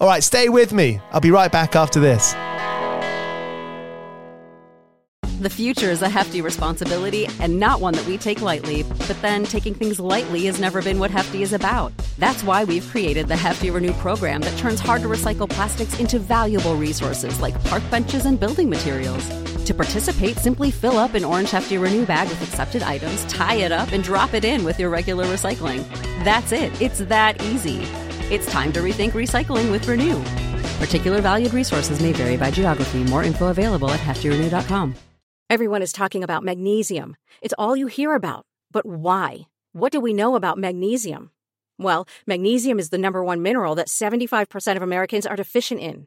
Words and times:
All 0.00 0.06
right, 0.06 0.22
stay 0.22 0.48
with 0.48 0.72
me. 0.72 1.00
I'll 1.10 1.20
be 1.20 1.32
right 1.32 1.50
back 1.50 1.74
after 1.74 1.98
this. 1.98 2.34
The 5.40 5.50
future 5.50 5.90
is 5.90 6.02
a 6.02 6.08
hefty 6.08 6.40
responsibility 6.40 7.28
and 7.40 7.60
not 7.60 7.80
one 7.80 7.94
that 7.94 8.06
we 8.06 8.18
take 8.18 8.40
lightly. 8.40 8.82
But 8.82 9.16
then 9.22 9.44
taking 9.44 9.72
things 9.74 10.00
lightly 10.00 10.46
has 10.46 10.58
never 10.58 10.82
been 10.82 10.98
what 10.98 11.12
Hefty 11.12 11.42
is 11.42 11.52
about. 11.52 11.92
That's 12.18 12.42
why 12.42 12.64
we've 12.64 12.86
created 12.88 13.28
the 13.28 13.36
Hefty 13.36 13.70
Renew 13.70 13.92
program 13.94 14.40
that 14.40 14.58
turns 14.58 14.80
hard 14.80 15.02
to 15.02 15.08
recycle 15.08 15.48
plastics 15.48 16.00
into 16.00 16.18
valuable 16.18 16.74
resources 16.74 17.40
like 17.40 17.62
park 17.64 17.82
benches 17.88 18.26
and 18.26 18.38
building 18.38 18.68
materials. 18.68 19.28
To 19.68 19.74
participate, 19.74 20.38
simply 20.38 20.70
fill 20.70 20.96
up 20.96 21.12
an 21.12 21.26
orange 21.26 21.50
Hefty 21.50 21.76
Renew 21.76 22.06
bag 22.06 22.26
with 22.30 22.40
accepted 22.40 22.82
items, 22.82 23.22
tie 23.26 23.56
it 23.56 23.70
up, 23.70 23.92
and 23.92 24.02
drop 24.02 24.32
it 24.32 24.42
in 24.42 24.64
with 24.64 24.80
your 24.80 24.88
regular 24.88 25.26
recycling. 25.26 25.86
That's 26.24 26.52
it. 26.52 26.80
It's 26.80 27.00
that 27.00 27.42
easy. 27.42 27.80
It's 28.34 28.50
time 28.50 28.72
to 28.72 28.80
rethink 28.80 29.10
recycling 29.10 29.70
with 29.70 29.86
Renew. 29.86 30.22
Particular 30.82 31.20
valued 31.20 31.52
resources 31.52 32.00
may 32.00 32.14
vary 32.14 32.38
by 32.38 32.50
geography. 32.50 33.04
More 33.04 33.22
info 33.22 33.48
available 33.48 33.90
at 33.90 34.00
heftyrenew.com. 34.00 34.94
Everyone 35.50 35.82
is 35.82 35.92
talking 35.92 36.24
about 36.24 36.42
magnesium. 36.42 37.16
It's 37.42 37.54
all 37.58 37.76
you 37.76 37.88
hear 37.88 38.14
about. 38.14 38.46
But 38.72 38.86
why? 38.86 39.48
What 39.74 39.92
do 39.92 40.00
we 40.00 40.14
know 40.14 40.34
about 40.34 40.56
magnesium? 40.56 41.30
Well, 41.78 42.08
magnesium 42.26 42.78
is 42.78 42.88
the 42.88 42.96
number 42.96 43.22
one 43.22 43.42
mineral 43.42 43.74
that 43.74 43.88
75% 43.88 44.76
of 44.76 44.82
Americans 44.82 45.26
are 45.26 45.36
deficient 45.36 45.82
in. 45.82 46.06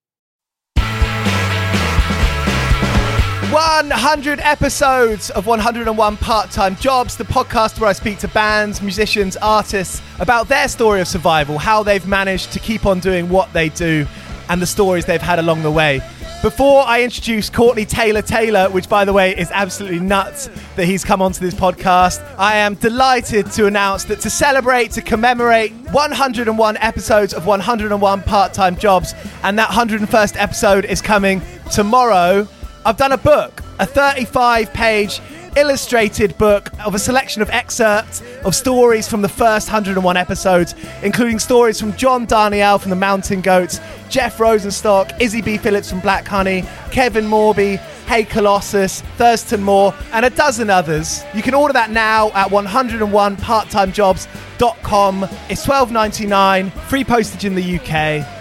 100 3.51 4.39
episodes 4.39 5.29
of 5.31 5.45
101 5.45 6.15
Part 6.17 6.51
Time 6.51 6.77
Jobs, 6.77 7.17
the 7.17 7.25
podcast 7.25 7.81
where 7.81 7.89
I 7.89 7.91
speak 7.91 8.17
to 8.19 8.29
bands, 8.29 8.81
musicians, 8.81 9.35
artists 9.35 10.01
about 10.21 10.47
their 10.47 10.69
story 10.69 11.01
of 11.01 11.07
survival, 11.09 11.57
how 11.57 11.83
they've 11.83 12.07
managed 12.07 12.53
to 12.53 12.59
keep 12.59 12.85
on 12.85 13.01
doing 13.01 13.27
what 13.27 13.51
they 13.51 13.67
do, 13.67 14.07
and 14.47 14.61
the 14.61 14.65
stories 14.65 15.05
they've 15.05 15.21
had 15.21 15.37
along 15.37 15.63
the 15.63 15.71
way. 15.71 15.99
Before 16.41 16.83
I 16.87 17.03
introduce 17.03 17.49
Courtney 17.49 17.83
Taylor 17.83 18.21
Taylor, 18.21 18.69
which 18.69 18.87
by 18.87 19.03
the 19.03 19.11
way 19.11 19.37
is 19.37 19.51
absolutely 19.51 19.99
nuts 19.99 20.49
that 20.77 20.85
he's 20.85 21.03
come 21.03 21.21
onto 21.21 21.41
this 21.41 21.53
podcast, 21.53 22.25
I 22.37 22.55
am 22.55 22.75
delighted 22.75 23.51
to 23.51 23.65
announce 23.65 24.05
that 24.05 24.21
to 24.21 24.29
celebrate, 24.29 24.91
to 24.91 25.01
commemorate 25.01 25.73
101 25.91 26.77
episodes 26.77 27.33
of 27.33 27.47
101 27.47 28.21
part 28.23 28.53
time 28.53 28.77
jobs, 28.77 29.13
and 29.43 29.59
that 29.59 29.71
101st 29.71 30.37
episode 30.39 30.85
is 30.85 31.01
coming 31.01 31.41
tomorrow, 31.69 32.47
I've 32.83 32.97
done 32.97 33.11
a 33.11 33.17
book, 33.17 33.61
a 33.79 33.85
35 33.85 34.73
page 34.73 35.21
illustrated 35.55 36.35
book 36.37 36.71
of 36.85 36.95
a 36.95 36.99
selection 36.99 37.43
of 37.43 37.49
excerpts 37.49 38.21
of 38.43 38.55
stories 38.55 39.07
from 39.07 39.21
the 39.21 39.29
first 39.29 39.67
101 39.67 40.17
episodes, 40.17 40.73
including 41.03 41.37
stories 41.37 41.79
from 41.79 41.95
John 41.95 42.25
Darnielle 42.25 42.79
from 42.79 42.89
the 42.89 42.95
Mountain 42.95 43.41
Goats, 43.41 43.79
Jeff 44.09 44.39
Rosenstock, 44.39 45.21
Izzy 45.21 45.41
B. 45.41 45.57
Phillips 45.57 45.91
from 45.91 45.99
Black 45.99 46.27
Honey, 46.27 46.63
Kevin 46.89 47.25
Morby, 47.25 47.77
Hey 48.07 48.23
Colossus, 48.23 49.01
Thurston 49.17 49.61
Moore, 49.61 49.93
and 50.11 50.25
a 50.25 50.31
dozen 50.31 50.71
others. 50.71 51.23
You 51.35 51.43
can 51.43 51.53
order 51.53 51.73
that 51.73 51.91
now 51.91 52.31
at 52.31 52.49
101parttimejobs.com. 52.49 55.23
It's 55.49 55.65
$12.99, 55.65 56.71
free 56.71 57.03
postage 57.03 57.45
in 57.45 57.53
the 57.55 57.75
UK. 57.77 57.91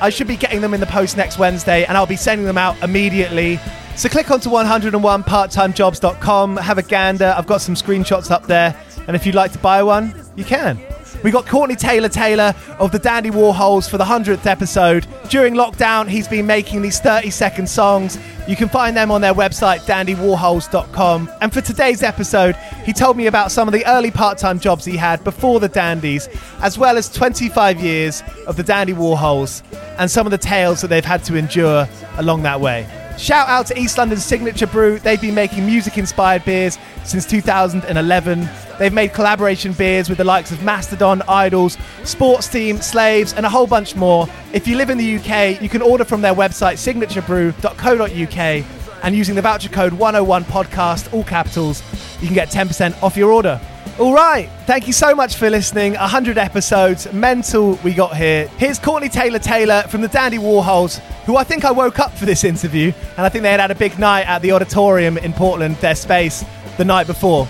I 0.01 0.11
should 0.11 0.29
be 0.29 0.37
getting 0.37 0.63
them 0.63 0.75
in 0.75 0.81
the 0.81 0.87
post 0.87 1.17
next 1.17 1.39
Wednesday, 1.39 1.85
and 1.85 1.97
I'll 1.97 2.07
be 2.07 2.17
sending 2.17 2.47
them 2.47 2.59
out 2.59 2.83
immediately. 2.83 3.59
So 3.97 4.09
click 4.09 4.31
onto 4.31 4.49
101parttimejobs.com, 4.49 6.57
have 6.57 6.79
a 6.79 6.83
gander. 6.83 7.35
I've 7.37 7.47
got 7.47 7.61
some 7.61 7.75
screenshots 7.75 8.31
up 8.31 8.47
there, 8.47 8.75
and 9.07 9.15
if 9.15 9.27
you'd 9.27 9.35
like 9.35 9.53
to 9.53 9.59
buy 9.59 9.83
one, 9.83 10.15
you 10.37 10.45
can. 10.45 10.81
We 11.23 11.31
got 11.31 11.47
Courtney 11.47 11.77
Taylor 11.77 12.09
Taylor 12.09 12.55
of 12.79 12.93
the 12.93 12.99
Dandy 12.99 13.31
Warhols 13.31 13.91
for 13.91 13.99
the 13.99 14.05
100th 14.05 14.47
episode. 14.47 15.07
During 15.29 15.55
lockdown, 15.55 16.09
he's 16.09 16.27
been 16.27 16.47
making 16.47 16.81
these 16.81 16.99
30 16.99 17.29
second 17.29 17.69
songs. 17.69 18.19
You 18.49 18.57
can 18.57 18.71
find 18.71 18.97
them 18.97 19.11
on 19.11 19.21
their 19.21 19.35
website, 19.35 19.81
dandywarhols.com. 19.81 21.31
And 21.43 21.53
for 21.53 21.61
today's 21.61 22.03
episode, 22.03 22.57
he 22.85 22.95
told 22.95 23.19
me 23.19 23.27
about 23.27 23.53
some 23.53 23.69
of 23.69 23.75
the 23.75 23.85
early 23.87 24.11
part 24.11 24.39
time 24.39 24.59
jobs 24.59 24.87
he 24.87 24.97
had 24.97 25.23
before 25.23 25.61
the 25.61 25.69
Dandies, 25.69 26.29
as 26.63 26.79
well 26.79 26.97
as 26.97 27.13
25 27.13 27.81
years 27.81 28.23
of 28.47 28.57
the 28.57 28.63
Dandy 28.63 28.95
Warhols 28.95 29.63
and 29.99 30.11
some 30.11 30.27
of 30.27 30.31
the 30.31 30.39
tales 30.39 30.81
that 30.81 30.89
they've 30.89 31.05
had 31.05 31.23
to 31.25 31.37
endure 31.37 31.87
along 32.17 32.45
that 32.45 32.63
way. 32.63 32.89
Shout 33.21 33.51
out 33.51 33.67
to 33.67 33.79
East 33.79 33.99
London's 33.99 34.25
Signature 34.25 34.67
Brew. 34.67 34.99
They've 34.99 35.21
been 35.21 35.35
making 35.35 35.67
music 35.67 35.99
inspired 35.99 36.43
beers 36.47 36.79
since 37.05 37.27
2011. 37.27 38.49
They've 38.79 38.95
made 38.95 39.13
collaboration 39.13 39.75
beers 39.75 40.09
with 40.09 40.17
the 40.17 40.25
likes 40.25 40.53
of 40.53 40.63
Mastodon, 40.63 41.21
IDLES, 41.29 41.79
Sports 42.07 42.49
Team, 42.49 42.79
Slaves, 42.79 43.35
and 43.35 43.45
a 43.45 43.49
whole 43.51 43.67
bunch 43.67 43.95
more. 43.95 44.27
If 44.55 44.67
you 44.67 44.79
live 44.79 44.89
in 44.89 44.97
the 44.97 45.17
UK, 45.17 45.61
you 45.61 45.69
can 45.69 45.83
order 45.83 46.03
from 46.03 46.23
their 46.23 46.35
website 46.35 46.79
signaturebrew.co.uk 46.79 48.65
and 49.03 49.15
using 49.15 49.35
the 49.35 49.43
voucher 49.43 49.69
code 49.69 49.93
101podcast, 49.93 51.13
all 51.13 51.25
capitals, 51.25 51.83
you 52.23 52.27
can 52.27 52.35
get 52.35 52.49
10% 52.49 53.03
off 53.03 53.19
your 53.19 53.33
order. 53.33 53.61
All 54.01 54.15
right. 54.15 54.49
Thank 54.65 54.87
you 54.87 54.95
so 54.95 55.15
much 55.15 55.37
for 55.37 55.51
listening. 55.51 55.93
100 55.93 56.39
episodes. 56.39 57.13
Mental 57.13 57.75
we 57.85 57.93
got 57.93 58.17
here. 58.17 58.49
Here's 58.57 58.79
Courtney 58.79 59.11
Taylor 59.11 59.39
Taylor 59.39 59.83
from 59.83 60.01
the 60.01 60.09
Dandy 60.09 60.39
Warhols, 60.39 61.01
who 61.27 61.37
I 61.37 61.45
think 61.45 61.67
I 61.67 61.71
woke 61.71 61.99
up 61.99 62.13
for 62.13 62.25
this 62.25 62.43
interview. 62.43 62.93
And 63.19 63.27
I 63.27 63.29
think 63.29 63.43
they 63.43 63.51
had 63.51 63.61
had 63.61 63.71
a 63.71 63.75
big 63.75 63.99
night 63.99 64.27
at 64.27 64.41
the 64.41 64.53
Odditorium 64.53 65.19
in 65.19 65.35
Portland, 65.35 65.77
their 65.77 65.95
space, 65.95 66.43
the 66.79 66.85
night 66.87 67.09
before. 67.09 67.45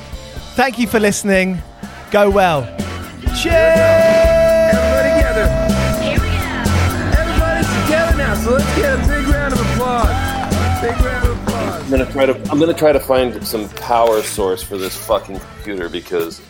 Thank 0.56 0.80
you 0.80 0.88
for 0.88 0.98
listening. 0.98 1.62
Go 2.10 2.28
well. 2.28 2.64
Cheers! 3.40 4.29
Gonna 11.90 12.10
try 12.10 12.26
to. 12.26 12.34
I'm 12.50 12.58
gonna 12.58 12.72
try 12.74 12.92
to 12.92 13.00
find 13.00 13.46
some 13.46 13.68
power 13.70 14.22
source 14.22 14.62
for 14.62 14.78
this 14.78 14.96
fucking 15.06 15.38
computer 15.38 15.88
because, 15.88 16.40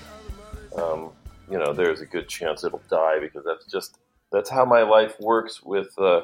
um, 0.76 1.10
you 1.50 1.58
know, 1.58 1.72
there's 1.72 2.00
a 2.00 2.06
good 2.06 2.28
chance 2.28 2.62
it'll 2.62 2.82
die 2.90 3.18
because 3.20 3.44
that's 3.44 3.64
just 3.66 3.98
that's 4.32 4.50
how 4.50 4.64
my 4.64 4.82
life 4.82 5.18
works 5.20 5.62
with 5.62 5.98
uh, 5.98 6.22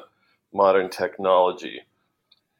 modern 0.53 0.89
technology. 0.89 1.81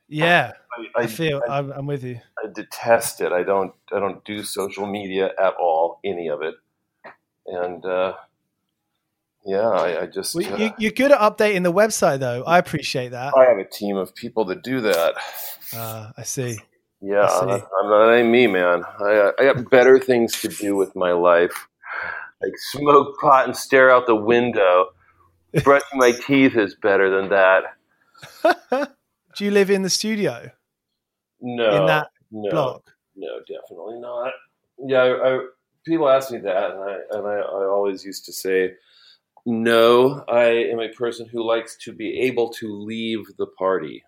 Yeah, 0.09 0.53
I, 0.97 1.03
I 1.03 1.07
feel 1.07 1.41
I, 1.47 1.59
I'm, 1.59 1.71
I'm 1.71 1.85
with 1.85 2.03
you. 2.03 2.19
I 2.43 2.47
detest 2.53 3.21
it. 3.21 3.31
I 3.31 3.43
don't. 3.43 3.73
I 3.93 3.99
don't 3.99 4.23
do 4.25 4.43
social 4.43 4.87
media 4.87 5.31
at 5.39 5.53
all. 5.59 5.99
Any 6.03 6.29
of 6.29 6.41
it. 6.41 6.55
And 7.45 7.85
uh, 7.85 8.13
yeah, 9.45 9.67
I, 9.69 10.01
I 10.01 10.05
just. 10.07 10.35
Well, 10.35 10.53
uh, 10.53 10.57
you, 10.57 10.71
you're 10.77 10.91
good 10.91 11.11
at 11.11 11.19
updating 11.19 11.63
the 11.63 11.73
website, 11.73 12.19
though. 12.19 12.43
I 12.43 12.57
appreciate 12.57 13.09
that. 13.09 13.33
I 13.35 13.45
have 13.45 13.57
a 13.57 13.63
team 13.67 13.95
of 13.97 14.13
people 14.15 14.45
that 14.45 14.63
do 14.63 14.81
that. 14.81 15.15
Uh, 15.73 16.11
I 16.17 16.23
see. 16.23 16.57
Yeah, 17.01 17.23
I 17.23 17.27
see. 17.27 17.39
I'm 17.41 17.47
not, 17.47 17.69
I'm 17.83 17.89
not 17.89 18.13
ain't 18.13 18.29
me, 18.29 18.47
man. 18.47 18.83
I, 18.99 19.31
I 19.39 19.53
got 19.53 19.69
better 19.69 19.99
things 19.99 20.39
to 20.41 20.47
do 20.47 20.75
with 20.75 20.95
my 20.95 21.11
life, 21.11 21.67
like 22.41 22.53
smoke 22.71 23.19
pot 23.19 23.45
and 23.45 23.55
stare 23.55 23.91
out 23.91 24.07
the 24.07 24.15
window. 24.15 24.87
Brushing 25.63 25.97
my 25.99 26.11
teeth 26.11 26.55
is 26.55 26.75
better 26.75 27.09
than 27.09 27.29
that. 27.29 27.63
Do 29.35 29.45
you 29.45 29.51
live 29.51 29.69
in 29.69 29.81
the 29.83 29.89
studio 29.89 30.49
No, 31.41 31.79
in 31.81 31.85
that 31.85 32.07
no, 32.31 32.49
block? 32.49 32.91
no, 33.15 33.39
definitely 33.47 33.99
not. 33.99 34.33
Yeah, 34.85 35.01
I, 35.03 35.35
I, 35.35 35.39
people 35.85 36.09
ask 36.09 36.31
me 36.31 36.39
that, 36.39 36.71
and 36.71 36.79
I 36.83 36.97
and 37.11 37.27
I, 37.27 37.35
I 37.35 37.65
always 37.65 38.03
used 38.03 38.25
to 38.25 38.33
say, 38.33 38.73
no. 39.47 40.23
I 40.27 40.45
am 40.45 40.79
a 40.79 40.89
person 40.89 41.27
who 41.27 41.43
likes 41.47 41.75
to 41.77 41.93
be 41.93 42.19
able 42.21 42.49
to 42.53 42.71
leave 42.71 43.25
the 43.37 43.47
party. 43.47 44.03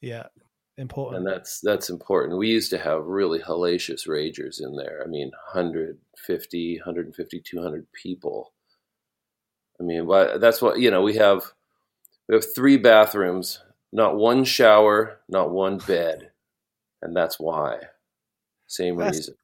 Yeah, 0.00 0.26
important. 0.76 1.18
and 1.18 1.26
that's 1.26 1.60
that's 1.60 1.88
important. 1.90 2.38
We 2.38 2.48
used 2.48 2.70
to 2.70 2.78
have 2.78 3.04
really 3.04 3.38
hellacious 3.38 4.08
ragers 4.08 4.60
in 4.60 4.76
there. 4.76 5.02
I 5.04 5.08
mean, 5.08 5.30
150, 5.52 6.76
150, 6.78 7.40
200 7.40 7.86
people. 7.92 8.52
I 9.80 9.82
mean, 9.84 10.06
that's 10.40 10.60
what 10.60 10.78
you 10.80 10.90
know. 10.90 11.02
We 11.02 11.16
have 11.16 11.52
we 12.28 12.34
have 12.34 12.54
three 12.54 12.76
bathrooms, 12.76 13.62
not 13.92 14.16
one 14.16 14.44
shower, 14.44 15.20
not 15.28 15.50
one 15.50 15.78
bed, 15.78 16.30
and 17.02 17.16
that's 17.16 17.38
why. 17.38 17.78
Same 18.66 18.96
That's- 18.96 19.16
reason. 19.16 19.34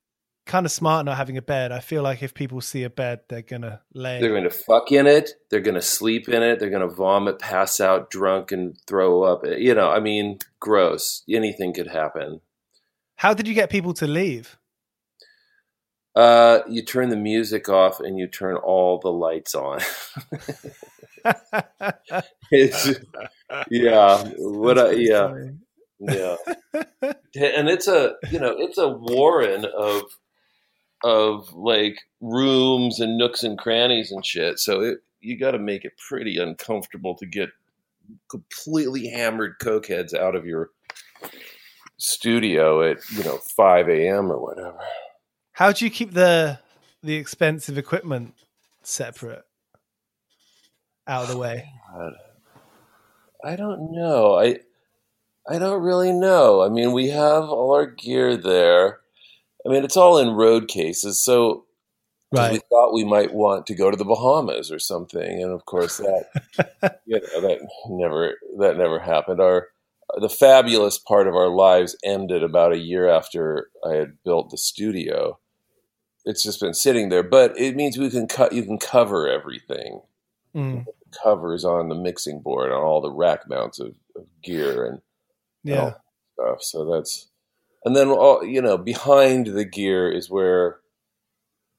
Kind 0.46 0.64
of 0.64 0.72
smart 0.72 1.04
not 1.04 1.16
having 1.16 1.36
a 1.36 1.42
bed. 1.42 1.72
I 1.72 1.80
feel 1.80 2.02
like 2.02 2.22
if 2.22 2.32
people 2.32 2.60
see 2.60 2.84
a 2.84 2.90
bed, 2.90 3.20
they're 3.28 3.42
gonna 3.42 3.82
lay. 3.92 4.20
They're 4.20 4.30
going 4.30 4.44
to 4.44 4.50
fuck 4.50 4.90
in 4.92 5.06
it. 5.06 5.32
They're 5.50 5.60
going 5.60 5.74
to 5.74 5.82
sleep 5.82 6.28
in 6.28 6.42
it. 6.42 6.58
They're 6.58 6.70
going 6.70 6.88
to 6.88 6.94
vomit, 6.94 7.38
pass 7.38 7.80
out, 7.80 8.10
drunk, 8.10 8.52
and 8.52 8.78
throw 8.86 9.22
up. 9.22 9.44
You 9.44 9.74
know, 9.74 9.90
I 9.90 10.00
mean, 10.00 10.38
gross. 10.60 11.22
Anything 11.28 11.74
could 11.74 11.88
happen. 11.88 12.40
How 13.16 13.34
did 13.34 13.48
you 13.48 13.54
get 13.54 13.70
people 13.70 13.92
to 13.94 14.06
leave? 14.06 14.56
Uh, 16.14 16.60
you 16.66 16.82
turn 16.82 17.10
the 17.10 17.16
music 17.16 17.68
off 17.68 18.00
and 18.00 18.18
you 18.18 18.26
turn 18.26 18.56
all 18.56 18.98
the 18.98 19.12
lights 19.12 19.54
on. 19.54 19.80
yeah, 23.70 24.24
what 24.38 24.78
I, 24.78 24.92
yeah, 24.92 25.34
yeah, 25.98 26.36
and 27.34 27.68
it's 27.68 27.86
a 27.86 28.14
you 28.30 28.38
know 28.38 28.54
it's 28.56 28.78
a 28.78 28.88
warren 28.88 29.66
of 29.66 30.04
of 31.04 31.52
like 31.52 31.98
rooms 32.20 33.00
and 33.00 33.16
nooks 33.16 33.42
and 33.42 33.58
crannies 33.58 34.10
and 34.10 34.24
shit. 34.24 34.58
So 34.58 34.80
it, 34.80 34.98
you 35.20 35.38
got 35.38 35.52
to 35.52 35.58
make 35.58 35.84
it 35.84 35.92
pretty 36.08 36.38
uncomfortable 36.38 37.14
to 37.16 37.26
get 37.26 37.50
completely 38.30 39.08
hammered 39.08 39.58
cokeheads 39.60 40.14
out 40.14 40.34
of 40.34 40.46
your 40.46 40.70
studio 41.98 42.82
at 42.82 42.98
you 43.10 43.24
know 43.24 43.38
five 43.56 43.88
a.m. 43.88 44.30
or 44.30 44.40
whatever. 44.40 44.78
How 45.52 45.72
do 45.72 45.84
you 45.84 45.90
keep 45.90 46.12
the 46.12 46.58
the 47.02 47.14
expensive 47.14 47.78
equipment 47.78 48.34
separate 48.82 49.44
out 51.06 51.24
of 51.24 51.28
the 51.28 51.38
way? 51.38 51.68
God. 51.92 52.12
I 53.44 53.56
don't 53.56 53.92
know. 53.92 54.38
I 54.38 54.58
I 55.48 55.58
don't 55.58 55.82
really 55.82 56.12
know. 56.12 56.62
I 56.62 56.68
mean, 56.68 56.92
we 56.92 57.08
have 57.08 57.44
all 57.44 57.72
our 57.72 57.86
gear 57.86 58.36
there. 58.36 59.00
I 59.66 59.70
mean, 59.72 59.84
it's 59.84 59.96
all 59.96 60.18
in 60.18 60.30
road 60.30 60.68
cases, 60.68 61.20
so 61.22 61.64
'cause 62.34 62.50
we 62.52 62.60
thought 62.70 62.92
we 62.94 63.04
might 63.04 63.34
want 63.34 63.66
to 63.66 63.74
go 63.74 63.90
to 63.90 63.96
the 63.96 64.04
Bahamas 64.04 64.70
or 64.72 64.78
something, 64.78 65.42
and 65.42 65.52
of 65.52 65.64
course 65.66 65.98
that 65.98 66.26
you 67.06 67.20
know 67.20 67.40
that 67.42 67.58
never 67.88 68.34
that 68.58 68.76
never 68.76 68.98
happened. 69.00 69.40
Our 69.40 69.68
the 70.20 70.28
fabulous 70.28 70.98
part 70.98 71.26
of 71.28 71.34
our 71.34 71.48
lives 71.48 71.96
ended 72.04 72.42
about 72.42 72.72
a 72.72 72.78
year 72.78 73.08
after 73.08 73.70
I 73.84 73.94
had 73.94 74.18
built 74.24 74.50
the 74.50 74.58
studio. 74.58 75.38
It's 76.24 76.42
just 76.42 76.60
been 76.60 76.74
sitting 76.74 77.08
there, 77.08 77.22
but 77.22 77.58
it 77.58 77.76
means 77.76 77.98
we 77.98 78.10
can 78.10 78.26
cut. 78.28 78.52
You 78.52 78.64
can 78.64 78.78
cover 78.78 79.28
everything 79.28 80.02
Mm, 80.54 80.86
covers 81.22 81.64
on 81.64 81.88
the 81.90 81.94
mixing 81.94 82.40
board 82.40 82.72
on 82.72 82.82
all 82.82 83.00
the 83.02 83.12
rack 83.12 83.48
mounts 83.48 83.78
of, 83.78 83.88
of 84.16 84.26
gear 84.42 84.86
and 84.86 85.00
yeah. 85.62 85.92
stuff. 86.34 86.62
So 86.62 86.84
that's 86.90 87.28
and 87.86 87.96
then 87.96 88.08
all 88.10 88.44
you 88.44 88.62
know 88.62 88.78
behind 88.78 89.48
the 89.48 89.64
gear 89.64 90.12
is 90.12 90.30
where 90.30 90.80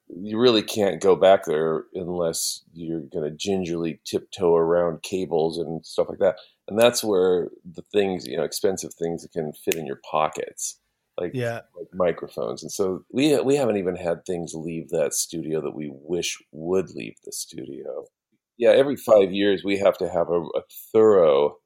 you 0.09 0.39
really 0.39 0.63
can't 0.63 1.01
go 1.01 1.15
back 1.15 1.45
there 1.45 1.85
unless 1.93 2.63
you're 2.73 3.01
going 3.01 3.29
to 3.29 3.35
gingerly 3.37 3.99
tiptoe 4.05 4.55
around 4.55 5.03
cables 5.03 5.57
and 5.57 5.85
stuff 5.85 6.07
like 6.09 6.19
that. 6.19 6.37
And 6.69 6.79
that's 6.79 7.03
where 7.03 7.49
the 7.65 7.83
things 7.93 8.25
you 8.27 8.37
know 8.37 8.43
expensive 8.43 8.93
things 8.95 9.23
that 9.23 9.33
can 9.33 9.53
fit 9.53 9.75
in 9.75 9.85
your 9.87 10.01
pockets. 10.09 10.79
Like, 11.19 11.33
Yeah. 11.35 11.61
like 11.77 11.87
microphones, 11.93 12.63
and 12.63 12.71
so 12.71 13.05
we 13.11 13.39
we 13.41 13.55
haven't 13.55 13.77
even 13.77 13.95
had 13.97 14.25
things 14.25 14.53
leave 14.55 14.89
that 14.89 15.13
studio 15.13 15.61
that 15.61 15.75
we 15.75 15.91
wish 15.93 16.37
would 16.51 16.91
leave 16.91 17.15
the 17.25 17.31
studio 17.33 18.05
yeah, 18.57 18.71
every 18.71 18.95
five 18.95 19.31
years 19.31 19.63
we 19.63 19.77
have 19.77 19.97
to 19.99 20.09
have 20.09 20.29
a, 20.29 20.41
a 20.41 20.61
thorough 20.91 21.57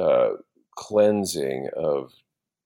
uh, 0.00 0.30
cleansing 0.76 1.68
of 1.76 2.12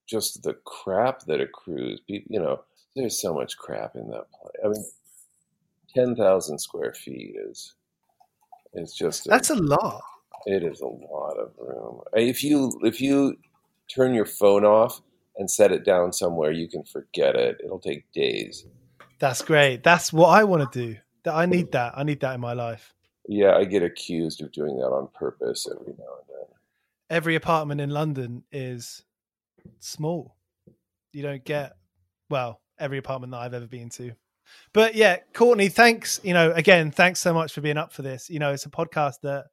just 0.07 0.43
the 0.43 0.53
crap 0.65 1.21
that 1.25 1.41
accrues. 1.41 2.01
You 2.07 2.23
know, 2.29 2.63
there's 2.95 3.21
so 3.21 3.33
much 3.33 3.57
crap 3.57 3.95
in 3.95 4.09
that 4.09 4.31
place. 4.31 4.55
I 4.63 4.67
mean, 4.69 4.85
ten 5.93 6.15
thousand 6.15 6.59
square 6.59 6.93
feet 6.93 7.35
is 7.37 7.73
is 8.73 8.93
just 8.93 9.27
a, 9.27 9.29
that's 9.29 9.49
a 9.49 9.55
lot. 9.55 10.01
It 10.45 10.63
is 10.63 10.81
a 10.81 10.87
lot 10.87 11.37
of 11.37 11.51
room. 11.59 12.01
If 12.13 12.43
you 12.43 12.79
if 12.83 13.01
you 13.01 13.37
turn 13.93 14.13
your 14.13 14.25
phone 14.25 14.65
off 14.65 15.01
and 15.37 15.49
set 15.49 15.71
it 15.71 15.85
down 15.85 16.11
somewhere, 16.11 16.51
you 16.51 16.67
can 16.67 16.83
forget 16.83 17.35
it. 17.35 17.61
It'll 17.63 17.79
take 17.79 18.11
days. 18.11 18.65
That's 19.19 19.41
great. 19.41 19.83
That's 19.83 20.13
what 20.13 20.29
I 20.29 20.43
want 20.43 20.71
to 20.71 20.79
do. 20.87 20.97
That 21.23 21.35
I 21.35 21.45
need 21.45 21.71
that. 21.73 21.93
I 21.97 22.03
need 22.03 22.19
that 22.21 22.35
in 22.35 22.41
my 22.41 22.53
life. 22.53 22.93
Yeah, 23.27 23.55
I 23.55 23.65
get 23.65 23.83
accused 23.83 24.41
of 24.41 24.51
doing 24.51 24.77
that 24.77 24.87
on 24.87 25.09
purpose 25.13 25.67
every 25.69 25.93
now 25.93 26.05
and 26.19 26.29
then. 26.29 26.45
Every 27.09 27.35
apartment 27.35 27.81
in 27.81 27.89
London 27.89 28.43
is 28.51 29.03
small. 29.79 30.35
You 31.13 31.23
don't 31.23 31.43
get 31.43 31.73
well, 32.29 32.61
every 32.79 32.97
apartment 32.97 33.31
that 33.31 33.39
I've 33.39 33.53
ever 33.53 33.67
been 33.67 33.89
to. 33.91 34.11
But 34.73 34.95
yeah, 34.95 35.17
Courtney, 35.33 35.69
thanks. 35.69 36.19
You 36.23 36.33
know, 36.33 36.51
again, 36.51 36.91
thanks 36.91 37.19
so 37.19 37.33
much 37.33 37.53
for 37.53 37.61
being 37.61 37.77
up 37.77 37.91
for 37.91 38.01
this. 38.01 38.29
You 38.29 38.39
know, 38.39 38.53
it's 38.53 38.65
a 38.65 38.69
podcast 38.69 39.21
that, 39.23 39.45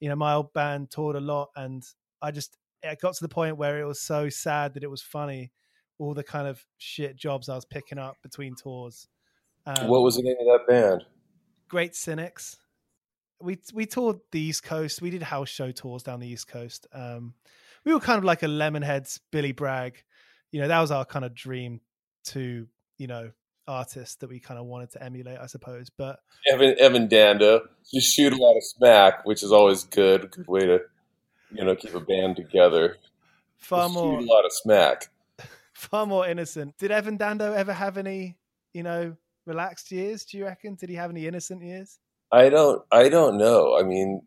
you 0.00 0.08
know, 0.08 0.16
my 0.16 0.34
old 0.34 0.52
band 0.52 0.90
toured 0.90 1.16
a 1.16 1.20
lot 1.20 1.50
and 1.56 1.82
I 2.20 2.30
just 2.30 2.56
it 2.82 3.00
got 3.00 3.14
to 3.14 3.24
the 3.24 3.28
point 3.28 3.56
where 3.56 3.80
it 3.80 3.84
was 3.84 4.00
so 4.00 4.28
sad 4.28 4.74
that 4.74 4.82
it 4.82 4.90
was 4.90 5.02
funny 5.02 5.52
all 5.98 6.14
the 6.14 6.24
kind 6.24 6.48
of 6.48 6.64
shit 6.78 7.16
jobs 7.16 7.48
I 7.48 7.54
was 7.54 7.64
picking 7.64 7.98
up 7.98 8.16
between 8.22 8.54
tours. 8.56 9.08
Um, 9.66 9.88
what 9.88 10.02
was 10.02 10.16
the 10.16 10.22
name 10.22 10.36
of 10.40 10.46
that 10.46 10.66
band? 10.66 11.04
Great 11.68 11.94
Cynics. 11.94 12.56
We 13.40 13.58
we 13.72 13.86
toured 13.86 14.18
the 14.30 14.40
East 14.40 14.62
Coast. 14.62 15.02
We 15.02 15.10
did 15.10 15.22
house 15.22 15.48
show 15.48 15.70
tours 15.70 16.02
down 16.02 16.20
the 16.20 16.28
East 16.28 16.48
Coast. 16.48 16.86
Um, 16.92 17.34
we 17.84 17.92
were 17.92 18.00
kind 18.00 18.18
of 18.18 18.24
like 18.24 18.42
a 18.42 18.46
Lemonheads, 18.46 19.20
Billy 19.30 19.52
Bragg. 19.52 20.02
You 20.50 20.60
know, 20.60 20.68
that 20.68 20.80
was 20.80 20.90
our 20.90 21.04
kind 21.04 21.24
of 21.24 21.34
dream 21.34 21.80
to 22.24 22.66
you 22.98 23.06
know 23.06 23.30
artists 23.66 24.16
that 24.16 24.28
we 24.28 24.40
kind 24.40 24.58
of 24.58 24.66
wanted 24.66 24.90
to 24.92 25.02
emulate, 25.02 25.38
I 25.38 25.46
suppose. 25.46 25.88
But 25.90 26.20
Evan 26.46 26.76
Evan 26.78 27.08
Dando, 27.08 27.62
you 27.90 28.00
shoot 28.00 28.32
a 28.32 28.36
lot 28.36 28.56
of 28.56 28.62
smack, 28.64 29.24
which 29.24 29.42
is 29.42 29.52
always 29.52 29.84
good. 29.84 30.30
Good 30.30 30.48
way 30.48 30.60
to 30.60 30.80
you 31.52 31.64
know 31.64 31.74
keep 31.74 31.94
a 31.94 32.00
band 32.00 32.36
together. 32.36 32.96
Far 33.58 33.84
just 33.84 33.94
more 33.94 34.18
a 34.18 34.22
lot 34.22 34.44
of 34.44 34.52
smack. 34.52 35.08
Far 35.72 36.06
more 36.06 36.26
innocent. 36.26 36.76
Did 36.78 36.90
Evan 36.90 37.16
Dando 37.16 37.52
ever 37.52 37.72
have 37.72 37.96
any 37.96 38.36
you 38.72 38.82
know 38.82 39.16
relaxed 39.46 39.90
years? 39.90 40.24
Do 40.24 40.38
you 40.38 40.44
reckon? 40.44 40.74
Did 40.74 40.90
he 40.90 40.96
have 40.96 41.10
any 41.10 41.26
innocent 41.26 41.62
years? 41.62 41.98
I 42.30 42.48
don't. 42.48 42.82
I 42.90 43.08
don't 43.08 43.38
know. 43.38 43.76
I 43.78 43.82
mean, 43.82 44.22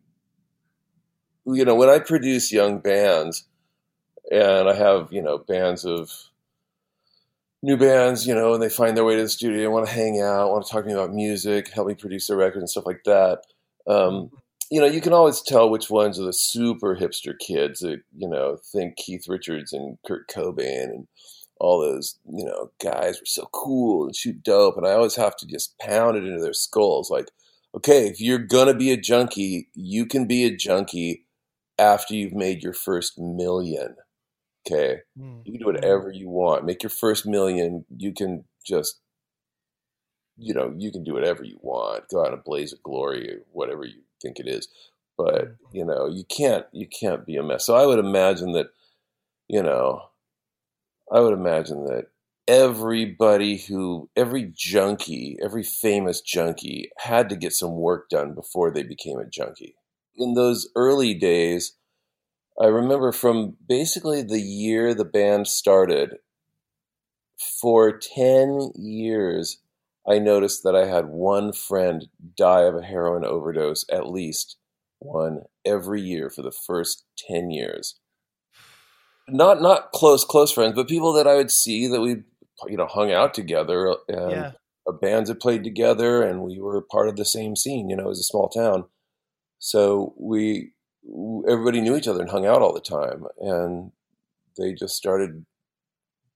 you 1.46 1.64
know, 1.64 1.74
when 1.74 1.88
I 1.88 1.98
produce 1.98 2.52
young 2.52 2.78
bands, 2.80 3.44
and 4.30 4.68
I 4.68 4.74
have 4.74 5.12
you 5.12 5.22
know 5.22 5.38
bands 5.38 5.84
of 5.84 6.10
new 7.62 7.76
bands, 7.76 8.26
you 8.26 8.34
know, 8.34 8.54
and 8.54 8.62
they 8.62 8.68
find 8.68 8.96
their 8.96 9.04
way 9.04 9.16
to 9.16 9.22
the 9.22 9.28
studio, 9.28 9.70
want 9.70 9.86
to 9.86 9.92
hang 9.92 10.20
out, 10.20 10.50
want 10.50 10.64
to 10.64 10.70
talk 10.70 10.82
to 10.82 10.88
me 10.88 10.94
about 10.94 11.12
music, 11.12 11.68
help 11.68 11.88
me 11.88 11.94
produce 11.94 12.28
their 12.28 12.36
record 12.36 12.60
and 12.60 12.70
stuff 12.70 12.86
like 12.86 13.02
that. 13.04 13.42
Um, 13.86 14.30
you 14.70 14.80
know, 14.80 14.86
you 14.86 15.00
can 15.00 15.12
always 15.12 15.40
tell 15.40 15.70
which 15.70 15.90
ones 15.90 16.18
are 16.18 16.24
the 16.24 16.32
super 16.32 16.96
hipster 16.96 17.38
kids 17.38 17.80
that 17.80 18.00
you 18.16 18.28
know 18.28 18.56
think 18.72 18.96
Keith 18.96 19.28
Richards 19.28 19.72
and 19.72 19.98
Kurt 20.06 20.28
Cobain 20.28 20.84
and 20.84 21.06
all 21.58 21.80
those 21.80 22.18
you 22.30 22.44
know 22.44 22.70
guys 22.82 23.20
were 23.20 23.26
so 23.26 23.48
cool 23.52 24.06
and 24.06 24.16
shoot 24.16 24.42
dope, 24.42 24.76
and 24.76 24.86
I 24.86 24.92
always 24.92 25.16
have 25.16 25.36
to 25.36 25.46
just 25.46 25.78
pound 25.78 26.16
it 26.16 26.24
into 26.24 26.40
their 26.40 26.52
skulls 26.52 27.10
like, 27.10 27.28
okay, 27.76 28.08
if 28.08 28.20
you're 28.20 28.38
gonna 28.38 28.74
be 28.74 28.90
a 28.90 28.96
junkie, 28.96 29.68
you 29.74 30.06
can 30.06 30.26
be 30.26 30.44
a 30.44 30.56
junkie 30.56 31.25
after 31.78 32.14
you've 32.14 32.34
made 32.34 32.62
your 32.62 32.72
first 32.72 33.18
million. 33.18 33.96
Okay, 34.66 35.00
mm. 35.18 35.42
you 35.44 35.52
can 35.52 35.60
do 35.60 35.66
whatever 35.66 36.10
you 36.10 36.28
want. 36.28 36.64
Make 36.64 36.82
your 36.82 36.90
first 36.90 37.26
million. 37.26 37.84
You 37.96 38.12
can 38.12 38.44
just, 38.66 39.00
you 40.36 40.52
know, 40.52 40.74
you 40.76 40.90
can 40.90 41.04
do 41.04 41.14
whatever 41.14 41.44
you 41.44 41.58
want. 41.60 42.08
Go 42.08 42.22
out 42.22 42.28
in 42.28 42.34
a 42.34 42.42
blaze 42.42 42.72
of 42.72 42.82
glory, 42.82 43.30
or 43.30 43.38
whatever 43.52 43.84
you 43.84 44.02
think 44.20 44.40
it 44.40 44.48
is. 44.48 44.68
But 45.16 45.44
mm. 45.44 45.56
you 45.72 45.84
know, 45.84 46.08
you 46.08 46.24
can't 46.24 46.66
you 46.72 46.88
can't 46.88 47.24
be 47.24 47.36
a 47.36 47.42
mess. 47.42 47.64
So 47.64 47.76
I 47.76 47.86
would 47.86 47.98
imagine 47.98 48.52
that, 48.52 48.68
you 49.48 49.62
know, 49.62 50.02
I 51.12 51.20
would 51.20 51.34
imagine 51.34 51.84
that 51.86 52.06
everybody 52.48 53.58
who 53.58 54.08
every 54.16 54.52
junkie, 54.54 55.36
every 55.42 55.62
famous 55.62 56.20
junkie 56.20 56.90
had 56.98 57.28
to 57.28 57.36
get 57.36 57.52
some 57.52 57.76
work 57.76 58.08
done 58.08 58.34
before 58.34 58.70
they 58.70 58.82
became 58.82 59.18
a 59.18 59.26
junkie. 59.26 59.76
In 60.16 60.34
those 60.34 60.68
early 60.74 61.14
days, 61.14 61.76
I 62.60 62.66
remember 62.66 63.12
from 63.12 63.56
basically 63.68 64.22
the 64.22 64.40
year 64.40 64.94
the 64.94 65.04
band 65.04 65.46
started, 65.46 66.16
for 67.60 67.98
10 67.98 68.72
years, 68.76 69.60
I 70.08 70.18
noticed 70.18 70.62
that 70.62 70.74
I 70.74 70.86
had 70.86 71.06
one 71.06 71.52
friend 71.52 72.06
die 72.36 72.62
of 72.62 72.74
a 72.74 72.82
heroin 72.82 73.24
overdose, 73.24 73.84
at 73.90 74.08
least 74.08 74.56
one 74.98 75.42
every 75.64 76.00
year 76.00 76.30
for 76.30 76.42
the 76.42 76.52
first 76.52 77.04
10 77.28 77.50
years. 77.50 77.98
Not 79.28 79.60
not 79.60 79.90
close 79.90 80.24
close 80.24 80.52
friends, 80.52 80.74
but 80.76 80.88
people 80.88 81.12
that 81.14 81.26
I 81.26 81.34
would 81.34 81.50
see 81.50 81.88
that 81.88 82.00
we 82.00 82.22
you 82.68 82.76
know 82.76 82.86
hung 82.86 83.10
out 83.10 83.34
together 83.34 83.90
uh, 83.90 83.96
and 84.08 84.30
yeah. 84.30 84.52
our 84.86 84.92
bands 84.92 85.28
had 85.28 85.40
played 85.40 85.64
together 85.64 86.22
and 86.22 86.42
we 86.42 86.60
were 86.60 86.80
part 86.80 87.08
of 87.08 87.16
the 87.16 87.24
same 87.24 87.56
scene, 87.56 87.90
you 87.90 87.96
know, 87.96 88.04
it 88.04 88.08
was 88.08 88.20
a 88.20 88.22
small 88.22 88.48
town. 88.48 88.84
So 89.58 90.14
we 90.18 90.72
everybody 91.48 91.80
knew 91.80 91.96
each 91.96 92.08
other 92.08 92.20
and 92.20 92.30
hung 92.30 92.46
out 92.46 92.62
all 92.62 92.72
the 92.72 92.80
time, 92.80 93.24
and 93.38 93.92
they 94.58 94.72
just 94.72 94.96
started 94.96 95.46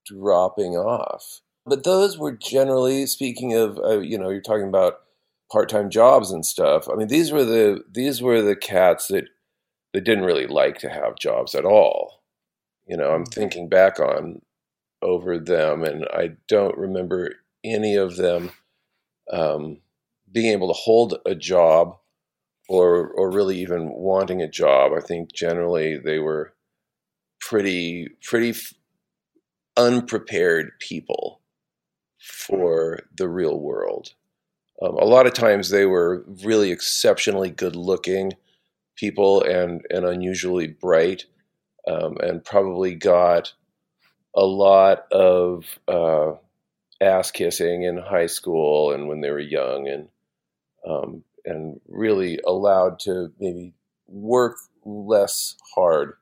dropping 0.07 0.73
off. 0.77 1.41
But 1.67 1.85
those 1.85 2.19
were 2.19 2.33
generally 2.33 3.07
speaking 3.07 3.55
of, 3.55 3.79
uh, 3.79 3.99
you 4.01 4.19
know, 4.19 4.31
you're 4.31 4.41
talking 4.41 4.69
about 4.69 5.01
part-time 5.53 5.91
jobs 5.91 6.31
and 6.31 6.45
stuff. 6.45 6.89
I 6.89 6.95
mean, 6.95 7.09
these 7.09 7.33
were 7.33 7.45
the 7.45 7.85
these 7.91 8.23
were 8.23 8.43
the 8.43 8.57
cats 8.57 9.09
that 9.09 9.25
that 9.93 10.05
didn't 10.05 10.25
really 10.25 10.47
like 10.47 10.79
to 10.79 10.89
have 10.89 11.19
jobs 11.19 11.55
at 11.55 11.65
all. 11.65 12.23
You 12.87 12.97
know, 12.97 13.11
I'm 13.11 13.25
mm. 13.25 13.35
thinking 13.35 13.69
back 13.69 14.01
on 14.01 14.43
over 15.03 15.39
them, 15.39 15.85
and 15.85 16.07
I 16.13 16.33
don't 16.49 16.77
remember 16.77 17.35
any 17.65 17.97
of 17.97 18.17
them 18.17 18.51
um, 19.33 19.79
being 20.31 20.53
able 20.53 20.69
to 20.69 20.79
hold 20.79 21.19
a 21.27 21.35
job 21.35 21.97
or 22.71 23.09
or 23.09 23.33
really 23.33 23.59
even 23.59 23.91
wanting 23.91 24.41
a 24.41 24.49
job. 24.49 24.93
I 24.97 25.01
think 25.01 25.33
generally 25.33 25.99
they 25.99 26.21
were 26.21 26.55
pretty 27.41 28.09
pretty 28.23 28.55
unprepared 29.77 30.71
people 30.79 31.41
for 32.21 33.01
the 33.17 33.29
real 33.29 33.59
world. 33.59 34.15
Um, 34.81 34.95
a 34.97 35.05
lot 35.05 35.27
of 35.27 35.35
times 35.35 35.71
they 35.71 35.85
were 35.85 36.25
really 36.45 36.71
exceptionally 36.71 37.51
good 37.51 37.75
looking 37.75 38.35
people 38.95 39.43
and 39.43 39.85
and 39.91 40.05
unusually 40.05 40.69
bright, 40.69 41.25
um, 41.89 42.19
and 42.23 42.45
probably 42.45 42.95
got 42.95 43.53
a 44.37 44.45
lot 44.45 45.11
of 45.11 45.65
uh, 45.89 46.35
ass 47.01 47.33
kissing 47.33 47.83
in 47.83 47.97
high 47.97 48.27
school 48.27 48.93
and 48.93 49.09
when 49.09 49.23
they 49.23 49.31
were 49.31 49.41
young 49.41 49.89
and 49.89 50.09
um, 50.89 51.25
and 51.45 51.81
really 51.89 52.39
allowed 52.47 52.99
to 53.01 53.33
maybe 53.39 53.75
work 54.07 54.57
less 54.85 55.57
hard 55.75 56.15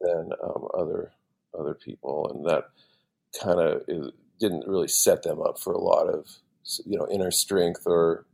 than 0.00 0.30
um, 0.42 0.68
other 0.78 1.12
other 1.58 1.74
people, 1.74 2.30
and 2.32 2.46
that 2.46 2.64
kind 3.42 3.60
of 3.60 3.82
didn't 4.38 4.66
really 4.66 4.88
set 4.88 5.22
them 5.22 5.40
up 5.40 5.58
for 5.58 5.72
a 5.72 5.80
lot 5.80 6.08
of 6.08 6.26
you 6.86 6.98
know 6.98 7.06
inner 7.10 7.30
strength 7.30 7.82
or 7.86 8.26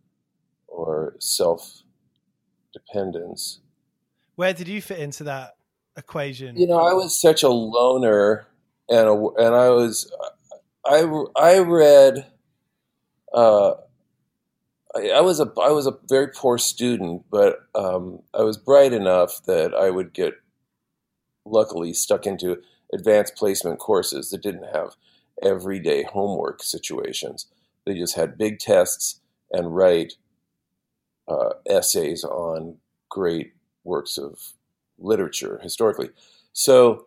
or 0.68 1.16
self 1.18 1.82
dependence. 2.72 3.60
Where 4.36 4.52
did 4.52 4.68
you 4.68 4.82
fit 4.82 4.98
into 4.98 5.24
that 5.24 5.56
equation? 5.96 6.56
You 6.56 6.66
know, 6.66 6.78
I 6.78 6.92
was 6.92 7.18
such 7.18 7.42
a 7.42 7.48
loner, 7.48 8.46
and 8.88 9.08
a, 9.08 9.12
and 9.12 9.54
I 9.54 9.70
was 9.70 10.10
I 10.86 11.24
I 11.36 11.58
read. 11.60 12.26
Uh, 13.32 13.74
I, 14.96 15.20
was 15.20 15.40
a 15.40 15.52
I 15.60 15.70
was 15.70 15.86
a 15.86 15.96
very 16.08 16.28
poor 16.28 16.58
student, 16.58 17.24
but 17.30 17.60
um, 17.74 18.20
I 18.34 18.42
was 18.42 18.56
bright 18.56 18.92
enough 18.92 19.42
that 19.46 19.74
I 19.74 19.90
would 19.90 20.12
get 20.12 20.34
luckily 21.44 21.92
stuck 21.92 22.26
into 22.26 22.62
advanced 22.92 23.36
placement 23.36 23.78
courses 23.78 24.30
that 24.30 24.42
didn't 24.42 24.74
have 24.74 24.96
everyday 25.42 26.02
homework 26.02 26.62
situations. 26.62 27.46
They 27.84 27.94
just 27.94 28.16
had 28.16 28.38
big 28.38 28.58
tests 28.58 29.20
and 29.50 29.74
write 29.74 30.14
uh, 31.28 31.50
essays 31.68 32.24
on 32.24 32.76
great 33.08 33.52
works 33.84 34.18
of 34.18 34.54
literature 34.98 35.60
historically. 35.62 36.10
So 36.52 37.06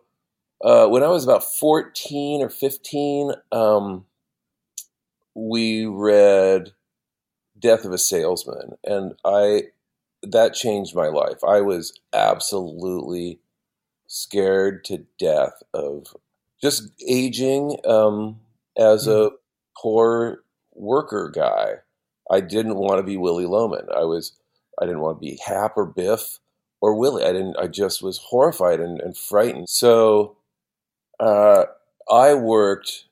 uh, 0.62 0.86
when 0.86 1.02
I 1.02 1.08
was 1.08 1.24
about 1.24 1.44
14 1.44 2.42
or 2.42 2.50
15, 2.50 3.32
um, 3.52 4.04
we 5.34 5.86
read 5.86 6.72
Death 7.60 7.84
of 7.84 7.92
a 7.92 7.98
Salesman, 7.98 8.76
and 8.84 9.14
I 9.24 9.64
that 10.22 10.54
changed 10.54 10.94
my 10.94 11.08
life. 11.08 11.42
I 11.46 11.60
was 11.60 11.98
absolutely 12.12 13.40
scared 14.06 14.84
to 14.84 15.04
death 15.18 15.62
of 15.72 16.16
just 16.60 16.90
aging 17.08 17.76
um, 17.84 18.40
as 18.76 19.06
a 19.06 19.10
mm-hmm. 19.10 19.34
poor 19.80 20.42
worker 20.74 21.30
guy. 21.34 21.76
I 22.30 22.40
didn't 22.40 22.76
want 22.76 22.98
to 22.98 23.02
be 23.02 23.16
Willy 23.16 23.46
Loman. 23.46 23.86
I 23.94 24.04
was 24.04 24.32
I 24.80 24.86
didn't 24.86 25.00
want 25.00 25.18
to 25.18 25.26
be 25.26 25.38
Hap 25.44 25.76
or 25.76 25.86
Biff 25.86 26.38
or 26.80 26.94
Willie. 26.94 27.24
I 27.24 27.32
didn't. 27.32 27.56
I 27.58 27.66
just 27.66 28.02
was 28.02 28.18
horrified 28.18 28.80
and, 28.80 29.00
and 29.00 29.16
frightened. 29.16 29.68
So 29.68 30.36
uh, 31.18 31.64
I 32.10 32.34
worked. 32.34 33.04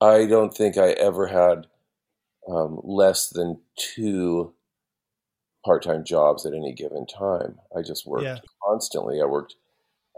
I 0.00 0.26
don't 0.26 0.54
think 0.54 0.76
I 0.76 0.90
ever 0.92 1.28
had 1.28 1.66
um, 2.48 2.80
less 2.82 3.28
than 3.28 3.60
two 3.76 4.54
part-time 5.64 6.04
jobs 6.04 6.44
at 6.44 6.54
any 6.54 6.72
given 6.72 7.06
time. 7.06 7.58
I 7.76 7.82
just 7.82 8.06
worked 8.06 8.24
yeah. 8.24 8.38
constantly. 8.64 9.20
I 9.20 9.26
worked. 9.26 9.54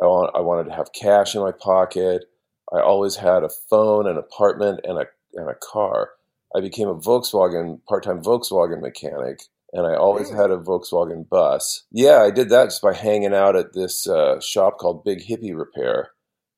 I, 0.00 0.06
want, 0.06 0.34
I 0.34 0.40
wanted 0.40 0.70
to 0.70 0.76
have 0.76 0.92
cash 0.92 1.34
in 1.34 1.42
my 1.42 1.52
pocket. 1.52 2.24
I 2.72 2.80
always 2.80 3.16
had 3.16 3.44
a 3.44 3.50
phone, 3.70 4.08
an 4.08 4.16
apartment, 4.16 4.80
and 4.84 4.98
a 4.98 5.06
and 5.34 5.50
a 5.50 5.54
car. 5.54 6.10
I 6.56 6.60
became 6.60 6.88
a 6.88 6.94
Volkswagen 6.94 7.80
part-time 7.88 8.22
Volkswagen 8.22 8.80
mechanic, 8.80 9.42
and 9.72 9.86
I 9.86 9.96
always 9.96 10.30
had 10.30 10.50
a 10.50 10.56
Volkswagen 10.56 11.28
bus. 11.28 11.84
Yeah, 11.90 12.22
I 12.22 12.30
did 12.30 12.48
that 12.50 12.66
just 12.66 12.82
by 12.82 12.94
hanging 12.94 13.34
out 13.34 13.56
at 13.56 13.74
this 13.74 14.06
uh, 14.06 14.40
shop 14.40 14.78
called 14.78 15.04
Big 15.04 15.26
Hippie 15.26 15.56
Repair, 15.56 16.12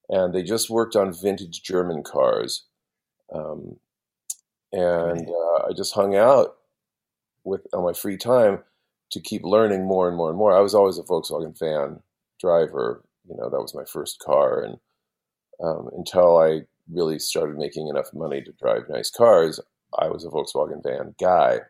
and 0.09 0.35
they 0.35 0.43
just 0.43 0.71
worked 0.71 0.95
on 0.95 1.13
vintage 1.13 1.63
German 1.63 2.03
cars. 2.03 2.65
Um, 3.35 3.79
and 4.73 5.29
uh, 5.29 5.46
I 5.69 5.73
just 5.73 5.95
hung 5.95 6.15
out 6.17 6.57
with 7.45 7.67
on 7.73 7.85
my 7.85 7.93
free 7.93 8.17
time 8.17 8.61
to 9.13 9.21
keep 9.21 9.43
learning 9.45 9.87
more 9.87 10.09
and 10.09 10.17
more 10.17 10.29
and 10.29 10.39
more. 10.39 10.57
I 10.57 10.61
was 10.61 10.75
always 10.75 10.99
a 10.99 11.03
Volkswagen 11.03 11.57
fan 11.57 12.01
driver. 12.41 13.05
You 13.29 13.37
know, 13.37 13.51
that 13.51 13.61
was 13.61 13.75
my 13.75 13.85
first 13.85 14.21
car, 14.21 14.63
and 14.63 14.79
um, 15.63 15.91
until 15.97 16.39
I 16.39 16.63
really 16.93 17.19
started 17.19 17.57
making 17.57 17.89
enough 17.89 18.13
money 18.15 18.43
to 18.43 18.53
drive 18.53 18.89
nice 18.89 19.11
cars, 19.11 19.61
I 19.99 20.09
was 20.09 20.25
a 20.25 20.29
Volkswagen 20.29 20.83
van 20.83 21.15
guy 21.21 21.61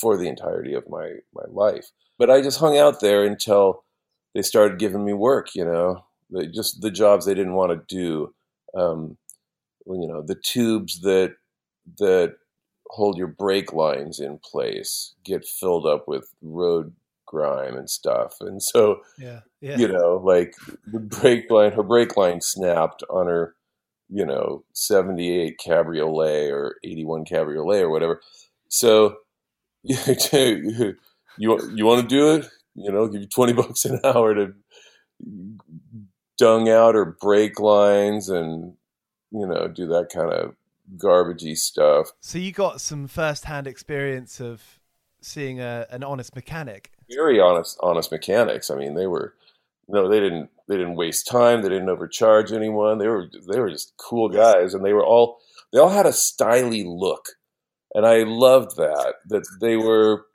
for 0.00 0.16
the 0.16 0.28
entirety 0.28 0.74
of 0.74 0.88
my 0.88 1.14
my 1.34 1.44
life. 1.48 1.90
But 2.18 2.30
I 2.30 2.40
just 2.42 2.60
hung 2.60 2.78
out 2.78 3.00
there 3.00 3.24
until 3.24 3.84
they 4.34 4.42
started 4.42 4.78
giving 4.78 5.04
me 5.04 5.12
work. 5.12 5.54
You 5.54 5.64
know, 5.64 6.04
the, 6.30 6.46
just 6.46 6.80
the 6.82 6.90
jobs 6.90 7.26
they 7.26 7.34
didn't 7.34 7.54
want 7.54 7.72
to 7.72 7.94
do. 7.94 8.34
Um, 8.78 9.16
you 9.86 10.06
know, 10.08 10.22
the 10.22 10.34
tubes 10.34 11.00
that 11.00 11.34
that 11.98 12.36
hold 12.90 13.16
your 13.16 13.26
brake 13.26 13.72
lines 13.72 14.20
in 14.20 14.38
place 14.38 15.14
get 15.24 15.44
filled 15.44 15.86
up 15.86 16.06
with 16.06 16.28
road 16.42 16.92
grime 17.26 17.76
and 17.76 17.90
stuff. 17.90 18.36
And 18.40 18.62
so, 18.62 19.00
yeah, 19.18 19.40
yeah. 19.60 19.76
you 19.76 19.88
know, 19.88 20.22
like 20.24 20.54
the 20.86 21.00
brake 21.00 21.50
line, 21.50 21.72
her 21.72 21.82
brake 21.82 22.16
line 22.16 22.40
snapped 22.40 23.02
on 23.10 23.26
her, 23.26 23.54
you 24.08 24.24
know, 24.24 24.64
78 24.72 25.58
cabriolet 25.58 26.50
or 26.50 26.76
81 26.84 27.24
cabriolet 27.24 27.82
or 27.82 27.90
whatever. 27.90 28.20
So 28.68 29.16
you, 29.82 30.96
you, 31.38 31.70
you 31.74 31.84
want 31.84 32.02
to 32.02 32.06
do 32.08 32.34
it? 32.36 32.48
You 32.74 32.92
know, 32.92 33.08
give 33.08 33.20
you 33.20 33.28
20 33.28 33.52
bucks 33.54 33.84
an 33.84 34.00
hour 34.04 34.34
to 34.34 34.54
dung 36.38 36.68
out 36.68 36.94
her 36.94 37.16
brake 37.20 37.58
lines 37.58 38.28
and, 38.28 38.74
you 39.32 39.46
know, 39.46 39.68
do 39.68 39.86
that 39.88 40.08
kind 40.14 40.30
of 40.30 40.54
garbagey 40.96 41.56
stuff. 41.56 42.12
So 42.20 42.38
you 42.38 42.52
got 42.52 42.80
some 42.80 43.08
first-hand 43.08 43.66
experience 43.66 44.40
of 44.40 44.62
seeing 45.20 45.60
a, 45.60 45.86
an 45.90 46.04
honest 46.04 46.34
mechanic. 46.34 46.92
Very 47.10 47.40
honest, 47.40 47.78
honest 47.82 48.10
mechanics. 48.12 48.70
I 48.70 48.76
mean, 48.76 48.94
they 48.94 49.06
were 49.06 49.34
no, 49.88 50.08
they 50.08 50.20
didn't 50.20 50.50
they 50.68 50.76
didn't 50.76 50.96
waste 50.96 51.28
time. 51.28 51.62
They 51.62 51.68
didn't 51.68 51.88
overcharge 51.88 52.52
anyone. 52.52 52.98
They 52.98 53.08
were 53.08 53.28
they 53.48 53.60
were 53.60 53.70
just 53.70 53.92
cool 53.96 54.28
guys, 54.28 54.74
and 54.74 54.84
they 54.84 54.92
were 54.92 55.04
all 55.04 55.38
they 55.72 55.78
all 55.78 55.90
had 55.90 56.06
a 56.06 56.10
styly 56.10 56.84
look, 56.86 57.26
and 57.94 58.06
I 58.06 58.24
loved 58.24 58.76
that 58.76 59.14
that 59.28 59.46
they 59.60 59.76
were. 59.76 60.26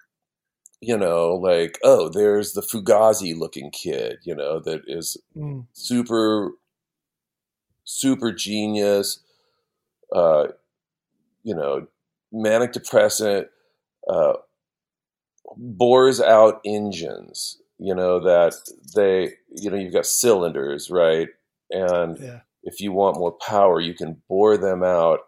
You 0.83 0.97
know, 0.97 1.35
like 1.35 1.77
oh, 1.83 2.09
there's 2.09 2.53
the 2.53 2.61
Fugazi 2.61 3.37
looking 3.37 3.69
kid. 3.69 4.17
You 4.23 4.33
know 4.33 4.59
that 4.61 4.81
is 4.87 5.15
mm. 5.37 5.67
super, 5.73 6.53
super 7.83 8.31
genius 8.31 9.19
uh, 10.15 10.47
you 11.43 11.55
know, 11.55 11.87
manic 12.31 12.73
depressant, 12.73 13.47
uh, 14.09 14.33
bores 15.57 16.21
out 16.21 16.61
engines, 16.65 17.61
you 17.77 17.95
know, 17.95 18.19
that 18.19 18.53
they, 18.95 19.33
you 19.55 19.69
know, 19.69 19.77
you've 19.77 19.93
got 19.93 20.05
cylinders, 20.05 20.89
right? 20.89 21.29
And 21.71 22.19
yeah. 22.19 22.39
if 22.63 22.79
you 22.79 22.91
want 22.91 23.17
more 23.17 23.31
power, 23.31 23.79
you 23.79 23.93
can 23.93 24.21
bore 24.29 24.57
them 24.57 24.83
out. 24.83 25.19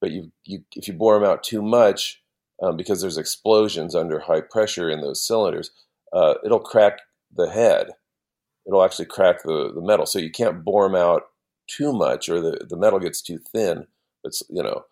But 0.00 0.10
you, 0.10 0.32
you 0.44 0.64
if 0.74 0.88
you 0.88 0.94
bore 0.94 1.14
them 1.14 1.28
out 1.28 1.42
too 1.44 1.62
much, 1.62 2.20
um, 2.62 2.76
because 2.76 3.00
there's 3.00 3.18
explosions 3.18 3.94
under 3.94 4.20
high 4.20 4.40
pressure 4.40 4.90
in 4.90 5.00
those 5.00 5.24
cylinders, 5.26 5.70
uh, 6.12 6.34
it'll 6.44 6.60
crack 6.60 6.98
the 7.34 7.50
head. 7.50 7.90
It'll 8.66 8.84
actually 8.84 9.06
crack 9.06 9.42
the, 9.42 9.72
the 9.74 9.80
metal. 9.80 10.06
So 10.06 10.18
you 10.18 10.30
can't 10.30 10.64
bore 10.64 10.88
them 10.88 10.96
out 10.96 11.22
too 11.66 11.92
much, 11.92 12.28
or 12.28 12.40
the, 12.40 12.66
the 12.68 12.76
metal 12.76 12.98
gets 12.98 13.22
too 13.22 13.38
thin. 13.38 13.86
It's 14.24 14.42
you 14.48 14.62
know, 14.62 14.84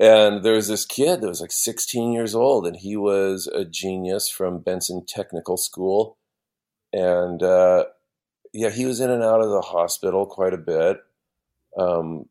and 0.00 0.44
there 0.44 0.54
was 0.54 0.68
this 0.68 0.84
kid 0.84 1.20
that 1.20 1.28
was 1.28 1.40
like 1.40 1.52
16 1.52 2.12
years 2.12 2.34
old, 2.34 2.66
and 2.66 2.76
he 2.76 2.96
was 2.96 3.46
a 3.46 3.64
genius 3.64 4.28
from 4.28 4.60
Benson 4.60 5.04
Technical 5.06 5.56
School, 5.56 6.18
and 6.92 7.42
uh, 7.42 7.84
yeah, 8.52 8.70
he 8.70 8.84
was 8.84 9.00
in 9.00 9.10
and 9.10 9.22
out 9.22 9.40
of 9.40 9.50
the 9.50 9.62
hospital 9.62 10.26
quite 10.26 10.54
a 10.54 10.58
bit, 10.58 10.98
um, 11.78 12.26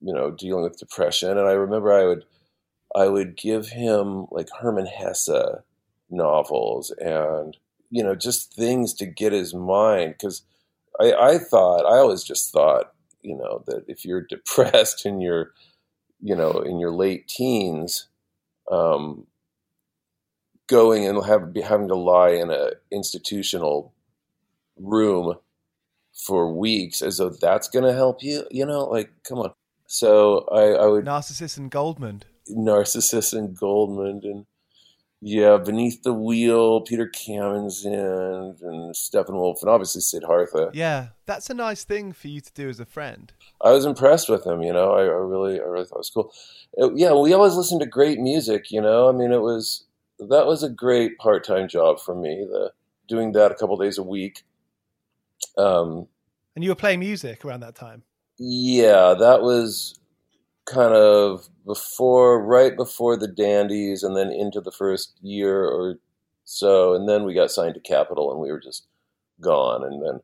you 0.00 0.12
know, 0.14 0.30
dealing 0.30 0.62
with 0.62 0.78
depression. 0.78 1.30
And 1.30 1.48
I 1.48 1.52
remember 1.52 1.92
I 1.92 2.04
would 2.06 2.24
I 2.94 3.08
would 3.08 3.36
give 3.36 3.68
him 3.68 4.26
like 4.30 4.48
Hermann 4.58 4.86
Hesse 4.86 5.62
novels 6.08 6.92
and 6.98 7.56
you 7.90 8.02
know 8.02 8.14
just 8.14 8.54
things 8.54 8.94
to 8.94 9.06
get 9.06 9.32
his 9.32 9.52
mind 9.52 10.14
because 10.14 10.42
I, 11.00 11.12
I 11.12 11.38
thought 11.38 11.84
I 11.84 11.98
always 11.98 12.22
just 12.22 12.52
thought 12.52 12.92
you 13.26 13.36
know 13.36 13.62
that 13.66 13.84
if 13.88 14.04
you're 14.04 14.22
depressed 14.28 15.04
and 15.04 15.22
you're 15.22 15.52
you 16.20 16.36
know 16.36 16.52
in 16.52 16.78
your 16.78 16.92
late 16.92 17.28
teens 17.28 18.08
um, 18.70 19.26
going 20.66 21.06
and 21.06 21.24
have 21.26 21.54
having 21.64 21.88
to 21.88 21.94
lie 21.94 22.30
in 22.30 22.50
a 22.50 22.70
institutional 22.90 23.92
room 24.78 25.34
for 26.14 26.52
weeks 26.52 27.02
as 27.02 27.18
though 27.18 27.28
that's 27.28 27.68
going 27.68 27.84
to 27.84 27.92
help 27.92 28.22
you 28.22 28.44
you 28.50 28.64
know 28.64 28.84
like 28.84 29.10
come 29.22 29.38
on. 29.38 29.52
So 29.88 30.46
I, 30.50 30.84
I 30.84 30.86
would 30.86 31.04
Narcissus 31.04 31.56
and 31.56 31.70
Goldmund. 31.70 32.22
Narcissus 32.48 33.32
and 33.32 33.56
Goldmund 33.56 34.24
and 34.24 34.46
yeah, 35.20 35.56
Beneath 35.56 36.02
the 36.02 36.12
Wheel, 36.12 36.82
Peter 36.82 37.08
Camenzind, 37.08 38.60
and 38.62 38.94
Steppenwolf, 38.94 39.62
and 39.62 39.70
obviously 39.70 40.00
Siddhartha. 40.00 40.70
Yeah, 40.74 41.08
that's 41.24 41.48
a 41.48 41.54
nice 41.54 41.84
thing 41.84 42.12
for 42.12 42.28
you 42.28 42.40
to 42.40 42.52
do 42.52 42.68
as 42.68 42.80
a 42.80 42.84
friend. 42.84 43.32
I 43.62 43.70
was 43.70 43.86
impressed 43.86 44.28
with 44.28 44.46
him. 44.46 44.62
You 44.62 44.72
know, 44.72 44.92
I, 44.92 45.02
I 45.02 45.04
really, 45.04 45.58
I 45.58 45.64
really 45.64 45.86
thought 45.86 45.96
it 45.96 45.98
was 45.98 46.10
cool. 46.10 46.32
It, 46.74 46.92
yeah, 46.96 47.14
we 47.14 47.32
always 47.32 47.54
listened 47.54 47.80
to 47.80 47.86
great 47.86 48.18
music. 48.18 48.70
You 48.70 48.82
know, 48.82 49.08
I 49.08 49.12
mean, 49.12 49.32
it 49.32 49.40
was 49.40 49.84
that 50.18 50.46
was 50.46 50.62
a 50.62 50.70
great 50.70 51.18
part-time 51.18 51.68
job 51.68 52.00
for 52.00 52.14
me. 52.14 52.46
The 52.48 52.72
doing 53.08 53.32
that 53.32 53.52
a 53.52 53.54
couple 53.54 53.76
days 53.76 53.98
a 53.98 54.02
week. 54.02 54.42
Um, 55.56 56.08
and 56.54 56.64
you 56.64 56.70
were 56.70 56.76
playing 56.76 57.00
music 57.00 57.44
around 57.44 57.60
that 57.60 57.74
time. 57.74 58.02
Yeah, 58.38 59.14
that 59.18 59.42
was 59.42 59.98
kind 60.66 60.94
of 60.94 61.48
before, 61.64 62.44
right 62.44 62.76
before 62.76 63.16
the 63.16 63.28
Dandies, 63.28 64.02
and 64.02 64.16
then 64.16 64.30
into 64.30 64.60
the 64.60 64.72
first 64.72 65.16
year 65.22 65.64
or 65.64 65.96
so, 66.44 66.94
and 66.94 67.08
then 67.08 67.24
we 67.24 67.34
got 67.34 67.50
signed 67.50 67.74
to 67.74 67.80
Capitol, 67.80 68.30
and 68.30 68.40
we 68.40 68.52
were 68.52 68.60
just 68.60 68.86
gone. 69.40 69.84
And 69.84 70.02
then, 70.04 70.20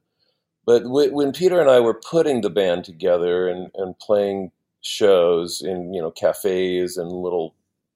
but 0.67 0.83
w- 0.83 1.15
when 1.15 1.33
Peter 1.33 1.61
and 1.61 1.71
I 1.71 1.81
were 1.81 2.01
putting 2.11 2.41
the 2.41 2.51
band 2.51 2.85
together 2.85 3.49
and, 3.49 3.71
and 3.75 3.99
playing 3.99 4.53
shows 4.85 5.63
in 5.63 5.95
you 5.95 6.03
know 6.03 6.11
cafes 6.11 6.97
and 6.97 7.11
little 7.11 7.55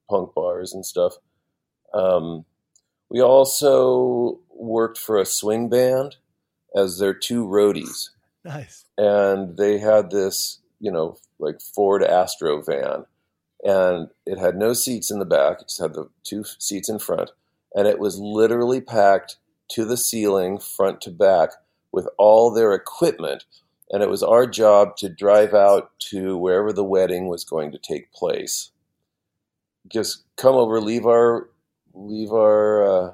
punk 0.09 0.33
bars 0.33 0.73
and 0.73 0.85
stuff, 0.85 1.13
um, 1.93 2.45
we 3.09 3.21
also 3.21 4.39
worked 4.49 4.97
for 4.97 5.17
a 5.17 5.25
swing 5.25 5.69
band 5.69 6.15
as 6.75 6.99
their 6.99 7.13
two 7.13 7.45
roadies. 7.45 8.09
Nice. 8.43 8.85
And 8.97 9.57
they 9.57 9.77
had 9.77 10.11
this, 10.11 10.59
you 10.79 10.91
know, 10.91 11.17
like 11.39 11.61
Ford 11.61 12.03
Astro 12.03 12.61
van, 12.61 13.05
and 13.63 14.09
it 14.25 14.37
had 14.37 14.55
no 14.55 14.73
seats 14.73 15.11
in 15.11 15.19
the 15.19 15.25
back. 15.25 15.61
It 15.61 15.67
just 15.67 15.81
had 15.81 15.93
the 15.93 16.09
two 16.23 16.43
seats 16.59 16.89
in 16.89 16.99
front, 16.99 17.31
and 17.73 17.87
it 17.87 17.99
was 17.99 18.19
literally 18.19 18.81
packed 18.81 19.37
to 19.71 19.85
the 19.85 19.97
ceiling, 19.97 20.57
front 20.59 21.01
to 21.01 21.11
back, 21.11 21.51
with 21.91 22.07
all 22.17 22.51
their 22.51 22.73
equipment. 22.73 23.45
And 23.89 24.03
it 24.03 24.09
was 24.09 24.23
our 24.23 24.45
job 24.45 24.97
to 24.97 25.09
drive 25.09 25.53
out 25.53 25.91
to 26.11 26.37
wherever 26.37 26.73
the 26.73 26.83
wedding 26.83 27.27
was 27.27 27.45
going 27.45 27.71
to 27.71 27.77
take 27.77 28.11
place. 28.11 28.71
Just 29.87 30.23
come 30.35 30.55
over, 30.55 30.81
leave 30.81 31.05
our 31.05 31.49
leave 31.93 32.31
our 32.31 32.83
uh, 32.83 33.13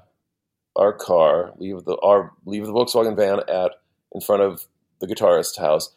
our 0.76 0.94
car, 0.94 1.54
leave 1.58 1.86
the 1.86 1.98
our 1.98 2.32
leave 2.46 2.66
the 2.66 2.74
Volkswagen 2.74 3.16
van 3.16 3.42
at 3.48 3.74
in 4.14 4.22
front 4.22 4.42
of 4.42 4.66
the 5.00 5.08
guitarist's 5.08 5.58
house, 5.58 5.94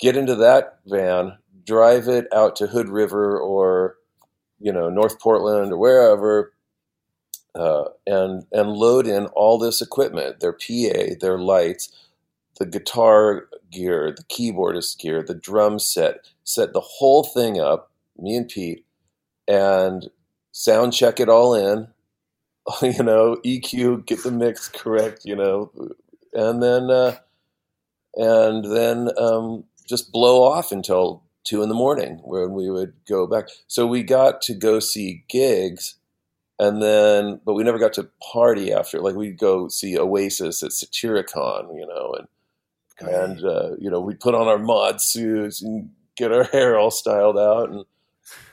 get 0.00 0.16
into 0.16 0.34
that 0.36 0.80
van, 0.86 1.38
drive 1.66 2.08
it 2.08 2.26
out 2.32 2.56
to 2.56 2.66
Hood 2.68 2.88
River 2.88 3.38
or 3.38 3.96
you 4.60 4.72
know 4.72 4.88
North 4.88 5.20
Portland 5.20 5.72
or 5.72 5.78
wherever, 5.78 6.52
uh, 7.54 7.84
and 8.06 8.44
and 8.52 8.70
load 8.72 9.06
in 9.06 9.26
all 9.28 9.58
this 9.58 9.80
equipment, 9.80 10.40
their 10.40 10.52
PA, 10.52 11.14
their 11.20 11.38
lights, 11.38 11.92
the 12.58 12.66
guitar 12.66 13.48
gear, 13.70 14.14
the 14.16 14.24
keyboardist 14.24 14.98
gear, 14.98 15.22
the 15.22 15.34
drum 15.34 15.78
set, 15.78 16.28
set 16.44 16.72
the 16.72 16.80
whole 16.80 17.24
thing 17.24 17.60
up, 17.60 17.90
me 18.18 18.36
and 18.36 18.48
Pete, 18.48 18.84
and 19.46 20.08
sound 20.52 20.92
check 20.92 21.20
it 21.20 21.28
all 21.28 21.54
in, 21.54 21.88
you 22.82 23.02
know, 23.02 23.36
EQ, 23.44 24.06
get 24.06 24.22
the 24.22 24.30
mix 24.30 24.68
correct, 24.68 25.24
you 25.24 25.36
know, 25.36 25.70
and 26.32 26.62
then 26.62 26.90
uh, 26.90 27.16
and 28.16 28.64
then 28.64 29.10
um, 29.18 29.64
just 29.88 30.12
blow 30.12 30.42
off 30.42 30.70
until 30.70 31.22
two 31.44 31.62
in 31.62 31.68
the 31.68 31.74
morning 31.74 32.20
when 32.22 32.52
we 32.52 32.70
would 32.70 32.92
go 33.08 33.26
back. 33.26 33.48
So 33.66 33.86
we 33.86 34.02
got 34.02 34.42
to 34.42 34.54
go 34.54 34.80
see 34.80 35.24
gigs, 35.28 35.94
and 36.58 36.82
then 36.82 37.40
but 37.44 37.54
we 37.54 37.64
never 37.64 37.78
got 37.78 37.94
to 37.94 38.10
party 38.32 38.72
after. 38.72 39.00
Like 39.00 39.14
we'd 39.16 39.38
go 39.38 39.68
see 39.68 39.98
Oasis 39.98 40.62
at 40.62 40.70
Satyricon, 40.72 41.74
you 41.74 41.86
know, 41.86 42.14
and 42.18 42.28
and 43.08 43.44
uh, 43.44 43.76
you 43.78 43.90
know 43.90 44.00
we'd 44.00 44.20
put 44.20 44.34
on 44.34 44.48
our 44.48 44.58
mod 44.58 45.00
suits 45.00 45.62
and 45.62 45.90
get 46.16 46.32
our 46.32 46.44
hair 46.52 46.78
all 46.78 46.90
styled 46.90 47.38
out 47.38 47.70
and 47.70 47.84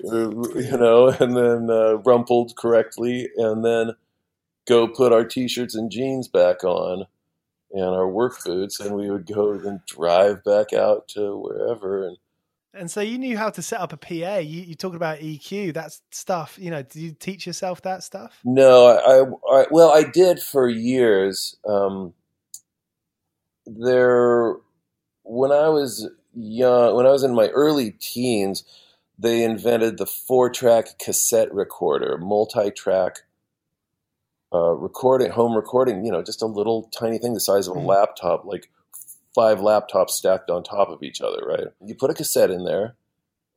you 0.03 0.77
know, 0.77 1.09
and 1.09 1.35
then 1.35 1.69
uh, 1.69 1.95
rumpled 2.05 2.55
correctly, 2.55 3.29
and 3.35 3.65
then 3.65 3.91
go 4.67 4.87
put 4.87 5.11
our 5.11 5.25
t-shirts 5.25 5.75
and 5.75 5.91
jeans 5.91 6.27
back 6.27 6.63
on 6.63 7.05
and 7.71 7.83
our 7.83 8.07
work 8.07 8.43
boots, 8.43 8.79
and 8.79 8.95
we 8.95 9.09
would 9.09 9.25
go 9.25 9.51
and 9.51 9.79
drive 9.85 10.43
back 10.43 10.73
out 10.73 11.07
to 11.09 11.37
wherever. 11.37 12.07
And 12.07 12.17
and 12.75 12.91
so 12.91 12.99
you 12.99 13.17
knew 13.17 13.37
how 13.37 13.49
to 13.49 13.61
set 13.61 13.79
up 13.79 13.93
a 13.93 13.97
PA. 13.97 14.37
You, 14.37 14.61
you 14.61 14.75
talking 14.75 14.97
about 14.97 15.19
EQ, 15.19 15.73
that 15.75 15.97
stuff. 16.11 16.57
You 16.59 16.71
know, 16.71 16.81
did 16.83 16.95
you 16.95 17.11
teach 17.13 17.47
yourself 17.47 17.81
that 17.83 18.03
stuff? 18.03 18.39
No, 18.43 18.87
I, 18.87 19.59
I 19.61 19.65
well, 19.71 19.91
I 19.91 20.03
did 20.03 20.39
for 20.41 20.67
years. 20.67 21.55
Um, 21.67 22.13
there, 23.65 24.55
when 25.23 25.51
I 25.51 25.69
was 25.69 26.09
young, 26.33 26.95
when 26.95 27.05
I 27.05 27.11
was 27.11 27.23
in 27.23 27.33
my 27.33 27.47
early 27.47 27.91
teens, 27.91 28.63
they 29.17 29.43
invented 29.43 29.97
the 29.97 30.05
four-track 30.05 30.99
cassette 30.99 31.53
recorder, 31.53 32.17
multi-track 32.17 33.21
uh, 34.55 34.71
recording, 34.71 35.31
home 35.31 35.53
recording, 35.53 36.05
you 36.05 36.11
know, 36.11 36.23
just 36.23 36.41
a 36.41 36.45
little 36.45 36.83
tiny 36.97 37.17
thing 37.17 37.33
the 37.33 37.39
size 37.39 37.67
of 37.67 37.75
a 37.75 37.79
mm-hmm. 37.79 37.89
laptop, 37.89 38.45
like 38.45 38.69
five 39.33 39.59
laptops 39.59 40.11
stacked 40.11 40.49
on 40.49 40.63
top 40.63 40.87
of 40.87 41.03
each 41.03 41.21
other, 41.21 41.45
right? 41.45 41.67
You 41.85 41.93
put 41.93 42.09
a 42.09 42.13
cassette 42.13 42.51
in 42.51 42.63
there, 42.63 42.95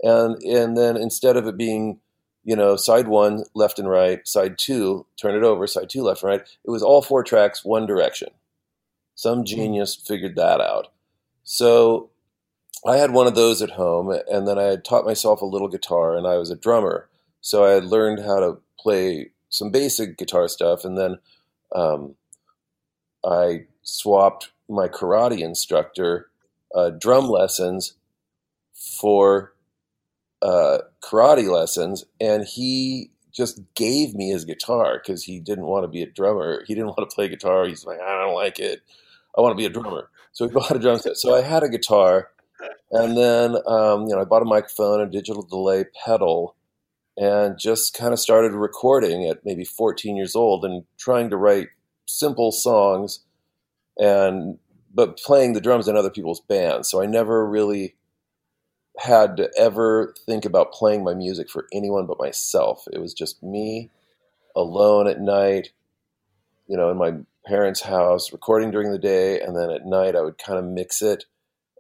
and 0.02 0.42
and 0.42 0.76
then 0.76 0.96
instead 0.96 1.36
of 1.36 1.46
it 1.46 1.56
being, 1.56 2.00
you 2.44 2.56
know, 2.56 2.74
side 2.74 3.06
one 3.06 3.44
left 3.54 3.78
and 3.78 3.88
right, 3.88 4.26
side 4.26 4.58
two 4.58 5.06
turn 5.16 5.36
it 5.36 5.44
over, 5.44 5.66
side 5.68 5.88
two 5.88 6.02
left 6.02 6.22
and 6.22 6.30
right, 6.30 6.40
it 6.40 6.70
was 6.70 6.82
all 6.82 7.00
four 7.00 7.22
tracks, 7.22 7.64
one 7.64 7.86
direction. 7.86 8.30
Some 9.14 9.38
mm-hmm. 9.38 9.56
genius 9.56 9.94
figured 9.94 10.34
that 10.34 10.60
out. 10.60 10.88
So 11.44 12.10
I 12.84 12.96
had 12.96 13.12
one 13.12 13.26
of 13.28 13.36
those 13.36 13.62
at 13.62 13.70
home, 13.70 14.10
and 14.28 14.48
then 14.48 14.58
I 14.58 14.64
had 14.64 14.84
taught 14.84 15.06
myself 15.06 15.42
a 15.42 15.46
little 15.46 15.68
guitar, 15.68 16.16
and 16.16 16.26
I 16.26 16.38
was 16.38 16.50
a 16.50 16.56
drummer, 16.56 17.08
so 17.40 17.64
I 17.64 17.70
had 17.70 17.84
learned 17.84 18.20
how 18.20 18.40
to 18.40 18.58
play 18.80 19.30
some 19.48 19.70
basic 19.70 20.16
guitar 20.16 20.48
stuff, 20.48 20.84
and 20.84 20.96
then 20.96 21.18
um, 21.74 22.14
I 23.24 23.66
swapped 23.82 24.52
my 24.68 24.88
karate 24.88 25.40
instructor 25.40 26.28
uh, 26.74 26.90
drum 26.90 27.28
lessons 27.28 27.94
for 28.74 29.54
uh, 30.42 30.78
karate 31.02 31.50
lessons, 31.50 32.04
and 32.20 32.44
he 32.44 33.10
just 33.32 33.60
gave 33.74 34.14
me 34.14 34.30
his 34.30 34.44
guitar 34.44 35.00
because 35.02 35.24
he 35.24 35.40
didn't 35.40 35.66
want 35.66 35.84
to 35.84 35.88
be 35.88 36.02
a 36.02 36.06
drummer. 36.06 36.64
He 36.66 36.74
didn't 36.74 36.88
want 36.88 37.08
to 37.08 37.14
play 37.14 37.28
guitar. 37.28 37.66
He's 37.66 37.84
like, 37.84 38.00
I 38.00 38.20
don't 38.20 38.34
like 38.34 38.58
it. 38.58 38.82
I 39.36 39.40
want 39.40 39.52
to 39.52 39.56
be 39.56 39.66
a 39.66 39.70
drummer. 39.70 40.10
So 40.32 40.46
he 40.46 40.52
bought 40.54 40.74
a 40.74 40.78
drum 40.78 40.98
set. 40.98 41.16
So 41.16 41.34
I 41.34 41.42
had 41.42 41.62
a 41.62 41.68
guitar, 41.68 42.30
and 42.90 43.16
then 43.16 43.56
um, 43.66 44.06
you 44.06 44.14
know 44.14 44.20
I 44.20 44.24
bought 44.24 44.42
a 44.42 44.46
microphone, 44.46 45.00
a 45.00 45.06
digital 45.06 45.42
delay 45.42 45.84
pedal, 46.04 46.54
and 47.20 47.58
just 47.58 47.94
kind 47.94 48.12
of 48.12 48.20
started 48.20 48.52
recording 48.52 49.26
at 49.26 49.44
maybe 49.44 49.64
14 49.64 50.16
years 50.16 50.36
old 50.36 50.64
and 50.64 50.84
trying 50.98 51.30
to 51.30 51.36
write 51.36 51.68
simple 52.06 52.52
songs 52.52 53.24
and 53.98 54.58
but 54.94 55.18
playing 55.18 55.52
the 55.52 55.60
drums 55.60 55.86
in 55.88 55.96
other 55.96 56.10
people's 56.10 56.40
bands. 56.40 56.88
So 56.88 57.02
i 57.02 57.06
never 57.06 57.46
really 57.46 57.96
had 58.98 59.36
to 59.36 59.50
ever 59.56 60.14
think 60.26 60.44
about 60.44 60.72
playing 60.72 61.04
my 61.04 61.14
music 61.14 61.50
for 61.50 61.66
anyone 61.72 62.06
but 62.06 62.18
myself. 62.18 62.84
It 62.92 63.00
was 63.00 63.14
just 63.14 63.42
me 63.42 63.90
alone 64.56 65.06
at 65.06 65.20
night 65.20 65.70
you 66.68 66.76
know 66.76 66.90
in 66.90 66.98
my 66.98 67.12
parents 67.46 67.80
house 67.80 68.32
recording 68.32 68.70
during 68.70 68.92
the 68.92 68.98
day 68.98 69.40
and 69.40 69.56
then 69.56 69.70
at 69.70 69.86
night 69.86 70.14
i 70.14 70.20
would 70.20 70.38
kind 70.38 70.58
of 70.58 70.64
mix 70.64 71.02
it 71.02 71.24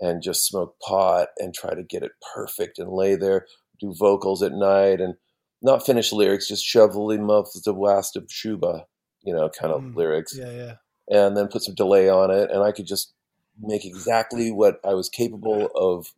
and 0.00 0.22
just 0.22 0.46
smoke 0.46 0.76
pot 0.80 1.28
and 1.38 1.54
try 1.54 1.74
to 1.74 1.82
get 1.82 2.02
it 2.02 2.12
perfect 2.34 2.78
and 2.78 2.90
lay 2.90 3.14
there 3.14 3.46
do 3.78 3.94
vocals 3.96 4.42
at 4.42 4.52
night 4.52 5.00
and 5.00 5.14
not 5.62 5.84
finished 5.84 6.12
lyrics, 6.12 6.48
just 6.48 6.64
shoveling 6.64 7.24
muffs 7.26 7.60
the 7.60 7.72
blast 7.72 8.16
of 8.16 8.30
Shuba, 8.30 8.86
you 9.22 9.34
know, 9.34 9.48
kind 9.48 9.72
of 9.72 9.82
mm, 9.82 9.94
lyrics. 9.94 10.36
Yeah, 10.36 10.50
yeah. 10.50 10.74
And 11.08 11.36
then 11.36 11.48
put 11.48 11.62
some 11.62 11.74
delay 11.74 12.08
on 12.08 12.30
it, 12.30 12.50
and 12.50 12.62
I 12.62 12.72
could 12.72 12.86
just 12.86 13.12
make 13.60 13.84
exactly 13.84 14.50
what 14.50 14.80
I 14.84 14.94
was 14.94 15.08
capable 15.08 15.68
of 15.74 16.12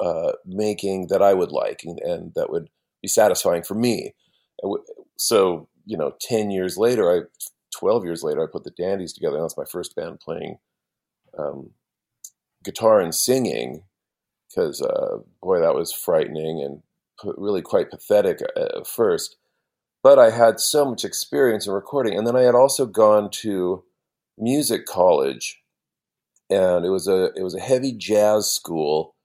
uh, 0.00 0.32
making 0.44 1.06
that 1.08 1.22
I 1.22 1.32
would 1.32 1.52
like, 1.52 1.82
and, 1.84 1.98
and, 2.00 2.32
that 2.34 2.50
would 2.50 2.68
be 3.00 3.08
satisfying 3.08 3.62
for 3.62 3.74
me. 3.74 4.14
So, 5.16 5.68
you 5.86 5.96
know, 5.96 6.14
ten 6.20 6.50
years 6.50 6.76
later, 6.76 7.10
I, 7.10 7.20
twelve 7.74 8.04
years 8.04 8.22
later, 8.22 8.42
I 8.42 8.50
put 8.50 8.64
the 8.64 8.72
Dandies 8.72 9.14
together. 9.14 9.36
And 9.36 9.44
that's 9.44 9.56
my 9.56 9.64
first 9.64 9.96
band 9.96 10.20
playing 10.20 10.58
um, 11.38 11.70
guitar 12.62 13.00
and 13.00 13.14
singing, 13.14 13.84
because 14.48 14.82
uh, 14.82 15.18
boy, 15.42 15.60
that 15.60 15.74
was 15.74 15.92
frightening 15.92 16.62
and 16.62 16.82
really 17.24 17.62
quite 17.62 17.90
pathetic 17.90 18.40
at 18.56 18.86
first. 18.86 19.36
But 20.02 20.18
I 20.18 20.30
had 20.30 20.60
so 20.60 20.84
much 20.84 21.04
experience 21.04 21.66
in 21.66 21.72
recording, 21.72 22.16
and 22.16 22.26
then 22.26 22.36
I 22.36 22.42
had 22.42 22.54
also 22.54 22.86
gone 22.86 23.30
to 23.42 23.82
music 24.38 24.86
college, 24.86 25.60
and 26.48 26.84
it 26.84 26.90
was 26.90 27.08
a 27.08 27.32
it 27.34 27.42
was 27.42 27.54
a 27.54 27.60
heavy 27.60 27.92
jazz 27.92 28.50
school 28.50 29.16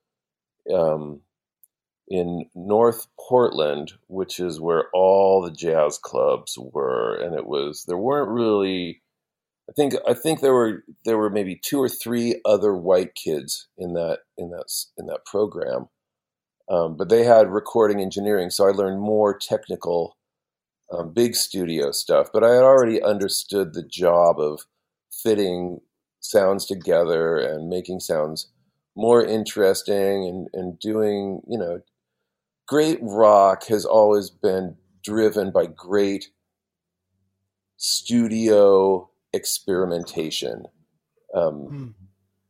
um, 0.73 1.21
in 2.07 2.45
North 2.55 3.07
Portland, 3.19 3.93
which 4.07 4.39
is 4.39 4.59
where 4.59 4.85
all 4.93 5.41
the 5.41 5.51
jazz 5.51 5.97
clubs 5.97 6.57
were, 6.57 7.15
and 7.15 7.35
it 7.35 7.45
was 7.45 7.85
there 7.87 7.97
weren't 7.97 8.29
really. 8.29 9.01
I 9.69 9.73
think 9.73 9.93
I 10.07 10.13
think 10.13 10.41
there 10.41 10.53
were 10.53 10.83
there 11.05 11.17
were 11.17 11.29
maybe 11.29 11.59
two 11.63 11.79
or 11.79 11.87
three 11.89 12.41
other 12.43 12.73
white 12.75 13.15
kids 13.15 13.67
in 13.77 13.93
that 13.93 14.19
in 14.37 14.49
that 14.49 14.65
in 14.97 15.05
that 15.05 15.25
program, 15.25 15.87
um, 16.71 16.95
but 16.95 17.09
they 17.09 17.25
had 17.25 17.49
recording 17.49 17.99
engineering, 17.99 18.49
so 18.49 18.65
I 18.65 18.71
learned 18.71 19.01
more 19.01 19.37
technical, 19.37 20.15
um, 20.89 21.13
big 21.13 21.35
studio 21.35 21.91
stuff. 21.91 22.29
But 22.31 22.45
I 22.45 22.53
had 22.53 22.63
already 22.63 23.03
understood 23.03 23.73
the 23.73 23.83
job 23.83 24.39
of 24.39 24.61
fitting 25.11 25.81
sounds 26.21 26.65
together 26.65 27.37
and 27.37 27.67
making 27.67 27.99
sounds 27.99 28.47
more 28.95 29.23
interesting 29.23 30.25
and, 30.25 30.47
and 30.53 30.79
doing, 30.79 31.41
you 31.45 31.57
know, 31.57 31.81
great 32.67 32.99
rock 33.01 33.65
has 33.65 33.83
always 33.83 34.29
been 34.29 34.77
driven 35.03 35.51
by 35.51 35.65
great 35.65 36.29
studio 37.75 39.09
experimentation. 39.33 40.63
Um, 41.35 41.53
mm. 41.53 41.93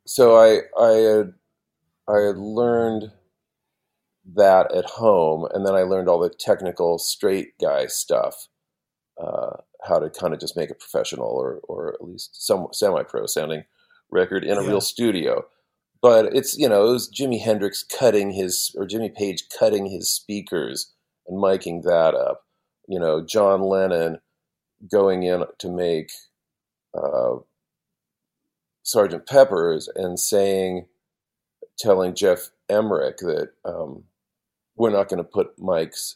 So 0.05 0.37
I 0.37 0.59
I 0.79 0.91
had 0.91 1.33
I 2.07 2.19
had 2.19 2.37
learned 2.37 3.11
that 4.35 4.73
at 4.73 4.85
home, 4.85 5.47
and 5.53 5.65
then 5.65 5.75
I 5.75 5.81
learned 5.81 6.07
all 6.07 6.19
the 6.19 6.29
technical 6.29 6.99
straight 6.99 7.57
guy 7.59 7.87
stuff, 7.87 8.47
uh, 9.21 9.57
how 9.83 9.99
to 9.99 10.09
kind 10.09 10.33
of 10.33 10.39
just 10.39 10.57
make 10.57 10.69
a 10.69 10.75
professional 10.75 11.27
or 11.27 11.59
or 11.63 11.93
at 11.93 12.03
least 12.03 12.45
some 12.45 12.67
semi 12.71 13.03
pro 13.03 13.25
sounding 13.25 13.63
record 14.11 14.43
in 14.43 14.57
a 14.57 14.61
yeah. 14.61 14.67
real 14.67 14.81
studio. 14.81 15.45
But 16.01 16.35
it's 16.35 16.57
you 16.57 16.69
know 16.69 16.87
it 16.87 16.91
was 16.91 17.11
Jimi 17.11 17.41
Hendrix 17.41 17.83
cutting 17.83 18.31
his 18.31 18.75
or 18.77 18.85
Jimmy 18.85 19.09
Page 19.09 19.43
cutting 19.57 19.87
his 19.87 20.09
speakers 20.09 20.93
and 21.27 21.41
miking 21.41 21.83
that 21.83 22.15
up. 22.15 22.43
You 22.87 22.99
know 22.99 23.23
John 23.25 23.61
Lennon 23.61 24.19
going 24.89 25.23
in 25.23 25.43
to 25.59 25.69
make 25.69 26.11
uh, 26.97 27.35
Sergeant 28.83 29.27
Pepper's 29.27 29.87
and 29.95 30.19
saying, 30.19 30.87
telling 31.77 32.15
Geoff 32.15 32.49
Emerick 32.69 33.17
that 33.17 33.49
um, 33.63 34.05
we're 34.81 34.89
not 34.89 35.09
going 35.09 35.19
to 35.19 35.23
put 35.23 35.55
mics 35.59 36.15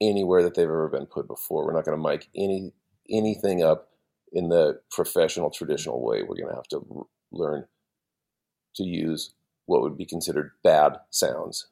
anywhere 0.00 0.44
that 0.44 0.54
they've 0.54 0.62
ever 0.62 0.88
been 0.88 1.04
put 1.04 1.26
before. 1.26 1.66
We're 1.66 1.74
not 1.74 1.84
going 1.84 2.00
to 2.00 2.08
mic 2.08 2.28
any 2.36 2.72
anything 3.10 3.60
up 3.64 3.88
in 4.32 4.50
the 4.50 4.80
professional 4.88 5.50
traditional 5.50 6.00
way. 6.00 6.22
We're 6.22 6.36
going 6.36 6.50
to 6.50 6.54
have 6.54 6.68
to 6.68 6.86
r- 6.94 7.06
learn 7.32 7.64
to 8.76 8.84
use 8.84 9.34
what 9.66 9.82
would 9.82 9.98
be 9.98 10.06
considered 10.06 10.52
bad 10.62 10.98
sounds. 11.10 11.66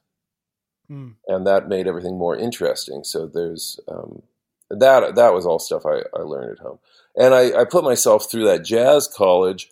Mm. 0.91 1.13
And 1.29 1.47
that 1.47 1.69
made 1.69 1.87
everything 1.87 2.17
more 2.17 2.35
interesting. 2.35 3.05
So 3.05 3.25
there's 3.25 3.79
um, 3.87 4.23
that. 4.69 5.15
That 5.15 5.33
was 5.33 5.45
all 5.45 5.59
stuff 5.59 5.85
I, 5.85 6.01
I 6.13 6.23
learned 6.23 6.57
at 6.57 6.59
home, 6.59 6.79
and 7.15 7.33
I, 7.33 7.61
I 7.61 7.63
put 7.63 7.85
myself 7.85 8.29
through 8.29 8.47
that 8.47 8.65
jazz 8.65 9.07
college 9.07 9.69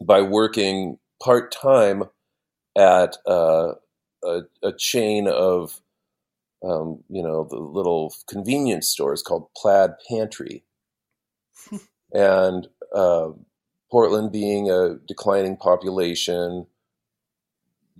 by 0.00 0.22
working 0.22 0.98
part 1.20 1.50
time 1.50 2.04
at 2.76 3.16
uh, 3.26 3.72
a, 4.22 4.42
a, 4.62 4.72
chain 4.72 5.26
of 5.26 5.80
um, 6.64 7.02
you 7.08 7.22
know 7.22 7.44
the 7.44 7.58
little 7.58 8.14
convenience 8.28 8.88
stores 8.88 9.22
called 9.22 9.48
Plaid 9.56 9.92
Pantry, 10.08 10.64
and 12.12 12.66
uh, 12.94 13.30
Portland 13.90 14.32
being 14.32 14.70
a 14.70 14.96
declining 15.06 15.56
population, 15.56 16.66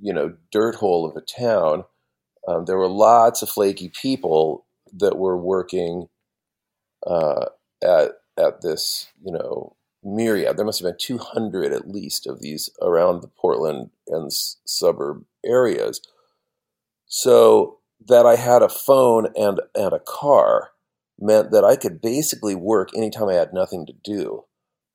you 0.01 0.13
know, 0.13 0.35
dirt 0.53 0.77
hole 0.77 1.05
of 1.09 1.17
a 1.17 1.21
town, 1.21 1.85
um, 2.49 2.65
there 2.67 2.79
were 2.79 2.89
lots 2.89 3.43
of 3.43 3.51
flaky 3.51 3.91
people 4.01 4.67
that 4.95 5.19
were 5.19 5.39
working 5.39 6.09
uh, 7.07 7.47
at 7.83 8.13
at 8.39 8.63
this, 8.63 9.09
you 9.25 9.33
know, 9.33 9.77
myriad. 10.03 10.57
There 10.57 10.65
must 10.67 10.81
have 10.81 10.89
been 10.91 10.99
200 10.99 11.73
at 11.73 11.89
least 11.89 12.27
of 12.27 12.41
these 12.41 12.71
around 12.83 13.23
the 13.23 13.29
Portland 13.29 13.91
and 14.09 14.27
s- 14.27 14.57
suburb 14.67 15.25
areas. 15.45 16.01
So 17.07 17.78
that 18.07 18.27
I 18.27 18.37
had 18.37 18.63
a 18.63 18.69
phone 18.69 19.29
and 19.37 19.61
and 19.75 19.93
a 19.93 20.01
car 20.01 20.71
meant 21.19 21.51
that 21.51 21.65
I 21.65 21.77
could 21.77 22.01
basically 22.01 22.55
work 22.55 22.91
anytime 22.97 23.29
I 23.29 23.35
had 23.35 23.53
nothing 23.53 23.87
to 23.87 23.93
do. 24.05 24.45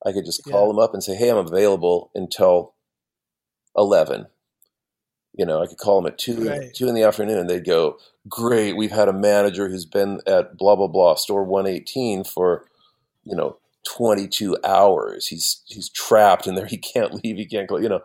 I 0.06 0.12
could 0.12 0.24
just 0.24 0.44
call 0.44 0.68
Yeah. 0.68 0.72
them 0.72 0.78
up 0.78 0.94
and 0.94 1.02
say, 1.04 1.14
"Hey, 1.14 1.30
I'm 1.30 1.36
available 1.38 2.10
until 2.14 2.74
11." 3.76 4.26
You 5.36 5.44
know, 5.44 5.60
I 5.62 5.66
could 5.66 5.78
call 5.78 6.00
them 6.00 6.12
at 6.12 6.18
two 6.18 6.48
Right. 6.48 6.72
two 6.74 6.88
in 6.88 6.94
the 6.94 7.02
afternoon, 7.02 7.38
and 7.38 7.50
they'd 7.50 7.64
go, 7.66 7.98
"Great, 8.28 8.76
we've 8.76 8.92
had 8.92 9.08
a 9.08 9.12
manager 9.12 9.68
who's 9.68 9.84
been 9.86 10.20
at 10.26 10.56
blah 10.56 10.76
blah 10.76 10.86
blah 10.86 11.14
store 11.16 11.44
118 11.44 12.22
for, 12.24 12.66
you 13.24 13.36
know, 13.36 13.58
22 13.86 14.56
hours. 14.64 15.26
He's 15.26 15.62
he's 15.66 15.88
trapped 15.90 16.46
in 16.46 16.54
there. 16.54 16.66
He 16.74 16.78
can't 16.78 17.14
leave. 17.24 17.36
He 17.36 17.46
can't 17.46 17.68
go. 17.68 17.78
You 17.78 17.88
know, 17.88 18.00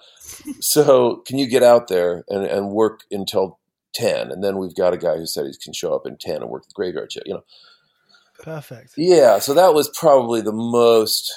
so 0.59 1.17
can 1.27 1.37
you 1.37 1.47
get 1.47 1.63
out 1.63 1.87
there 1.87 2.23
and 2.29 2.45
and 2.45 2.71
work 2.71 3.01
until 3.11 3.58
10? 3.93 4.31
And 4.31 4.43
then 4.43 4.57
we've 4.57 4.75
got 4.75 4.93
a 4.93 4.97
guy 4.97 5.17
who 5.17 5.25
said 5.25 5.45
he 5.45 5.53
can 5.61 5.73
show 5.73 5.93
up 5.95 6.05
in 6.05 6.17
10 6.17 6.37
and 6.41 6.49
work 6.49 6.63
the 6.67 6.73
graveyard 6.73 7.11
shift. 7.11 7.27
You 7.27 7.35
know, 7.35 7.43
Perfect. 8.39 8.93
yeah, 8.97 9.39
so 9.39 9.53
that 9.53 9.73
was 9.73 9.89
probably 9.89 10.41
the 10.41 10.53
most 10.53 11.31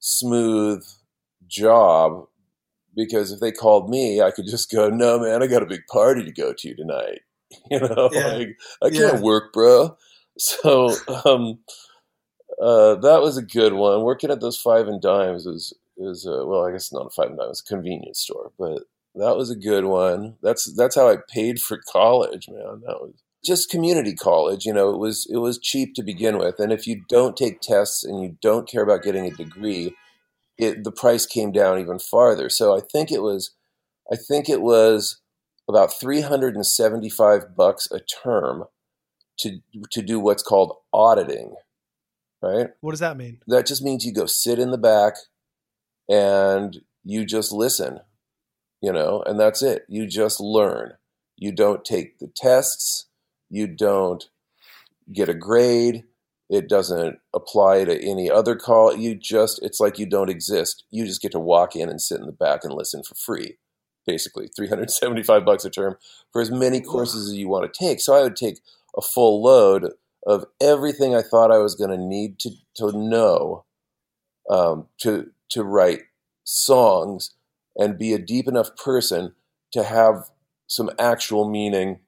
smooth 0.00 0.84
job 1.46 2.26
because 2.94 3.32
if 3.32 3.40
they 3.40 3.52
called 3.52 3.88
me, 3.90 4.20
I 4.20 4.30
could 4.30 4.46
just 4.46 4.70
go, 4.70 4.88
"No, 4.90 5.18
man, 5.20 5.42
I 5.42 5.46
got 5.46 5.62
a 5.62 5.66
big 5.66 5.86
party 5.90 6.24
to 6.24 6.32
go 6.32 6.52
to 6.52 6.74
tonight." 6.74 7.20
You 7.70 7.80
know, 7.80 8.10
Yeah. 8.10 8.28
like 8.28 8.58
I 8.82 8.90
can't 8.90 9.16
Yeah. 9.16 9.20
work, 9.20 9.52
bro. 9.52 9.96
So 10.38 11.04
um, 11.26 11.58
uh, 12.60 12.94
that 12.96 13.20
was 13.22 13.36
a 13.36 13.42
good 13.42 13.74
one. 13.74 14.02
Working 14.02 14.30
at 14.30 14.40
those 14.40 14.56
five 14.58 14.88
and 14.88 15.00
dimes 15.02 15.46
is 15.46 15.74
is 15.98 16.26
uh, 16.26 16.44
well, 16.46 16.64
I 16.64 16.72
guess 16.72 16.92
not 16.92 17.06
a 17.06 17.10
five 17.10 17.28
and 17.28 17.38
dime, 17.38 17.48
dimes, 17.48 17.60
a 17.60 17.68
convenience 17.68 18.20
store, 18.20 18.52
but 18.58 18.84
that 19.14 19.36
was 19.36 19.50
a 19.50 19.56
good 19.56 19.84
one. 19.84 20.36
That's 20.42 20.72
that's 20.74 20.96
how 20.96 21.08
I 21.10 21.16
paid 21.28 21.60
for 21.60 21.80
college, 21.90 22.48
man. 22.48 22.82
That 22.86 23.00
was 23.00 23.14
just 23.44 23.70
community 23.70 24.14
college. 24.14 24.64
You 24.64 24.72
know, 24.72 24.90
it 24.90 24.98
was 24.98 25.26
it 25.30 25.38
was 25.38 25.58
cheap 25.58 25.94
to 25.94 26.02
begin 26.02 26.38
with, 26.38 26.58
and 26.58 26.72
if 26.72 26.86
you 26.86 27.02
don't 27.08 27.36
take 27.36 27.60
tests 27.60 28.04
and 28.04 28.20
you 28.22 28.36
don't 28.40 28.68
care 28.68 28.82
about 28.82 29.02
getting 29.02 29.26
a 29.26 29.30
degree, 29.30 29.94
it 30.58 30.84
the 30.84 30.92
price 30.92 31.26
came 31.26 31.52
down 31.52 31.78
even 31.78 31.98
farther. 31.98 32.48
So 32.48 32.76
I 32.76 32.80
think 32.80 33.10
it 33.10 33.22
was, 33.22 33.54
I 34.10 34.16
think 34.16 34.48
it 34.48 34.62
was 34.62 35.20
about 35.68 35.92
three 35.92 36.22
hundred 36.22 36.54
and 36.54 36.66
seventy 36.66 37.10
five 37.10 37.54
bucks 37.56 37.88
a 37.90 38.00
term 38.00 38.64
to 39.40 39.58
to 39.90 40.02
do 40.02 40.20
what's 40.20 40.42
called 40.42 40.76
auditing, 40.92 41.54
right? 42.42 42.68
What 42.80 42.92
does 42.92 43.00
that 43.00 43.16
mean? 43.16 43.40
that 43.46 43.66
just 43.66 43.82
means 43.82 44.04
you 44.06 44.12
go 44.12 44.26
sit 44.26 44.58
in 44.58 44.70
the 44.70 44.78
back 44.78 45.14
and 46.08 46.80
you 47.04 47.24
just 47.24 47.52
listen, 47.52 48.00
you 48.82 48.92
know, 48.92 49.22
and 49.26 49.38
that's 49.38 49.62
it. 49.62 49.84
You 49.88 50.06
just 50.06 50.40
learn. 50.40 50.94
You 51.36 51.52
don't 51.52 51.84
take 51.84 52.18
the 52.18 52.26
tests. 52.26 53.06
You 53.48 53.66
don't 53.66 54.24
get 55.12 55.28
a 55.28 55.34
grade. 55.34 56.04
It 56.50 56.68
doesn't 56.68 57.18
apply 57.32 57.84
to 57.84 58.04
any 58.04 58.30
other 58.30 58.56
call. 58.56 58.94
You 58.94 59.14
just, 59.14 59.62
it's 59.62 59.80
like 59.80 59.98
you 59.98 60.04
don't 60.04 60.28
exist. 60.28 60.84
You 60.90 61.06
just 61.06 61.22
get 61.22 61.32
to 61.32 61.38
walk 61.38 61.76
in 61.76 61.88
and 61.88 62.00
sit 62.00 62.20
in 62.20 62.26
the 62.26 62.32
back 62.32 62.64
and 62.64 62.74
listen 62.74 63.02
for 63.02 63.14
free, 63.14 63.56
basically. 64.06 64.48
375 64.48 65.44
bucks 65.44 65.64
a 65.64 65.70
term 65.70 65.96
for 66.32 66.42
as 66.42 66.50
many 66.50 66.80
courses 66.80 67.28
as 67.28 67.36
you 67.36 67.48
want 67.48 67.72
to 67.72 67.78
take. 67.78 68.00
So 68.00 68.14
I 68.14 68.22
would 68.22 68.36
take 68.36 68.58
a 68.96 69.00
full 69.00 69.42
load 69.42 69.92
of 70.26 70.44
everything 70.60 71.14
I 71.14 71.22
thought 71.22 71.50
I 71.50 71.58
was 71.58 71.74
going 71.74 71.90
to 71.90 71.98
need 71.98 72.38
to 72.40 72.50
to 72.76 72.92
know 72.92 73.64
um, 74.50 74.86
to 74.98 75.30
to 75.50 75.64
write 75.64 76.02
songs 76.44 77.34
and 77.76 77.98
be 77.98 78.12
a 78.12 78.18
deep 78.18 78.48
enough 78.48 78.76
person 78.76 79.34
to 79.72 79.82
have 79.82 80.30
some 80.66 80.90
actual 80.98 81.48
meaning 81.48 82.00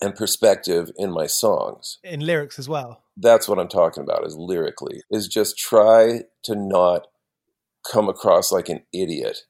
and 0.00 0.14
perspective 0.14 0.90
in 0.96 1.10
my 1.10 1.26
songs. 1.26 1.98
In 2.02 2.20
lyrics 2.20 2.58
as 2.58 2.68
well. 2.68 3.02
That's 3.16 3.48
what 3.48 3.58
I'm 3.58 3.68
talking 3.68 4.02
about. 4.02 4.26
Is 4.26 4.36
lyrically 4.36 5.02
is 5.10 5.28
just 5.28 5.56
try 5.56 6.22
to 6.44 6.54
not 6.54 7.06
come 7.90 8.08
across 8.08 8.50
like 8.50 8.68
an 8.68 8.82
idiot. 8.92 9.40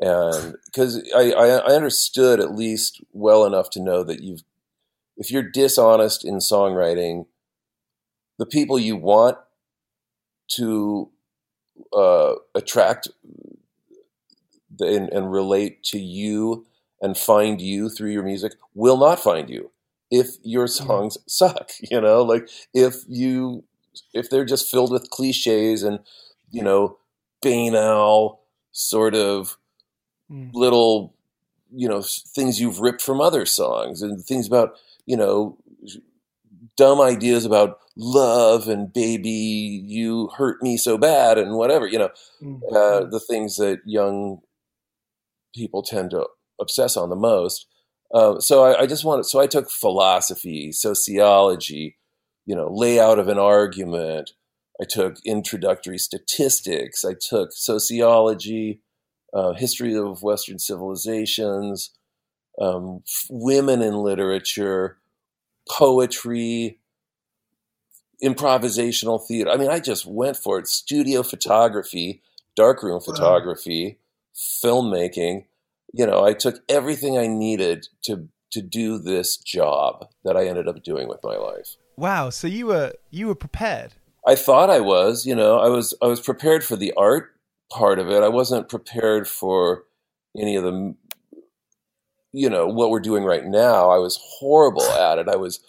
And 0.00 0.56
because 0.64 1.02
I, 1.14 1.32
I, 1.32 1.46
I 1.58 1.74
understood 1.74 2.40
at 2.40 2.54
least 2.54 3.02
well 3.12 3.44
enough 3.44 3.70
to 3.70 3.82
know 3.82 4.02
that 4.04 4.22
you've, 4.22 4.42
if 5.16 5.30
you're 5.30 5.48
dishonest 5.48 6.24
in 6.24 6.38
songwriting, 6.38 7.26
the 8.38 8.46
people 8.46 8.78
you 8.78 8.96
want 8.96 9.38
to 10.56 11.10
uh, 11.96 12.34
attract 12.54 13.08
and, 14.80 15.08
and 15.10 15.30
relate 15.32 15.82
to 15.84 15.98
you 15.98 16.66
and 17.00 17.16
find 17.16 17.60
you 17.60 17.88
through 17.88 18.10
your 18.10 18.22
music 18.22 18.52
will 18.74 18.96
not 18.96 19.20
find 19.20 19.48
you 19.50 19.70
if 20.10 20.36
your 20.42 20.66
songs 20.66 21.18
suck. 21.26 21.70
You 21.90 22.00
know, 22.00 22.22
like 22.22 22.48
if 22.72 22.96
you 23.08 23.64
if 24.12 24.30
they're 24.30 24.44
just 24.44 24.70
filled 24.70 24.92
with 24.92 25.10
cliches 25.10 25.82
and 25.82 26.00
you 26.50 26.62
know 26.62 26.98
banal 27.42 28.40
sort 28.72 29.14
of 29.14 29.56
Mm. 30.30 30.50
little 30.54 31.14
you 31.74 31.88
know 31.88 32.02
things 32.02 32.60
you've 32.60 32.80
ripped 32.80 33.02
from 33.02 33.20
other 33.20 33.46
songs 33.46 34.02
and 34.02 34.24
things 34.24 34.46
about 34.46 34.76
you 35.06 35.16
know 35.16 35.58
dumb 36.76 37.00
ideas 37.00 37.44
about 37.44 37.78
love 37.96 38.68
and 38.68 38.92
baby 38.92 39.30
you 39.86 40.28
hurt 40.36 40.62
me 40.62 40.76
so 40.76 40.98
bad 40.98 41.38
and 41.38 41.54
whatever 41.56 41.86
you 41.86 41.98
know 41.98 42.10
Mm. 42.42 42.60
uh, 42.74 43.04
the 43.06 43.20
things 43.20 43.56
that 43.56 43.80
young 43.86 44.40
people 45.54 45.82
tend 45.82 46.10
to 46.10 46.26
obsess 46.60 46.96
on 46.96 47.10
the 47.10 47.16
most. 47.16 47.66
Uh, 48.12 48.38
so 48.38 48.64
I, 48.64 48.82
I 48.82 48.86
just 48.86 49.04
wanted, 49.04 49.24
so 49.24 49.40
I 49.40 49.46
took 49.46 49.70
philosophy, 49.70 50.72
sociology, 50.72 51.96
you 52.46 52.54
know, 52.54 52.68
layout 52.72 53.18
of 53.18 53.28
an 53.28 53.38
argument. 53.38 54.32
I 54.80 54.84
took 54.88 55.16
introductory 55.24 55.98
statistics. 55.98 57.04
I 57.04 57.14
took 57.14 57.50
sociology, 57.52 58.80
uh, 59.32 59.52
history 59.54 59.96
of 59.96 60.22
Western 60.22 60.58
civilizations, 60.58 61.90
um, 62.60 63.02
f- 63.06 63.26
women 63.30 63.82
in 63.82 63.94
literature, 63.94 64.98
poetry, 65.68 66.78
improvisational 68.22 69.24
theater. 69.26 69.50
I 69.50 69.56
mean, 69.56 69.70
I 69.70 69.80
just 69.80 70.06
went 70.06 70.36
for 70.36 70.58
it. 70.58 70.68
Studio 70.68 71.22
photography, 71.22 72.22
darkroom 72.56 73.00
photography, 73.00 73.98
filmmaking. 74.34 75.44
You 75.92 76.06
know, 76.06 76.24
I 76.24 76.32
took 76.32 76.60
everything 76.68 77.18
I 77.18 77.26
needed 77.26 77.86
to 78.04 78.28
to 78.54 78.62
do 78.62 78.98
this 78.98 79.36
job 79.36 80.06
that 80.24 80.36
I 80.36 80.46
ended 80.46 80.68
up 80.68 80.82
doing 80.84 81.08
with 81.08 81.18
my 81.24 81.36
life. 81.36 81.76
Wow. 81.96 82.30
So 82.30 82.46
you 82.46 82.66
were 82.66 82.92
you 83.10 83.26
were 83.26 83.34
prepared. 83.34 83.94
I 84.26 84.36
thought 84.36 84.70
I 84.70 84.80
was, 84.80 85.26
you 85.26 85.34
know, 85.34 85.58
I 85.58 85.68
was 85.68 85.94
I 86.02 86.06
was 86.06 86.20
prepared 86.20 86.64
for 86.64 86.76
the 86.76 86.92
art 86.96 87.32
part 87.70 87.98
of 87.98 88.08
it. 88.10 88.22
I 88.22 88.28
wasn't 88.28 88.68
prepared 88.68 89.28
for 89.28 89.84
any 90.36 90.56
of 90.56 90.64
the 90.64 90.94
you 92.32 92.50
know, 92.50 92.66
what 92.66 92.90
we're 92.90 92.98
doing 92.98 93.22
right 93.22 93.44
now. 93.44 93.90
I 93.90 93.98
was 93.98 94.18
horrible 94.38 94.82
at 94.90 95.18
it. 95.18 95.28
I 95.28 95.36
was 95.36 95.60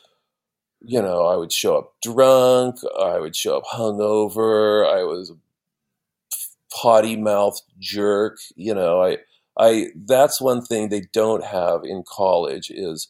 you 0.88 1.02
know, 1.02 1.26
I 1.26 1.36
would 1.36 1.52
show 1.52 1.78
up 1.78 1.94
drunk, 2.04 2.78
I 3.00 3.20
would 3.20 3.36
show 3.36 3.58
up 3.58 3.64
hungover, 3.66 4.88
I 4.88 5.04
was 5.04 5.32
a 5.32 5.38
potty 6.76 7.16
mouthed 7.16 7.64
jerk, 7.80 8.38
you 8.56 8.74
know, 8.74 9.02
I 9.04 9.20
I 9.58 9.88
that's 10.06 10.42
one 10.42 10.62
thing 10.62 10.90
they 10.90 11.04
don't 11.14 11.44
have 11.44 11.82
in 11.84 12.04
college 12.08 12.70
is 12.72 13.10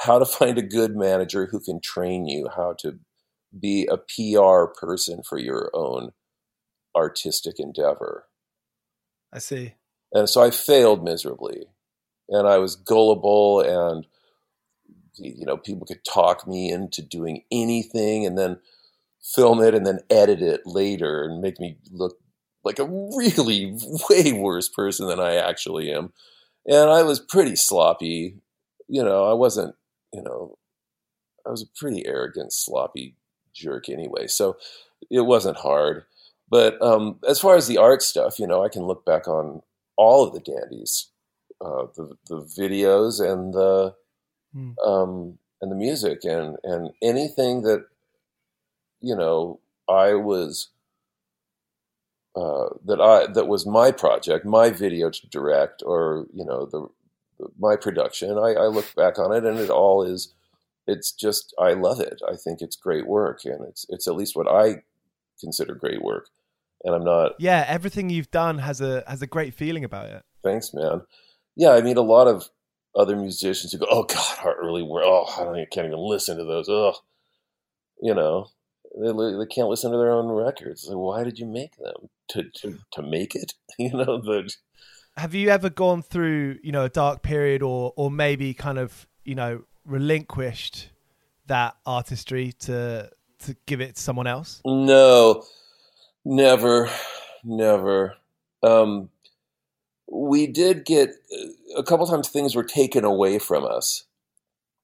how 0.00 0.18
to 0.18 0.26
find 0.26 0.58
a 0.58 0.62
good 0.62 0.96
manager 0.96 1.46
who 1.46 1.60
can 1.60 1.80
train 1.80 2.26
you 2.26 2.48
how 2.54 2.74
to 2.80 2.98
be 3.58 3.88
a 3.90 3.96
PR 3.96 4.66
person 4.78 5.22
for 5.22 5.38
your 5.38 5.70
own 5.74 6.10
artistic 6.96 7.56
endeavor. 7.58 8.26
I 9.32 9.38
see. 9.38 9.74
And 10.12 10.28
so 10.28 10.42
I 10.42 10.50
failed 10.50 11.04
miserably. 11.04 11.66
and 12.28 12.46
I 12.48 12.58
was 12.58 12.76
gullible, 12.76 13.60
and 13.60 14.06
you 15.16 15.46
know, 15.46 15.56
people 15.56 15.86
could 15.86 16.04
talk 16.04 16.46
me 16.46 16.70
into 16.70 17.02
doing 17.02 17.44
anything, 17.50 18.26
and 18.26 18.36
then 18.38 18.58
film 19.34 19.62
it, 19.62 19.74
and 19.74 19.86
then 19.86 20.00
edit 20.10 20.42
it 20.42 20.62
later, 20.66 21.24
and 21.24 21.40
make 21.40 21.58
me 21.60 21.78
look 21.90 22.18
like 22.64 22.78
a 22.78 22.84
really 22.86 23.76
way 24.10 24.32
worse 24.32 24.68
person 24.68 25.06
than 25.06 25.20
I 25.20 25.36
actually 25.36 25.92
am. 25.92 26.12
And 26.66 26.90
I 26.90 27.02
was 27.02 27.20
pretty 27.20 27.56
sloppy. 27.56 28.36
You 28.88 29.02
know, 29.02 29.30
I 29.30 29.34
wasn't, 29.34 29.74
you 30.12 30.22
know, 30.22 30.58
I 31.46 31.50
was 31.50 31.62
a 31.62 31.78
pretty 31.78 32.06
arrogant, 32.06 32.52
sloppy 32.52 33.16
jerk 33.54 33.88
anyway. 33.88 34.26
So 34.26 34.56
it 35.10 35.22
wasn't 35.22 35.58
hard. 35.58 36.04
But 36.50 36.80
um, 36.82 37.18
as 37.26 37.40
far 37.40 37.56
as 37.56 37.66
the 37.66 37.78
art 37.78 38.02
stuff, 38.02 38.38
you 38.38 38.46
know, 38.46 38.64
I 38.64 38.68
can 38.68 38.82
look 38.82 39.04
back 39.04 39.28
on 39.28 39.62
all 39.96 40.26
of 40.26 40.32
the 40.32 40.40
dandies, 40.40 41.08
uh, 41.60 41.86
the 41.94 42.16
the 42.28 42.40
videos 42.40 43.20
and 43.20 43.52
the 43.52 43.94
mm. 44.56 44.74
um, 44.86 45.38
and 45.60 45.70
the 45.70 45.76
music 45.76 46.24
and 46.24 46.56
and 46.62 46.90
anything 47.02 47.62
that 47.62 47.84
you 49.00 49.14
know 49.14 49.60
I 49.88 50.14
was 50.14 50.68
uh, 52.36 52.68
that 52.86 53.00
I 53.00 53.26
that 53.32 53.48
was 53.48 53.66
my 53.66 53.90
project, 53.90 54.44
my 54.44 54.70
video 54.70 55.10
to 55.10 55.28
direct, 55.28 55.82
or 55.84 56.26
you 56.32 56.44
know 56.44 56.66
the, 56.66 56.88
the 57.38 57.48
my 57.58 57.76
production. 57.76 58.38
I, 58.38 58.54
I 58.54 58.66
look 58.66 58.94
back 58.94 59.18
on 59.18 59.32
it 59.32 59.44
and 59.44 59.58
it 59.58 59.70
all 59.70 60.02
is. 60.02 60.34
It's 60.86 61.12
just 61.12 61.54
I 61.58 61.74
love 61.74 62.00
it. 62.00 62.20
I 62.26 62.36
think 62.36 62.62
it's 62.62 62.76
great 62.76 63.06
work, 63.06 63.40
and 63.44 63.66
it's 63.68 63.86
it's 63.88 64.08
at 64.08 64.14
least 64.14 64.36
what 64.36 64.48
I 64.48 64.82
consider 65.40 65.74
great 65.74 66.02
work 66.02 66.28
and 66.84 66.94
I'm 66.94 67.04
not. 67.04 67.32
Yeah, 67.38 67.64
everything 67.66 68.10
you've 68.10 68.30
done 68.30 68.58
has 68.58 68.80
a 68.80 69.02
has 69.06 69.22
a 69.22 69.26
great 69.26 69.54
feeling 69.54 69.84
about 69.84 70.06
it. 70.06 70.22
Thanks, 70.42 70.72
man. 70.72 71.02
Yeah, 71.56 71.70
I 71.70 71.82
mean, 71.82 71.96
a 71.96 72.02
lot 72.02 72.28
of 72.28 72.48
other 72.94 73.16
musicians 73.16 73.72
who 73.72 73.78
go, 73.78 73.86
"Oh 73.90 74.04
God, 74.04 74.38
our 74.44 74.54
early 74.54 74.82
work. 74.82 75.04
Oh, 75.06 75.26
I 75.38 75.44
don't, 75.44 75.56
I 75.56 75.66
can't 75.70 75.86
even 75.86 75.98
listen 75.98 76.38
to 76.38 76.44
those. 76.44 76.68
Oh, 76.68 76.94
you 78.00 78.14
know, 78.14 78.48
they 79.00 79.12
they 79.12 79.46
can't 79.46 79.68
listen 79.68 79.90
to 79.90 79.98
their 79.98 80.12
own 80.12 80.28
records. 80.28 80.86
Like, 80.88 80.98
why 80.98 81.24
did 81.24 81.38
you 81.38 81.46
make 81.46 81.76
them 81.76 82.08
to 82.30 82.44
to 82.56 82.78
to 82.92 83.02
make 83.02 83.34
it? 83.34 83.54
You 83.78 83.90
know 83.90 84.20
the. 84.20 84.50
Have 85.16 85.34
you 85.34 85.50
ever 85.50 85.70
gone 85.70 86.02
through, 86.02 86.58
you 86.62 86.72
know, 86.72 86.84
a 86.84 86.88
dark 86.88 87.22
period, 87.22 87.62
or 87.62 87.92
or 87.96 88.10
maybe 88.10 88.54
kind 88.54 88.78
of, 88.78 89.06
you 89.24 89.34
know, 89.34 89.62
relinquished 89.84 90.90
that 91.46 91.76
artistry 91.86 92.52
to 92.60 93.10
to 93.44 93.56
give 93.66 93.80
it 93.80 93.96
to 93.96 94.02
someone 94.02 94.26
else? 94.26 94.60
No, 94.64 95.44
Never, 96.30 96.90
never. 97.42 98.14
Um, 98.62 99.08
we 100.12 100.46
did 100.46 100.84
get 100.84 101.14
a 101.74 101.82
couple 101.82 102.06
times 102.06 102.28
things 102.28 102.54
were 102.54 102.64
taken 102.64 103.02
away 103.02 103.38
from 103.38 103.64
us. 103.64 104.04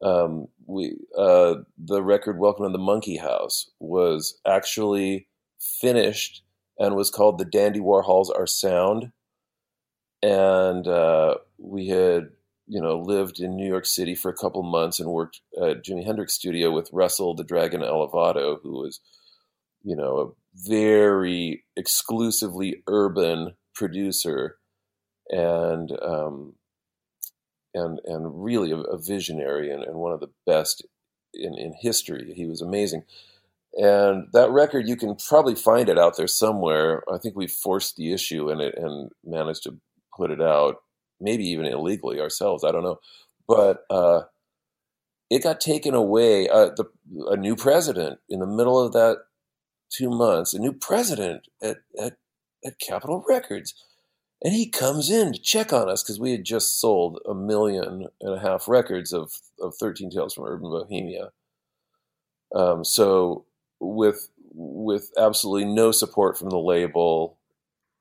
Um, 0.00 0.48
we 0.64 0.96
uh, 1.18 1.56
the 1.76 2.02
record 2.02 2.38
"Welcome 2.38 2.64
to 2.64 2.72
the 2.72 2.78
Monkey 2.78 3.18
House" 3.18 3.70
was 3.78 4.40
actually 4.46 5.28
finished 5.58 6.42
and 6.78 6.96
was 6.96 7.10
called 7.10 7.38
"The 7.38 7.44
Dandy 7.44 7.80
Warhols 7.80 8.30
Are 8.34 8.46
Sound," 8.46 9.12
and 10.22 10.86
uh, 10.86 11.36
we 11.58 11.88
had 11.88 12.30
you 12.66 12.80
know 12.80 12.98
lived 12.98 13.40
in 13.40 13.56
New 13.56 13.68
York 13.68 13.86
City 13.86 14.14
for 14.14 14.30
a 14.30 14.36
couple 14.36 14.62
months 14.62 15.00
and 15.00 15.10
worked 15.10 15.40
at 15.60 15.84
Jimi 15.84 16.04
Hendrix 16.04 16.34
studio 16.34 16.70
with 16.70 16.90
Russell 16.92 17.34
the 17.34 17.44
Dragon 17.44 17.82
Elevado, 17.82 18.58
who 18.62 18.72
was 18.72 19.00
you 19.82 19.96
know 19.96 20.18
a 20.18 20.30
very 20.68 21.64
exclusively 21.76 22.82
urban 22.86 23.54
producer 23.74 24.56
and 25.30 25.90
um, 26.02 26.54
and 27.74 28.00
and 28.04 28.44
really 28.44 28.70
a, 28.70 28.78
a 28.78 28.98
visionary 28.98 29.70
and, 29.70 29.82
and, 29.82 29.96
one 29.96 30.12
of 30.12 30.20
the 30.20 30.30
best 30.46 30.84
in, 31.32 31.56
in 31.58 31.74
history. 31.80 32.32
He 32.34 32.46
was 32.46 32.60
amazing. 32.60 33.04
And 33.76 34.28
that 34.32 34.50
record, 34.50 34.88
you 34.88 34.96
can 34.96 35.16
probably 35.16 35.56
find 35.56 35.88
it 35.88 35.98
out 35.98 36.16
there 36.16 36.28
somewhere. 36.28 37.02
I 37.12 37.18
think 37.18 37.36
we 37.36 37.48
forced 37.48 37.96
the 37.96 38.12
issue 38.12 38.48
in 38.50 38.60
it 38.60 38.74
and 38.76 39.10
managed 39.24 39.64
to 39.64 39.78
put 40.16 40.30
it 40.30 40.40
out, 40.40 40.76
maybe 41.20 41.44
even 41.48 41.66
illegally 41.66 42.20
ourselves. 42.20 42.62
I 42.62 42.70
don't 42.70 42.84
know, 42.84 43.00
but 43.48 43.84
uh, 43.90 44.22
it 45.28 45.42
got 45.42 45.60
taken 45.60 45.94
away. 45.94 46.48
Uh, 46.48 46.70
the, 46.76 46.84
a 47.28 47.36
new 47.36 47.56
president 47.56 48.20
in 48.28 48.38
the 48.38 48.46
middle 48.46 48.78
of 48.78 48.92
that 48.92 49.18
two 49.90 50.10
months, 50.10 50.54
a 50.54 50.60
new 50.60 50.72
president 50.72 51.48
at, 51.60 51.78
at, 52.00 52.16
at 52.64 52.78
Capitol 52.78 53.24
Records. 53.28 53.74
And 54.42 54.52
he 54.52 54.68
comes 54.68 55.10
in 55.10 55.32
to 55.32 55.38
check 55.40 55.72
on 55.72 55.88
us 55.88 56.02
because 56.02 56.20
we 56.20 56.32
had 56.32 56.44
just 56.44 56.80
sold 56.80 57.18
a 57.28 57.34
million 57.34 58.06
and 58.20 58.34
a 58.34 58.38
half 58.38 58.68
records 58.68 59.12
of, 59.12 59.32
of 59.58 59.74
13 59.76 60.10
Tales 60.10 60.34
from 60.34 60.44
Urban 60.44 60.70
Bohemia. 60.70 61.30
Um, 62.54 62.84
so 62.84 63.46
with 63.84 64.28
with 64.54 65.10
absolutely 65.18 65.72
no 65.72 65.90
support 65.92 66.38
from 66.38 66.50
the 66.50 66.58
label. 66.58 67.38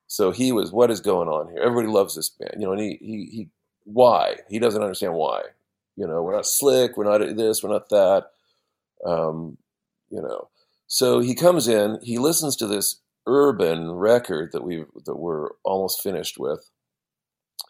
So 0.06 0.30
he 0.30 0.52
was, 0.52 0.70
what 0.70 0.90
is 0.90 1.00
going 1.00 1.28
on 1.28 1.48
here? 1.48 1.62
Everybody 1.62 1.88
loves 1.88 2.14
this 2.14 2.28
band, 2.28 2.54
you 2.58 2.66
know, 2.66 2.72
and 2.72 2.80
he, 2.80 2.98
he, 3.00 3.28
he 3.32 3.48
why? 3.84 4.36
He 4.48 4.58
doesn't 4.58 4.82
understand 4.82 5.14
why. 5.14 5.42
You 5.96 6.06
know, 6.06 6.22
we're 6.22 6.34
not 6.34 6.46
slick, 6.46 6.96
we're 6.96 7.04
not 7.04 7.36
this, 7.36 7.62
we're 7.62 7.72
not 7.72 7.88
that. 7.88 8.26
Um, 9.04 9.58
you 10.10 10.22
know, 10.22 10.48
so 10.86 11.20
he 11.20 11.34
comes 11.34 11.66
in, 11.68 11.98
he 12.02 12.18
listens 12.18 12.56
to 12.56 12.66
this 12.66 13.00
urban 13.26 13.90
record 13.90 14.52
that 14.52 14.62
we 14.62 14.84
that 15.06 15.16
we're 15.16 15.50
almost 15.64 16.02
finished 16.02 16.38
with, 16.38 16.70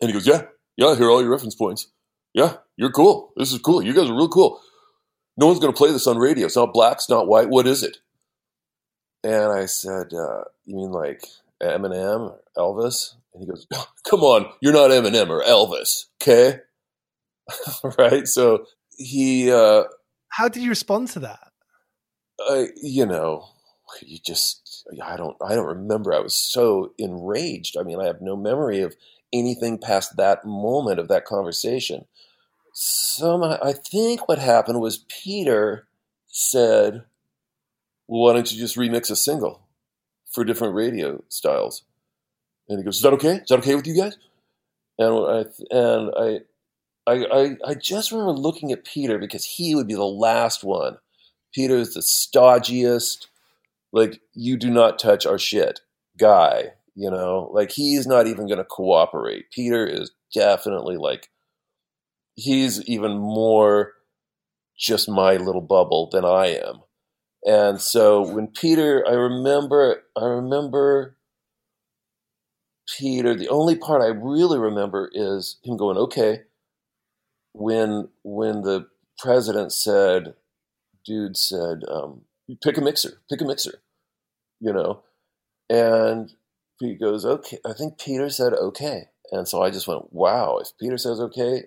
and 0.01 0.09
he 0.09 0.13
goes, 0.13 0.27
"Yeah, 0.27 0.43
yeah, 0.77 0.89
I 0.89 0.97
hear 0.97 1.11
all 1.11 1.23
your 1.23 1.31
reference 1.31 1.55
points. 1.55 1.91
Yeah, 2.35 2.57
you're 2.77 2.91
cool. 2.91 3.33
This 3.37 3.53
is 3.53 3.61
cool. 3.61 3.83
You 3.83 3.95
guys 3.95 4.11
are 4.11 4.17
real 4.17 4.29
cool. 4.29 4.61
No 5.37 5.47
one's 5.47 5.61
going 5.61 5.73
to 5.73 5.77
play 5.77 5.93
this 5.93 6.07
on 6.07 6.19
radio. 6.19 6.47
It's 6.47 6.57
not 6.57 6.73
black. 6.73 6.95
It's 6.95 7.11
not 7.11 7.27
white. 7.29 7.49
What 7.49 7.67
is 7.67 7.83
it?" 7.83 7.99
And 9.25 9.53
I 9.53 9.67
said, 9.67 10.13
uh, 10.13 10.45
"You 10.65 10.77
mean 10.77 10.93
like 10.93 11.25
Eminem, 11.61 12.37
Elvis?" 12.57 13.15
And 13.33 13.43
he 13.43 13.49
goes, 13.49 13.67
"Come 14.09 14.21
on, 14.21 14.47
you're 14.61 14.73
not 14.73 14.91
Eminem 14.91 15.31
or 15.31 15.43
Elvis, 15.43 16.05
okay?" 16.23 16.61
right? 17.99 18.29
So 18.29 18.67
he. 18.97 19.51
Uh, 19.51 19.85
How 20.29 20.49
did 20.49 20.63
you 20.63 20.69
respond 20.69 21.09
to 21.11 21.21
that? 21.21 21.51
uh, 22.49 22.65
you 22.83 23.07
know, 23.07 23.47
you 24.03 24.19
just 24.25 24.87
I 25.03 25.17
don't 25.17 25.37
I 25.43 25.55
don't 25.55 25.67
remember. 25.67 26.13
I 26.13 26.21
was 26.21 26.37
so 26.37 26.93
enraged. 26.99 27.77
I 27.79 27.83
mean, 27.83 28.01
I 28.01 28.07
have 28.07 28.21
no 28.21 28.37
memory 28.37 28.81
of 28.81 28.97
anything 29.33 29.79
past 29.79 30.17
that 30.17 30.45
moment 30.45 30.99
of 31.01 31.09
that 31.09 31.25
conversation. 31.25 32.05
Some 32.73 33.45
I 33.45 33.73
think 33.73 34.29
what 34.29 34.39
happened 34.39 34.81
was 34.81 35.05
Peter 35.09 35.87
said, 36.27 37.05
well, 38.07 38.23
"Why 38.23 38.33
don't 38.35 38.51
you 38.53 38.59
just 38.59 38.77
remix 38.77 39.11
a 39.11 39.17
single 39.17 39.63
for 40.31 40.45
different 40.45 40.75
radio 40.75 41.23
styles?" 41.29 41.85
And 42.69 42.79
he 42.79 42.85
goes, 42.85 42.97
"Is 42.97 43.03
that 43.03 43.13
okay? 43.15 43.37
Is 43.37 43.49
that 43.49 43.59
okay 43.61 43.75
with 43.75 43.87
you 43.87 43.97
guys?" 43.97 44.17
And 44.99 45.15
I 45.15 45.45
and 45.71 46.11
I 46.17 46.41
I, 47.07 47.27
I, 47.27 47.57
I 47.67 47.75
just 47.75 48.13
remember 48.13 48.33
looking 48.33 48.73
at 48.73 48.85
Peter 48.85 49.19
because 49.19 49.45
he 49.45 49.75
would 49.75 49.87
be 49.87 49.95
the 49.95 50.05
last 50.05 50.65
one 50.65 50.97
Peter 51.55 51.77
is 51.77 51.95
the 51.95 52.01
stodgiest, 52.01 53.29
like, 53.93 54.21
you 54.35 54.57
do 54.57 54.71
not 54.71 54.99
touch 54.99 55.25
our 55.25 55.39
shit 55.39 55.81
guy, 56.19 56.73
you 56.97 57.11
know? 57.11 57.49
Like, 57.53 57.71
he's 57.71 58.07
not 58.07 58.27
even 58.27 58.49
going 58.49 58.59
to 58.59 58.65
cooperate. 58.65 59.51
Peter 59.53 59.87
is 59.87 60.11
definitely 60.35 60.97
like, 60.97 61.29
he's 62.35 62.83
even 62.89 63.17
more 63.17 63.93
just 64.77 65.09
my 65.09 65.37
little 65.37 65.61
bubble 65.61 66.09
than 66.11 66.25
I 66.25 66.47
am. 66.47 66.81
And 67.45 67.81
so 67.81 68.23
when 68.27 68.49
Peter, 68.49 69.05
I 69.07 69.13
remember, 69.13 70.03
I 70.17 70.25
remember 70.25 71.17
Peter, 72.99 73.35
the 73.35 73.49
only 73.49 73.77
part 73.77 74.03
I 74.03 74.07
really 74.07 74.59
remember 74.59 75.11
is 75.13 75.59
him 75.63 75.77
going, 75.77 75.99
okay, 75.99 76.43
when, 77.53 78.09
when 78.23 78.63
the 78.63 78.89
president 79.19 79.73
said, 79.73 80.35
dude 81.05 81.37
said, 81.37 81.83
um, 81.89 82.23
pick 82.63 82.79
a 82.79 82.81
mixer, 82.81 83.21
pick 83.31 83.43
a 83.43 83.45
mixer, 83.45 83.81
you 84.61 84.73
know? 84.73 85.03
And 85.69 86.33
he 86.81 86.95
goes, 86.95 87.25
okay. 87.25 87.59
I 87.65 87.73
think 87.75 87.99
Peter 87.99 88.31
said, 88.31 88.55
okay. 88.55 89.05
And 89.33 89.49
so 89.49 89.63
I 89.63 89.71
just 89.71 89.87
went, 89.89 90.13
wow, 90.13 90.59
if 90.59 90.69
Peter 90.79 90.99
says 90.99 91.21
okay, 91.21 91.65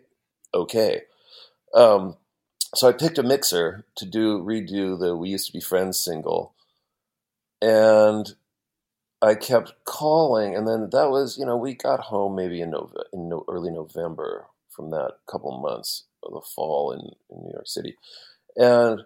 okay. 0.53 1.01
Um, 1.73 2.15
so 2.75 2.87
I 2.87 2.91
picked 2.91 3.17
a 3.17 3.23
mixer 3.23 3.85
to 3.95 4.05
do, 4.05 4.39
redo 4.39 4.99
the 4.99 5.15
We 5.15 5.29
Used 5.29 5.47
to 5.47 5.53
Be 5.53 5.61
Friends 5.61 5.97
single. 6.03 6.53
And 7.61 8.35
I 9.21 9.35
kept 9.35 9.73
calling, 9.85 10.55
and 10.55 10.67
then 10.67 10.89
that 10.91 11.09
was, 11.09 11.37
you 11.39 11.45
know, 11.45 11.57
we 11.57 11.73
got 11.73 12.01
home 12.01 12.35
maybe 12.35 12.61
in, 12.61 12.73
in 13.13 13.29
no- 13.29 13.45
early 13.47 13.71
November 13.71 14.47
from 14.69 14.91
that 14.91 15.13
couple 15.29 15.59
months 15.59 16.03
of 16.23 16.33
the 16.33 16.41
fall 16.41 16.91
in, 16.91 16.99
in 17.35 17.43
New 17.43 17.51
York 17.51 17.67
City. 17.67 17.95
And 18.55 19.01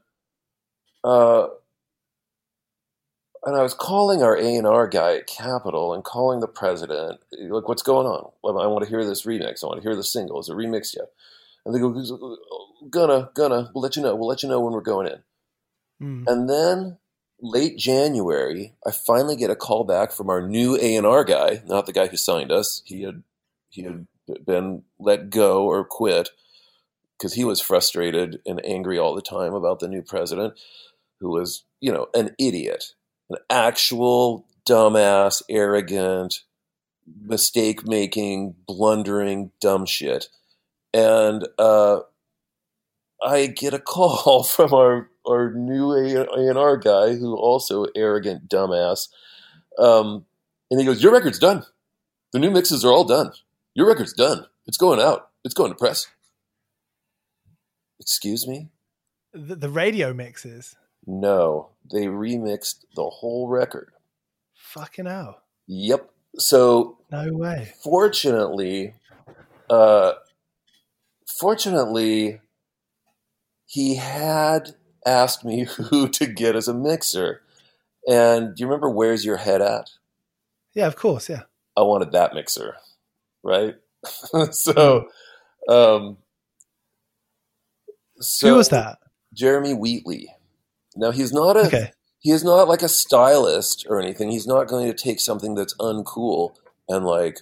uh, 1.04 1.48
and 3.44 3.56
I 3.56 3.64
was 3.64 3.74
calling 3.74 4.22
our 4.22 4.38
A 4.38 4.56
and 4.56 4.68
R 4.68 4.88
guy 4.88 5.16
at 5.16 5.28
Capitol 5.28 5.94
and 5.94 6.04
calling 6.04 6.42
the 6.42 6.48
president. 6.48 7.20
Like, 7.40 7.68
what's 7.68 7.82
going 7.82 8.06
on? 8.06 8.32
I 8.44 8.68
want 8.68 8.84
to 8.84 8.90
hear 8.90 9.04
this 9.04 9.26
remix. 9.26 9.64
I 9.64 9.68
want 9.68 9.82
to 9.82 9.88
hear 9.88 9.96
the 9.96 10.04
single. 10.04 10.40
Is 10.40 10.50
it 10.50 10.54
remixed 10.54 10.96
yet? 10.96 11.08
And 11.66 11.74
they 11.74 11.80
go, 11.80 11.90
gonna, 12.90 13.30
gonna. 13.36 13.72
We'll 13.74 13.82
let 13.82 13.96
you 13.96 14.02
know. 14.02 14.16
We'll 14.16 14.28
let 14.28 14.44
you 14.44 14.50
know 14.50 14.60
when 14.60 14.74
we're 14.74 14.82
going 14.82 15.08
in. 15.08 15.24
Mm. 16.02 16.24
And 16.28 16.50
then 16.50 16.98
late 17.42 17.78
January, 17.78 18.74
I 18.86 18.92
finally 18.92 19.36
get 19.36 19.50
a 19.50 19.56
call 19.56 19.84
back 19.84 20.12
from 20.12 20.30
our 20.30 20.42
new 20.42 20.78
A 20.78 20.96
and 20.96 21.06
R 21.06 21.24
guy, 21.24 21.62
not 21.66 21.86
the 21.86 21.94
guy 21.94 22.08
who 22.08 22.18
signed 22.18 22.52
us. 22.52 22.82
He 22.86 23.04
had 23.04 23.24
he 23.70 23.84
had 23.84 24.08
been 24.46 24.84
let 25.00 25.30
go 25.30 25.66
or 25.66 25.84
quit 25.84 26.30
because 27.18 27.34
he 27.34 27.44
was 27.44 27.62
frustrated 27.62 28.42
and 28.46 28.64
angry 28.66 28.98
all 28.98 29.14
the 29.14 29.22
time 29.22 29.54
about 29.54 29.80
the 29.80 29.88
new 29.88 30.02
president, 30.02 30.60
who 31.20 31.30
was 31.30 31.64
you 31.80 31.92
know 31.92 32.08
an 32.14 32.36
idiot, 32.40 32.94
an 33.30 33.38
actual 33.50 34.46
dumbass, 34.68 35.42
arrogant, 35.50 36.42
mistake 37.20 37.88
making, 37.88 38.56
blundering, 38.68 39.52
dumb 39.60 39.86
shit. 39.86 40.28
And 40.94 41.48
uh, 41.58 42.02
I 43.24 43.48
get 43.48 43.74
a 43.74 43.80
call 43.80 44.44
from 44.56 44.74
our 44.74 45.10
our 45.28 45.54
new 45.54 45.94
A&R 45.94 46.78
guy, 46.78 47.14
who 47.14 47.36
also 47.36 47.86
arrogant 47.96 48.50
dumbass, 48.50 49.08
um, 49.78 50.26
and 50.70 50.80
he 50.80 50.86
goes, 50.86 51.04
"Your 51.04 51.14
record's 51.14 51.40
done. 51.40 51.64
The 52.34 52.40
new 52.40 52.52
mixes 52.52 52.84
are 52.84 52.92
all 52.92 53.04
done. 53.04 53.32
Your 53.76 53.88
record's 53.88 54.14
done. 54.14 54.46
It's 54.66 54.78
going 54.78 55.00
out. 55.00 55.30
It's 55.44 55.54
going 55.54 55.72
to 55.72 55.78
press." 55.78 56.08
Excuse 58.00 58.48
me. 58.48 58.70
The, 59.32 59.56
the 59.56 59.70
radio 59.70 60.12
mixes. 60.12 60.76
No, 61.06 61.70
they 61.92 62.06
remixed 62.08 62.86
the 62.96 63.10
whole 63.10 63.48
record. 63.48 63.92
Fucking 64.56 65.06
hell. 65.06 65.42
Yep. 65.68 66.10
So 66.38 66.98
no 67.12 67.32
way. 67.34 67.74
Fortunately, 67.84 68.96
uh, 69.70 70.14
fortunately, 71.40 72.42
he 73.72 73.96
had 73.96 74.76
asked 75.06 75.46
me 75.46 75.64
who 75.90 76.10
to 76.10 76.26
get 76.26 76.58
as 76.58 76.68
a 76.68 76.74
mixer. 76.74 77.42
And 78.06 78.54
do 78.54 78.62
you 78.62 78.68
remember 78.68 78.90
Where's 78.90 79.24
Your 79.24 79.38
Head 79.38 79.62
At? 79.62 79.92
Yeah, 80.74 80.88
of 80.88 80.98
course. 80.98 81.30
Yeah. 81.30 81.44
I 81.78 81.82
wanted 81.82 82.12
that 82.12 82.34
mixer, 82.34 82.76
right? 83.44 83.76
so, 84.52 85.08
um, 85.70 86.18
so, 88.20 88.50
who 88.50 88.56
was 88.56 88.70
that? 88.70 89.00
Jeremy 89.34 89.74
Wheatley. 89.74 90.36
Now 90.98 91.12
he's 91.12 91.32
not 91.32 91.56
a 91.56 91.68
okay. 91.68 91.92
he 92.20 92.32
is 92.32 92.44
not 92.44 92.68
like 92.68 92.82
a 92.82 92.90
stylist 92.90 93.86
or 93.90 94.02
anything. 94.02 94.32
He's 94.32 94.48
not 94.48 94.68
going 94.68 94.88
to 94.88 94.94
take 94.94 95.22
something 95.22 95.56
that's 95.56 95.76
uncool 95.76 96.56
and 96.90 97.06
like, 97.06 97.40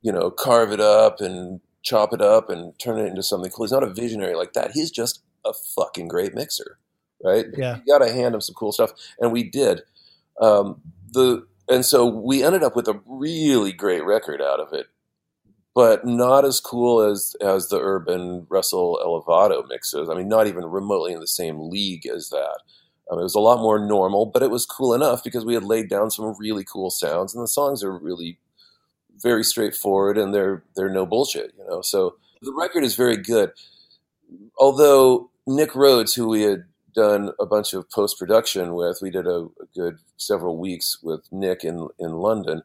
you 0.00 0.12
know, 0.12 0.30
carve 0.30 0.72
it 0.72 0.80
up 0.80 1.20
and 1.20 1.60
chop 1.82 2.14
it 2.14 2.22
up 2.22 2.48
and 2.48 2.78
turn 2.78 2.98
it 2.98 3.06
into 3.06 3.22
something 3.22 3.50
cool. 3.50 3.66
He's 3.66 3.72
not 3.72 3.82
a 3.82 3.92
visionary 3.92 4.34
like 4.34 4.54
that. 4.54 4.70
He's 4.70 4.90
just 4.90 5.22
a 5.44 5.52
fucking 5.52 6.08
great 6.08 6.34
mixer, 6.34 6.78
right? 7.22 7.46
Yeah, 7.56 7.76
you 7.76 7.82
got 7.86 8.04
to 8.04 8.12
hand 8.12 8.34
him 8.34 8.40
some 8.40 8.54
cool 8.54 8.72
stuff, 8.72 8.92
and 9.18 9.32
we 9.32 9.42
did. 9.44 9.82
Um, 10.40 10.80
the 11.10 11.46
and 11.68 11.84
so 11.84 12.06
we 12.06 12.42
ended 12.42 12.62
up 12.62 12.76
with 12.76 12.88
a 12.88 13.00
really 13.06 13.72
great 13.72 14.04
record 14.04 14.42
out 14.42 14.60
of 14.60 14.72
it, 14.72 14.86
but 15.74 16.04
not 16.06 16.44
as 16.44 16.60
cool 16.60 17.00
as 17.00 17.36
as 17.40 17.68
the 17.68 17.80
urban 17.80 18.46
Russell 18.48 19.00
Elevado 19.02 19.64
mixes. 19.68 20.08
I 20.08 20.14
mean, 20.14 20.28
not 20.28 20.46
even 20.46 20.64
remotely 20.64 21.12
in 21.12 21.20
the 21.20 21.26
same 21.26 21.70
league 21.70 22.06
as 22.06 22.30
that. 22.30 22.58
Um, 23.10 23.18
it 23.18 23.22
was 23.22 23.34
a 23.34 23.40
lot 23.40 23.60
more 23.60 23.84
normal, 23.84 24.26
but 24.26 24.42
it 24.42 24.50
was 24.50 24.64
cool 24.64 24.94
enough 24.94 25.22
because 25.24 25.44
we 25.44 25.54
had 25.54 25.64
laid 25.64 25.88
down 25.90 26.10
some 26.10 26.34
really 26.38 26.64
cool 26.64 26.90
sounds, 26.90 27.34
and 27.34 27.42
the 27.42 27.48
songs 27.48 27.82
are 27.82 27.92
really 27.92 28.38
very 29.22 29.44
straightforward 29.44 30.18
and 30.18 30.34
they're 30.34 30.62
they're 30.74 30.90
no 30.90 31.06
bullshit, 31.06 31.52
you 31.58 31.64
know. 31.66 31.80
So 31.80 32.16
the 32.42 32.54
record 32.56 32.84
is 32.84 32.96
very 32.96 33.16
good. 33.16 33.52
Although 34.58 35.30
Nick 35.46 35.74
Rhodes, 35.74 36.14
who 36.14 36.28
we 36.28 36.42
had 36.42 36.64
done 36.94 37.30
a 37.40 37.46
bunch 37.46 37.72
of 37.72 37.90
post 37.90 38.18
production 38.18 38.74
with, 38.74 38.98
we 39.02 39.10
did 39.10 39.26
a, 39.26 39.48
a, 39.60 39.66
good 39.74 39.98
several 40.16 40.58
weeks 40.58 40.98
with 41.02 41.26
Nick 41.32 41.64
in 41.64 41.88
in 41.98 42.12
London. 42.12 42.62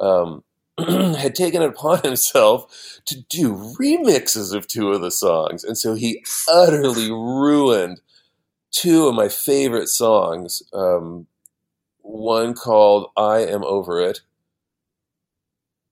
Um, 0.00 0.44
had 0.78 1.34
taken 1.34 1.62
it 1.62 1.70
upon 1.70 2.00
himself 2.04 3.00
to 3.06 3.20
do 3.28 3.54
remixes 3.78 4.54
of 4.54 4.66
two 4.66 4.90
of 4.90 5.00
the 5.00 5.10
songs, 5.10 5.64
and 5.64 5.76
so 5.76 5.94
he 5.94 6.24
utterly 6.50 7.10
ruined 7.10 8.00
two 8.70 9.06
of 9.06 9.14
my 9.14 9.28
favorite 9.28 9.88
songs. 9.88 10.62
Um, 10.72 11.26
one 12.00 12.54
called 12.54 13.10
"I 13.16 13.40
Am 13.40 13.64
Over 13.64 14.00
It," 14.00 14.20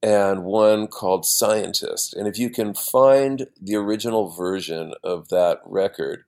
and 0.01 0.43
one 0.43 0.87
called 0.87 1.25
Scientist. 1.25 2.13
And 2.13 2.27
if 2.27 2.37
you 2.37 2.49
can 2.49 2.73
find 2.73 3.47
the 3.59 3.75
original 3.75 4.29
version 4.29 4.93
of 5.03 5.29
that 5.29 5.59
record, 5.65 6.23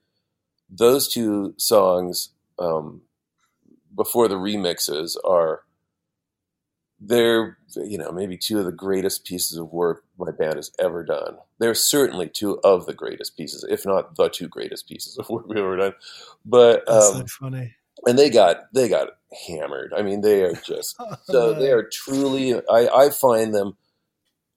those 0.70 1.08
two 1.08 1.54
songs 1.58 2.30
um, 2.58 3.02
before 3.96 4.28
the 4.28 4.36
remixes 4.36 5.16
are 5.24 5.62
they're 7.02 7.58
you 7.76 7.98
know 7.98 8.12
maybe 8.12 8.38
two 8.38 8.60
of 8.60 8.66
the 8.66 8.72
greatest 8.72 9.26
pieces 9.26 9.58
of 9.58 9.72
work 9.72 10.04
my 10.18 10.32
band 10.32 10.56
has 10.56 10.72
ever 10.80 11.04
done. 11.04 11.38
They're 11.60 11.74
certainly 11.74 12.30
two 12.30 12.60
of 12.64 12.86
the 12.86 12.94
greatest 12.94 13.38
pieces, 13.38 13.66
if 13.70 13.86
not 13.86 14.16
the 14.16 14.30
two 14.30 14.48
greatest 14.48 14.88
pieces 14.88 15.18
of 15.18 15.30
work 15.30 15.48
we've 15.48 15.58
ever 15.58 15.78
done. 15.78 15.94
But 16.46 16.84
That's 16.88 17.12
um, 17.12 17.22
so 17.22 17.26
funny. 17.28 17.76
And 18.06 18.20
they 18.20 18.30
got 18.30 18.74
they 18.74 18.90
got 18.90 19.10
hammered. 19.48 19.94
I 19.96 20.02
mean, 20.02 20.22
they 20.22 20.42
are 20.44 20.54
just 20.54 20.96
oh, 21.00 21.16
so 21.24 21.54
they 21.54 21.72
are 21.72 21.84
truly. 21.84 22.56
I, 22.56 22.88
I 22.88 23.10
find 23.10 23.54
them 23.54 23.78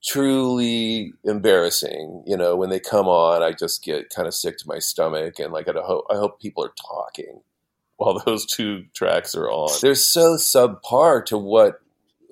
truly 0.03 1.13
embarrassing. 1.25 2.25
You 2.27 2.37
know, 2.37 2.57
when 2.57 2.71
they 2.71 2.81
come 2.81 3.07
on, 3.07 3.43
I 3.43 3.53
just 3.53 3.85
get 3.85 4.11
kind 4.11 4.27
of 4.27 4.35
sick 4.35 4.59
to 4.59 4.69
my 4.69 4.79
stomach, 4.79 5.39
and 5.39 5.53
like 5.53 5.69
I 5.69 5.73
hope 5.77 6.07
I 6.11 6.15
hope 6.15 6.41
people 6.41 6.65
are 6.65 6.75
talking 6.77 7.41
while 7.97 8.23
those 8.25 8.47
two 8.47 8.85
tracks 8.95 9.35
are 9.35 9.49
on. 9.49 9.71
They're 9.81 9.95
so 9.95 10.37
subpar 10.37 11.25
to 11.27 11.39
what 11.39 11.81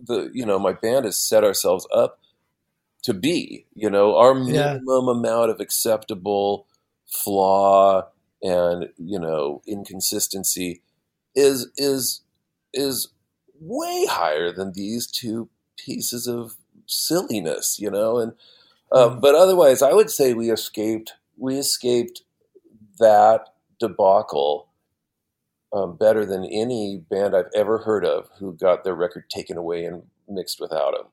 the 0.03 0.31
you 0.33 0.47
know 0.47 0.59
my 0.59 0.73
band 0.73 1.05
has 1.05 1.19
set 1.19 1.45
ourselves 1.45 1.87
up 1.95 2.21
to 3.03 3.15
be. 3.15 3.67
You 3.75 3.91
know, 3.91 4.17
our 4.17 4.35
minimum 4.35 5.07
yeah. 5.07 5.13
amount 5.13 5.51
of 5.51 5.61
acceptable 5.61 6.67
flaw 7.07 8.07
and 8.43 8.89
you 8.97 9.19
know 9.19 9.63
inconsistency 9.67 10.81
is 11.35 11.69
is 11.77 12.23
is 12.73 13.09
way 13.61 14.07
higher 14.07 14.53
than 14.53 14.73
these 14.73 15.07
two 15.07 15.49
pieces 15.77 16.27
of 16.27 16.57
silliness, 16.87 17.79
you 17.79 17.91
know. 17.91 18.19
And 18.19 18.33
mm. 18.93 19.21
but 19.21 19.35
otherwise, 19.35 19.83
I 19.83 19.93
would 19.93 20.11
say 20.11 20.35
we 20.35 20.51
escaped. 20.51 21.15
We 21.37 21.57
escaped 21.57 22.23
that 22.99 23.47
debacle 23.79 24.69
um, 25.73 25.97
better 25.97 26.27
than 26.27 26.45
any 26.45 27.03
band 27.11 27.35
I've 27.35 27.51
ever 27.55 27.79
heard 27.79 28.05
of 28.05 28.29
who 28.39 28.53
got 28.53 28.85
their 28.85 28.95
record 28.95 29.31
taken 29.31 29.57
away 29.57 29.85
and 29.85 30.03
mixed 30.29 30.61
without 30.61 30.93
them. 30.93 31.07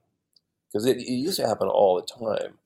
Because 0.67 0.85
it, 0.85 0.97
it 0.97 1.09
used 1.09 1.37
to 1.37 1.47
happen 1.47 1.69
all 1.69 1.95
the 1.95 2.27
time. 2.27 2.57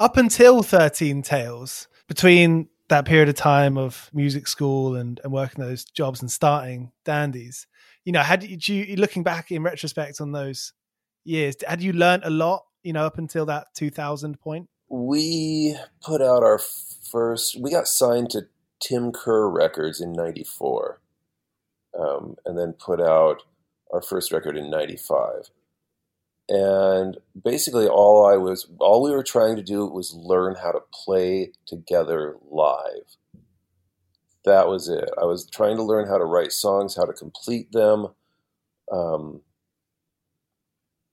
Up 0.00 0.16
until 0.16 0.62
Thirteen 0.62 1.22
Tales, 1.22 1.88
between 2.08 2.68
that 2.88 3.04
period 3.04 3.28
of 3.28 3.34
time 3.34 3.78
of 3.78 4.10
music 4.12 4.46
school 4.46 4.94
and, 4.94 5.20
and 5.24 5.32
working 5.32 5.64
those 5.64 5.84
jobs 5.84 6.20
and 6.20 6.30
starting 6.30 6.92
dandies 7.04 7.66
you 8.04 8.12
know 8.12 8.20
had 8.20 8.44
you 8.68 8.96
looking 8.96 9.22
back 9.22 9.50
in 9.50 9.62
retrospect 9.62 10.20
on 10.20 10.32
those 10.32 10.72
years 11.24 11.56
had 11.66 11.82
you 11.82 11.92
learned 11.92 12.22
a 12.24 12.30
lot 12.30 12.64
you 12.84 12.92
know 12.92 13.04
up 13.04 13.18
until 13.18 13.46
that 13.46 13.68
2000 13.74 14.38
point? 14.38 14.68
We 14.88 15.76
put 16.02 16.22
out 16.22 16.44
our 16.44 16.60
first 17.10 17.60
we 17.60 17.70
got 17.70 17.88
signed 17.88 18.30
to 18.30 18.42
tim 18.80 19.10
kerr 19.10 19.48
records 19.48 20.00
in 20.00 20.12
94 20.12 21.00
um, 21.98 22.36
and 22.44 22.58
then 22.58 22.72
put 22.72 23.00
out 23.00 23.42
our 23.92 24.02
first 24.02 24.30
record 24.32 24.56
in 24.56 24.70
95 24.70 25.50
and 26.48 27.16
basically 27.42 27.86
all 27.86 28.26
i 28.26 28.36
was 28.36 28.66
all 28.78 29.02
we 29.02 29.10
were 29.10 29.22
trying 29.22 29.56
to 29.56 29.62
do 29.62 29.86
was 29.86 30.12
learn 30.12 30.56
how 30.62 30.70
to 30.70 30.80
play 30.92 31.52
together 31.66 32.36
live 32.50 33.16
that 34.44 34.68
was 34.68 34.88
it. 34.88 35.08
I 35.20 35.24
was 35.24 35.48
trying 35.48 35.76
to 35.76 35.82
learn 35.82 36.06
how 36.06 36.18
to 36.18 36.24
write 36.24 36.52
songs 36.52 36.96
how 36.96 37.04
to 37.04 37.12
complete 37.12 37.72
them 37.72 38.08
um, 38.92 39.40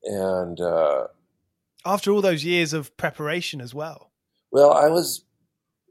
and 0.04 0.60
uh, 0.60 1.08
after 1.86 2.12
all 2.12 2.22
those 2.22 2.44
years 2.44 2.74
of 2.74 2.96
preparation 2.98 3.62
as 3.62 3.74
well. 3.74 4.12
Well 4.52 4.74
i 4.74 4.90
was 4.90 5.24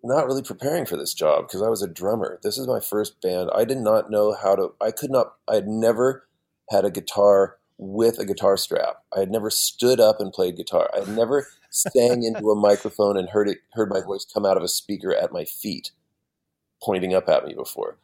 not 0.02 0.26
really 0.26 0.42
preparing 0.42 0.86
for 0.86 0.96
this 0.96 1.14
job 1.14 1.46
because 1.46 1.62
i 1.62 1.68
was 1.68 1.82
a 1.82 1.88
drummer. 1.88 2.38
This 2.42 2.58
is 2.58 2.66
my 2.66 2.80
first 2.80 3.20
band. 3.20 3.50
I 3.54 3.64
did 3.64 3.78
not 3.78 4.10
know 4.10 4.34
how 4.34 4.56
to 4.56 4.74
i 4.80 4.90
could 4.90 5.10
not 5.10 5.34
i 5.48 5.54
had 5.54 5.68
never 5.68 6.26
had 6.70 6.84
a 6.84 6.90
guitar 6.90 7.56
with 7.78 8.18
a 8.18 8.26
guitar 8.26 8.56
strap. 8.56 8.96
I 9.16 9.20
had 9.20 9.30
never 9.30 9.50
stood 9.50 10.00
up 10.00 10.20
and 10.20 10.32
played 10.32 10.56
guitar. 10.56 10.90
I 10.94 11.00
had 11.00 11.08
never 11.08 11.46
sang 11.70 12.22
into 12.22 12.50
a 12.50 12.60
microphone 12.60 13.16
and 13.16 13.30
heard 13.30 13.48
it 13.48 13.58
heard 13.72 13.90
my 13.90 14.00
voice 14.00 14.26
come 14.32 14.44
out 14.44 14.56
of 14.56 14.62
a 14.62 14.68
speaker 14.68 15.14
at 15.14 15.32
my 15.32 15.44
feet, 15.44 15.92
pointing 16.82 17.14
up 17.14 17.28
at 17.28 17.44
me 17.44 17.54
before. 17.54 17.96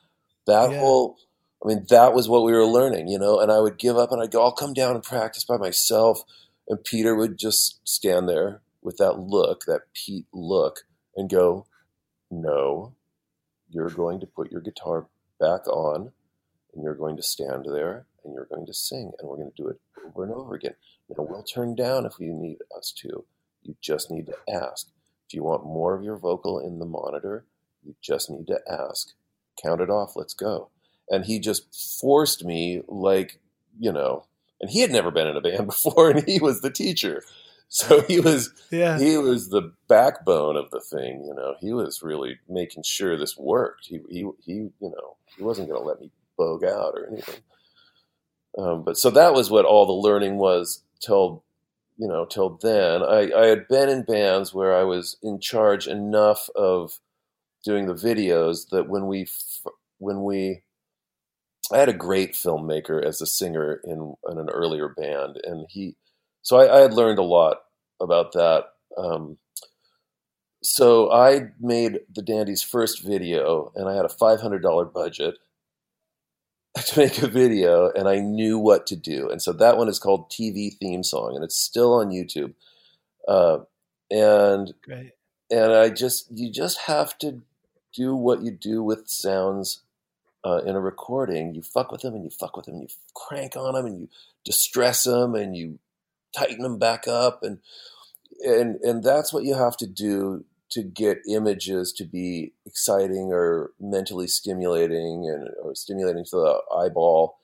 That 0.46 0.70
yeah. 0.70 0.78
whole 0.78 1.18
I 1.64 1.68
mean, 1.68 1.86
that 1.88 2.12
was 2.12 2.28
what 2.28 2.44
we 2.44 2.52
were 2.52 2.66
learning, 2.66 3.08
you 3.08 3.18
know. 3.18 3.40
And 3.40 3.50
I 3.50 3.60
would 3.60 3.78
give 3.78 3.96
up 3.96 4.12
and 4.12 4.22
I'd 4.22 4.30
go, 4.30 4.42
I'll 4.42 4.52
come 4.52 4.74
down 4.74 4.94
and 4.94 5.02
practice 5.02 5.44
by 5.44 5.56
myself. 5.56 6.22
And 6.68 6.84
Peter 6.84 7.14
would 7.14 7.38
just 7.38 7.80
stand 7.88 8.28
there 8.28 8.60
with 8.82 8.98
that 8.98 9.18
look, 9.18 9.64
that 9.66 9.82
Pete 9.94 10.26
look, 10.32 10.80
and 11.16 11.30
go, 11.30 11.66
No, 12.30 12.94
you're 13.70 13.90
going 13.90 14.20
to 14.20 14.26
put 14.26 14.50
your 14.50 14.60
guitar 14.60 15.06
back 15.40 15.66
on 15.66 16.12
and 16.74 16.84
you're 16.84 16.94
going 16.94 17.16
to 17.16 17.22
stand 17.22 17.66
there 17.66 18.06
and 18.24 18.34
you're 18.34 18.46
going 18.46 18.66
to 18.66 18.74
sing 18.74 19.12
and 19.18 19.28
we're 19.28 19.36
going 19.36 19.50
to 19.50 19.62
do 19.62 19.68
it 19.68 19.80
over 20.04 20.24
and 20.24 20.32
over 20.32 20.54
again. 20.54 20.74
Now, 21.08 21.24
we'll 21.28 21.42
turn 21.42 21.74
down 21.74 22.04
if 22.04 22.14
you 22.18 22.32
need 22.32 22.58
us 22.76 22.92
to. 22.98 23.24
You 23.62 23.76
just 23.80 24.10
need 24.10 24.26
to 24.26 24.36
ask. 24.52 24.88
If 25.28 25.34
you 25.34 25.42
want 25.42 25.64
more 25.64 25.94
of 25.96 26.04
your 26.04 26.16
vocal 26.16 26.60
in 26.60 26.78
the 26.78 26.84
monitor, 26.84 27.44
you 27.86 27.94
just 28.02 28.30
need 28.30 28.46
to 28.48 28.60
ask. 28.70 29.12
Count 29.62 29.80
it 29.80 29.90
off. 29.90 30.16
Let's 30.16 30.34
go. 30.34 30.70
And 31.08 31.24
he 31.24 31.38
just 31.38 31.74
forced 32.00 32.44
me, 32.44 32.82
like, 32.88 33.40
you 33.78 33.92
know, 33.92 34.26
and 34.60 34.70
he 34.70 34.80
had 34.80 34.90
never 34.90 35.10
been 35.10 35.26
in 35.26 35.36
a 35.36 35.40
band 35.40 35.66
before, 35.66 36.10
and 36.10 36.28
he 36.28 36.40
was 36.40 36.60
the 36.60 36.70
teacher. 36.70 37.22
So 37.68 38.02
he 38.02 38.20
was, 38.20 38.52
yeah. 38.70 38.96
he 38.96 39.16
was 39.18 39.48
the 39.48 39.72
backbone 39.88 40.56
of 40.56 40.70
the 40.70 40.80
thing. 40.80 41.24
You 41.24 41.34
know, 41.34 41.56
he 41.60 41.72
was 41.72 42.00
really 42.02 42.38
making 42.48 42.84
sure 42.84 43.18
this 43.18 43.36
worked. 43.36 43.86
He, 43.86 44.00
he, 44.08 44.28
he 44.44 44.52
you 44.52 44.72
know, 44.80 45.16
he 45.36 45.42
wasn't 45.42 45.68
going 45.68 45.80
to 45.80 45.86
let 45.86 46.00
me 46.00 46.10
bogue 46.38 46.64
out 46.64 46.94
or 46.94 47.08
anything. 47.10 47.40
Um, 48.56 48.84
but 48.84 48.96
so 48.96 49.10
that 49.10 49.34
was 49.34 49.50
what 49.50 49.64
all 49.64 49.84
the 49.84 49.92
learning 49.92 50.36
was 50.36 50.82
till 51.00 51.44
you 51.98 52.08
know, 52.08 52.26
till 52.26 52.58
then, 52.62 53.02
I, 53.02 53.30
I 53.34 53.46
had 53.46 53.68
been 53.68 53.88
in 53.88 54.02
bands 54.02 54.52
where 54.52 54.76
I 54.76 54.84
was 54.84 55.16
in 55.22 55.40
charge 55.40 55.86
enough 55.86 56.48
of 56.54 57.00
doing 57.66 57.86
the 57.86 57.94
videos 57.94 58.70
that 58.70 58.88
when 58.88 59.06
we, 59.06 59.26
when 59.98 60.24
we, 60.24 60.62
I 61.70 61.78
had 61.78 61.88
a 61.88 61.92
great 61.92 62.32
filmmaker 62.32 63.04
as 63.04 63.20
a 63.20 63.26
singer 63.26 63.80
in, 63.84 64.14
in 64.30 64.38
an 64.38 64.48
earlier 64.48 64.88
band, 64.88 65.38
and 65.44 65.66
he, 65.68 65.96
so 66.42 66.56
I, 66.56 66.78
I 66.78 66.80
had 66.80 66.94
learned 66.94 67.18
a 67.18 67.24
lot 67.24 67.58
about 68.00 68.32
that. 68.32 68.66
Um, 68.96 69.38
so 70.62 71.12
I 71.12 71.48
made 71.60 72.00
the 72.12 72.22
Dandy's 72.22 72.62
first 72.62 73.02
video, 73.02 73.72
and 73.74 73.88
I 73.88 73.94
had 73.94 74.04
a 74.04 74.08
five 74.08 74.40
hundred 74.40 74.62
dollar 74.62 74.84
budget, 74.84 75.34
to 76.86 76.98
make 77.00 77.22
a 77.22 77.26
video 77.26 77.90
and 77.90 78.08
I 78.08 78.18
knew 78.18 78.58
what 78.58 78.86
to 78.88 78.96
do. 78.96 79.30
And 79.30 79.40
so 79.40 79.52
that 79.54 79.78
one 79.78 79.88
is 79.88 79.98
called 79.98 80.30
TV 80.30 80.76
theme 80.76 81.02
song 81.02 81.34
and 81.34 81.42
it's 81.42 81.56
still 81.56 81.94
on 81.94 82.10
YouTube. 82.10 82.54
Uh, 83.26 83.60
and 84.10 84.74
Great. 84.84 85.12
and 85.50 85.72
I 85.72 85.88
just 85.88 86.30
you 86.30 86.50
just 86.50 86.80
have 86.82 87.16
to 87.18 87.42
do 87.96 88.14
what 88.14 88.42
you 88.42 88.50
do 88.50 88.82
with 88.82 89.08
sounds 89.08 89.82
uh, 90.44 90.60
in 90.66 90.76
a 90.76 90.80
recording. 90.80 91.54
You 91.54 91.62
fuck 91.62 91.90
with 91.90 92.02
them 92.02 92.14
and 92.14 92.24
you 92.24 92.30
fuck 92.30 92.56
with 92.56 92.66
them 92.66 92.74
and 92.74 92.82
you 92.82 92.88
crank 93.14 93.56
on 93.56 93.74
them 93.74 93.86
and 93.86 94.00
you 94.00 94.08
distress 94.44 95.04
them 95.04 95.34
and 95.34 95.56
you 95.56 95.78
tighten 96.36 96.62
them 96.62 96.78
back 96.78 97.08
up 97.08 97.42
and 97.42 97.58
and 98.42 98.76
and 98.82 99.02
that's 99.02 99.32
what 99.32 99.44
you 99.44 99.54
have 99.54 99.76
to 99.78 99.86
do 99.86 100.44
to 100.68 100.82
get 100.82 101.22
images 101.28 101.92
to 101.92 102.04
be 102.04 102.52
exciting 102.66 103.30
or 103.32 103.72
mentally 103.80 104.26
stimulating 104.26 105.28
and 105.28 105.48
or 105.62 105.74
stimulating 105.74 106.24
to 106.24 106.36
the 106.36 106.60
eyeball, 106.76 107.38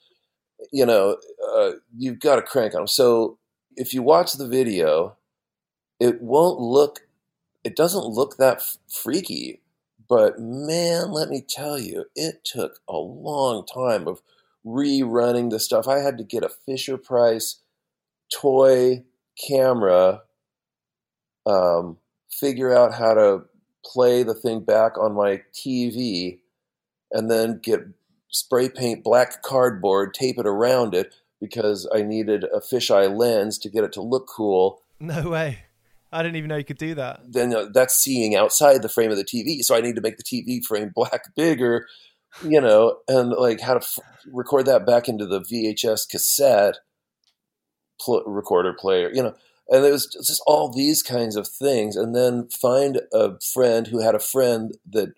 you 0.73 0.85
know, 0.85 1.17
uh, 1.55 1.73
you've 1.97 2.19
got 2.19 2.37
to 2.37 2.43
crank 2.43 2.75
on 2.75 2.81
them. 2.81 2.87
So 2.87 3.39
if 3.77 3.95
you 3.95 4.03
watch 4.03 4.33
the 4.33 4.49
video, 4.49 5.17
it 6.01 6.21
won't 6.21 6.59
look, 6.59 7.07
it 7.65 7.77
doesn't 7.77 8.05
look 8.05 8.37
that 8.37 8.57
f- 8.59 8.77
freaky. 8.89 9.61
But 10.13 10.39
man, 10.39 11.11
let 11.11 11.31
me 11.31 11.41
tell 11.41 11.79
you, 11.79 12.05
it 12.15 12.45
took 12.45 12.81
a 12.87 12.99
long 12.99 13.65
time 13.65 14.07
of 14.07 14.21
rerunning 14.63 15.49
the 15.49 15.59
stuff. 15.59 15.89
I 15.89 16.01
had 16.01 16.19
to 16.19 16.23
get 16.23 16.45
a 16.45 16.51
Fisher 16.51 16.99
Price 16.99 17.61
toy 18.31 19.05
camera 19.49 20.21
um, 21.47 21.97
figure 22.31 22.77
out 22.77 22.93
how 22.93 23.15
to 23.15 23.45
play 23.87 24.23
the 24.23 24.35
thing 24.35 24.61
back 24.61 24.99
on 24.99 25.15
my 25.15 25.41
TV 25.55 26.41
and 27.11 27.31
then 27.31 27.61
get 27.63 27.81
spray 28.29 28.69
paint 28.69 29.03
black 29.03 29.41
cardboard, 29.43 30.13
tape 30.13 30.39
it 30.39 30.47
around 30.47 30.95
it 30.95 31.15
because 31.41 31.89
I 31.91 32.03
needed 32.03 32.45
a 32.45 32.61
fisheye 32.61 33.17
lens 33.17 33.57
to 33.61 33.71
get 33.71 33.83
it 33.83 33.95
to 33.95 34.03
look 34.03 34.29
cool. 34.29 34.83
No 35.01 35.31
way. 35.31 35.61
I 36.13 36.23
didn't 36.23 36.37
even 36.37 36.49
know 36.49 36.57
you 36.57 36.65
could 36.65 36.79
do 36.79 36.95
that. 36.95 37.21
Then 37.27 37.55
uh, 37.55 37.67
that's 37.73 37.97
seeing 37.97 38.37
outside 38.37 38.83
the 38.83 38.89
frame 38.89 39.11
of 39.11 39.17
the 39.17 39.25
TV. 39.25 39.63
So 39.63 39.75
I 39.75 39.81
need 39.81 39.97
to 39.97 40.03
make 40.03 40.19
the 40.19 40.23
TV 40.23 40.65
frame 40.65 40.93
black 40.95 41.35
bigger, 41.35 41.87
you 42.45 42.61
know, 42.61 42.99
and 43.09 43.31
like 43.31 43.61
how 43.61 43.75
to 43.75 43.81
f- 43.81 43.99
record 44.31 44.67
that 44.67 44.87
back 44.87 45.09
into 45.09 45.27
the 45.27 45.41
VHS 45.41 46.09
cassette 46.09 46.79
pl- 48.01 48.25
recorder 48.27 48.73
player, 48.73 49.11
you 49.13 49.23
know 49.23 49.35
and 49.69 49.83
there 49.83 49.93
was 49.93 50.07
just 50.07 50.43
all 50.47 50.69
these 50.69 51.03
kinds 51.03 51.35
of 51.35 51.49
things 51.49 51.97
and 51.97 52.15
then 52.15 52.49
find 52.49 53.01
a 53.13 53.41
friend 53.41 53.87
who 53.87 54.01
had 54.01 54.15
a 54.15 54.21
friend 54.21 54.77
that 54.89 55.15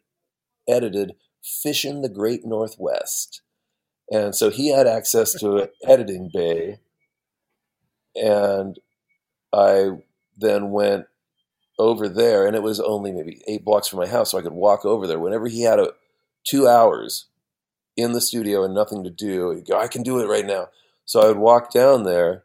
edited 0.69 1.15
fish 1.43 1.85
in 1.85 2.03
the 2.03 2.09
great 2.09 2.45
northwest 2.45 3.43
and 4.11 4.35
so 4.35 4.51
he 4.51 4.71
had 4.71 4.87
access 4.87 5.33
to 5.33 5.57
an 5.57 5.69
editing 5.87 6.31
bay 6.33 6.79
and 8.15 8.79
i 9.53 9.91
then 10.37 10.71
went 10.71 11.07
over 11.79 12.09
there 12.09 12.47
and 12.47 12.55
it 12.55 12.63
was 12.63 12.81
only 12.81 13.11
maybe 13.11 13.43
eight 13.49 13.65
blocks 13.65 13.89
from 13.89 13.99
my 13.99 14.07
house 14.07 14.31
so 14.31 14.39
i 14.39 14.43
could 14.43 14.53
walk 14.53 14.85
over 14.85 15.07
there. 15.07 15.19
Whenever 15.19 15.49
he 15.49 15.63
had 15.63 15.81
a 15.81 15.93
two 16.45 16.69
hours 16.69 17.27
in 17.97 18.13
the 18.13 18.21
studio 18.21 18.65
and 18.65 18.75
nothing 18.75 19.03
to 19.05 19.11
do 19.11 19.51
he'd 19.51 19.67
go 19.67 19.79
i 19.79 19.89
can 19.89 20.03
do 20.03 20.21
it 20.21 20.27
right 20.27 20.47
now. 20.47 20.69
So 21.05 21.21
i 21.21 21.27
would 21.27 21.39
walk 21.39 21.73
down 21.73 22.05
there 22.05 22.45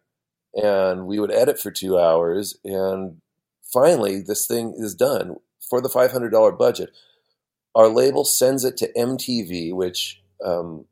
and 0.55 1.05
we 1.05 1.19
would 1.19 1.31
edit 1.31 1.59
for 1.59 1.71
two 1.71 1.97
hours 1.99 2.57
and 2.63 3.21
finally 3.63 4.21
this 4.21 4.47
thing 4.47 4.73
is 4.77 4.95
done 4.95 5.35
for 5.59 5.81
the 5.81 5.89
$500 5.89 6.57
budget. 6.57 6.89
Our 7.75 7.87
label 7.87 8.25
sends 8.25 8.65
it 8.65 8.77
to 8.77 8.91
mtv 8.93 9.73
which 9.75 10.21
um, 10.43 10.85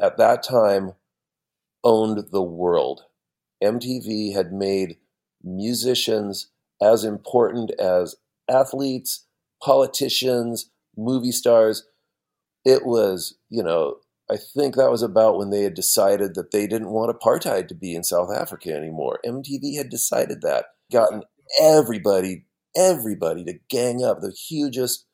at 0.00 0.16
that 0.16 0.42
time 0.42 0.92
owned 1.84 2.30
the 2.30 2.42
world. 2.42 3.04
Mtv 3.62 4.34
had 4.34 4.52
made 4.52 4.98
musicians 5.56 6.50
as 6.82 7.04
important 7.04 7.70
as 7.80 8.16
athletes 8.48 9.26
politicians 9.62 10.70
movie 10.96 11.32
stars 11.32 11.86
it 12.64 12.84
was 12.84 13.36
you 13.48 13.62
know 13.62 13.96
I 14.30 14.36
think 14.36 14.76
that 14.76 14.90
was 14.90 15.02
about 15.02 15.38
when 15.38 15.50
they 15.50 15.62
had 15.62 15.74
decided 15.74 16.34
that 16.34 16.50
they 16.50 16.66
didn't 16.66 16.90
want 16.90 17.18
apartheid 17.18 17.68
to 17.68 17.74
be 17.74 17.94
in 17.94 18.04
South 18.04 18.30
Africa 18.30 18.74
anymore. 18.74 19.20
MTV 19.24 19.76
had 19.76 19.88
decided 19.88 20.42
that, 20.42 20.66
gotten 20.92 21.22
everybody, 21.60 22.44
everybody 22.76 23.42
to 23.44 23.54
gang 23.70 24.04
up, 24.04 24.20
the 24.20 24.30
hugest 24.32 25.06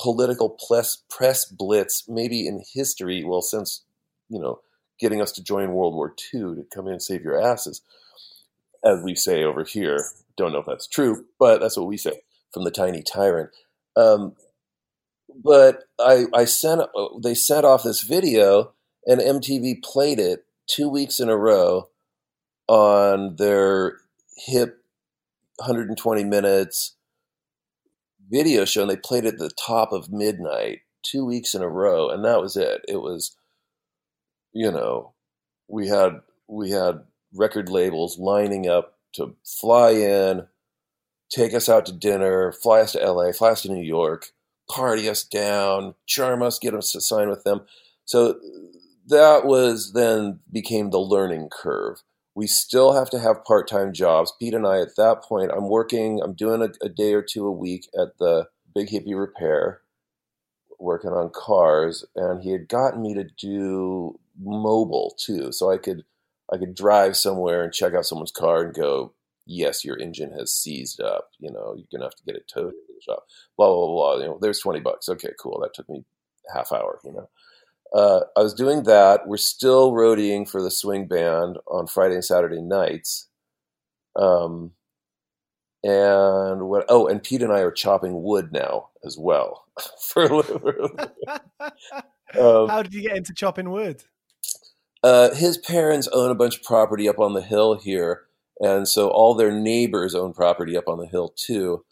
political 0.00 0.56
press, 0.68 1.02
press 1.10 1.44
blitz 1.44 2.04
maybe 2.08 2.46
in 2.46 2.62
history. 2.72 3.24
Well, 3.24 3.42
since, 3.42 3.84
you 4.28 4.38
know, 4.38 4.60
getting 5.00 5.20
us 5.20 5.32
to 5.32 5.42
join 5.42 5.72
World 5.72 5.94
War 5.94 6.14
II 6.32 6.40
to 6.54 6.64
come 6.72 6.86
in 6.86 6.94
and 6.94 7.02
save 7.02 7.22
your 7.22 7.40
asses, 7.40 7.82
as 8.84 9.02
we 9.02 9.14
say 9.14 9.42
over 9.44 9.64
here. 9.64 10.04
Don't 10.36 10.52
know 10.52 10.60
if 10.60 10.66
that's 10.66 10.88
true, 10.88 11.26
but 11.38 11.60
that's 11.60 11.76
what 11.76 11.86
we 11.86 11.96
say 11.96 12.20
from 12.52 12.64
the 12.64 12.70
tiny 12.70 13.02
tyrant. 13.02 13.50
Um, 13.96 14.34
but 15.42 15.84
I, 15.98 16.26
I 16.34 16.44
sent 16.44 16.82
they 17.22 17.34
sent 17.34 17.64
off 17.64 17.82
this 17.82 18.02
video 18.02 18.72
and 19.06 19.20
MTV 19.20 19.82
played 19.82 20.18
it 20.18 20.44
two 20.66 20.88
weeks 20.88 21.20
in 21.20 21.28
a 21.28 21.36
row 21.36 21.88
on 22.68 23.36
their 23.36 23.98
hip 24.36 24.82
120 25.56 26.24
minutes 26.24 26.96
video 28.30 28.64
show 28.64 28.82
and 28.82 28.90
they 28.90 28.96
played 28.96 29.24
it 29.24 29.34
at 29.34 29.38
the 29.38 29.50
top 29.50 29.92
of 29.92 30.10
midnight 30.10 30.80
two 31.02 31.24
weeks 31.24 31.54
in 31.54 31.62
a 31.62 31.68
row 31.68 32.08
and 32.08 32.24
that 32.24 32.40
was 32.40 32.56
it 32.56 32.82
it 32.86 32.96
was 32.96 33.36
you 34.52 34.70
know 34.70 35.12
we 35.68 35.88
had 35.88 36.20
we 36.48 36.70
had 36.70 37.00
record 37.34 37.68
labels 37.68 38.18
lining 38.18 38.68
up 38.68 38.98
to 39.14 39.36
fly 39.44 39.90
in 39.90 40.46
take 41.30 41.54
us 41.54 41.68
out 41.68 41.86
to 41.86 41.92
dinner 41.92 42.52
fly 42.52 42.80
us 42.80 42.92
to 42.92 43.12
la 43.12 43.30
fly 43.32 43.50
us 43.50 43.62
to 43.62 43.72
new 43.72 43.82
york 43.82 44.32
party 44.70 45.08
us 45.08 45.24
down, 45.24 45.94
charm 46.06 46.42
us, 46.42 46.58
get 46.58 46.74
us 46.74 46.92
to 46.92 47.00
sign 47.00 47.28
with 47.28 47.44
them. 47.44 47.62
So 48.04 48.38
that 49.08 49.44
was 49.44 49.92
then 49.92 50.40
became 50.50 50.90
the 50.90 51.00
learning 51.00 51.48
curve. 51.50 52.02
We 52.34 52.46
still 52.46 52.92
have 52.92 53.10
to 53.10 53.18
have 53.18 53.44
part 53.44 53.68
time 53.68 53.92
jobs. 53.92 54.32
Pete 54.38 54.54
and 54.54 54.66
I, 54.66 54.80
at 54.80 54.96
that 54.96 55.22
point, 55.24 55.50
I'm 55.54 55.68
working, 55.68 56.20
I'm 56.22 56.34
doing 56.34 56.62
a, 56.62 56.70
a 56.84 56.88
day 56.88 57.12
or 57.12 57.22
two 57.22 57.46
a 57.46 57.52
week 57.52 57.88
at 58.00 58.18
the 58.18 58.46
Big 58.72 58.88
Hippie 58.88 59.18
Repair, 59.18 59.80
working 60.78 61.10
on 61.10 61.30
cars, 61.34 62.04
and 62.14 62.40
he 62.42 62.52
had 62.52 62.68
gotten 62.68 63.02
me 63.02 63.14
to 63.14 63.24
do 63.24 64.18
mobile 64.40 65.14
too, 65.18 65.50
so 65.52 65.70
I 65.70 65.76
could 65.76 66.04
I 66.52 66.58
could 66.58 66.74
drive 66.74 67.16
somewhere 67.16 67.62
and 67.62 67.72
check 67.72 67.94
out 67.94 68.06
someone's 68.06 68.32
car 68.32 68.62
and 68.62 68.74
go, 68.74 69.14
yes, 69.46 69.84
your 69.84 69.98
engine 69.98 70.32
has 70.32 70.54
seized 70.54 71.00
up. 71.00 71.30
You 71.38 71.50
know, 71.52 71.74
you're 71.76 71.86
gonna 71.92 72.04
have 72.04 72.16
to 72.16 72.24
get 72.24 72.36
it 72.36 72.48
towed 72.52 72.70
to 72.70 72.76
the 72.88 73.02
shop. 73.02 73.24
Blah 73.56 73.68
blah 73.68 73.86
blah. 73.86 74.16
You 74.16 74.26
know, 74.26 74.38
there's 74.40 74.60
twenty 74.60 74.80
bucks. 74.80 75.08
Okay, 75.08 75.30
cool. 75.38 75.60
That 75.60 75.74
took 75.74 75.88
me 75.88 76.04
half 76.54 76.72
hour. 76.72 76.98
You 77.04 77.12
know, 77.12 77.28
uh, 77.92 78.20
I 78.36 78.42
was 78.42 78.54
doing 78.54 78.84
that. 78.84 79.26
We're 79.26 79.36
still 79.36 79.92
roadieing 79.92 80.48
for 80.48 80.62
the 80.62 80.70
swing 80.70 81.06
band 81.06 81.58
on 81.66 81.86
Friday 81.86 82.14
and 82.14 82.24
Saturday 82.24 82.60
nights. 82.60 83.28
Um, 84.16 84.72
and 85.82 86.68
what? 86.68 86.84
Oh, 86.88 87.06
and 87.06 87.22
Pete 87.22 87.42
and 87.42 87.52
I 87.52 87.60
are 87.60 87.70
chopping 87.70 88.22
wood 88.22 88.52
now 88.52 88.90
as 89.04 89.16
well. 89.18 89.64
for 90.08 90.32
um, 92.38 92.68
How 92.68 92.82
did 92.82 92.94
you 92.94 93.02
get 93.02 93.16
into 93.16 93.32
chopping 93.34 93.70
wood? 93.70 94.04
Uh, 95.02 95.34
his 95.34 95.56
parents 95.56 96.08
own 96.12 96.30
a 96.30 96.34
bunch 96.34 96.56
of 96.56 96.62
property 96.62 97.08
up 97.08 97.18
on 97.18 97.32
the 97.32 97.42
hill 97.42 97.78
here, 97.78 98.22
and 98.60 98.86
so 98.86 99.08
all 99.08 99.34
their 99.34 99.52
neighbors 99.52 100.14
own 100.14 100.32
property 100.34 100.76
up 100.76 100.88
on 100.88 100.98
the 100.98 101.06
hill 101.06 101.32
too. 101.34 101.84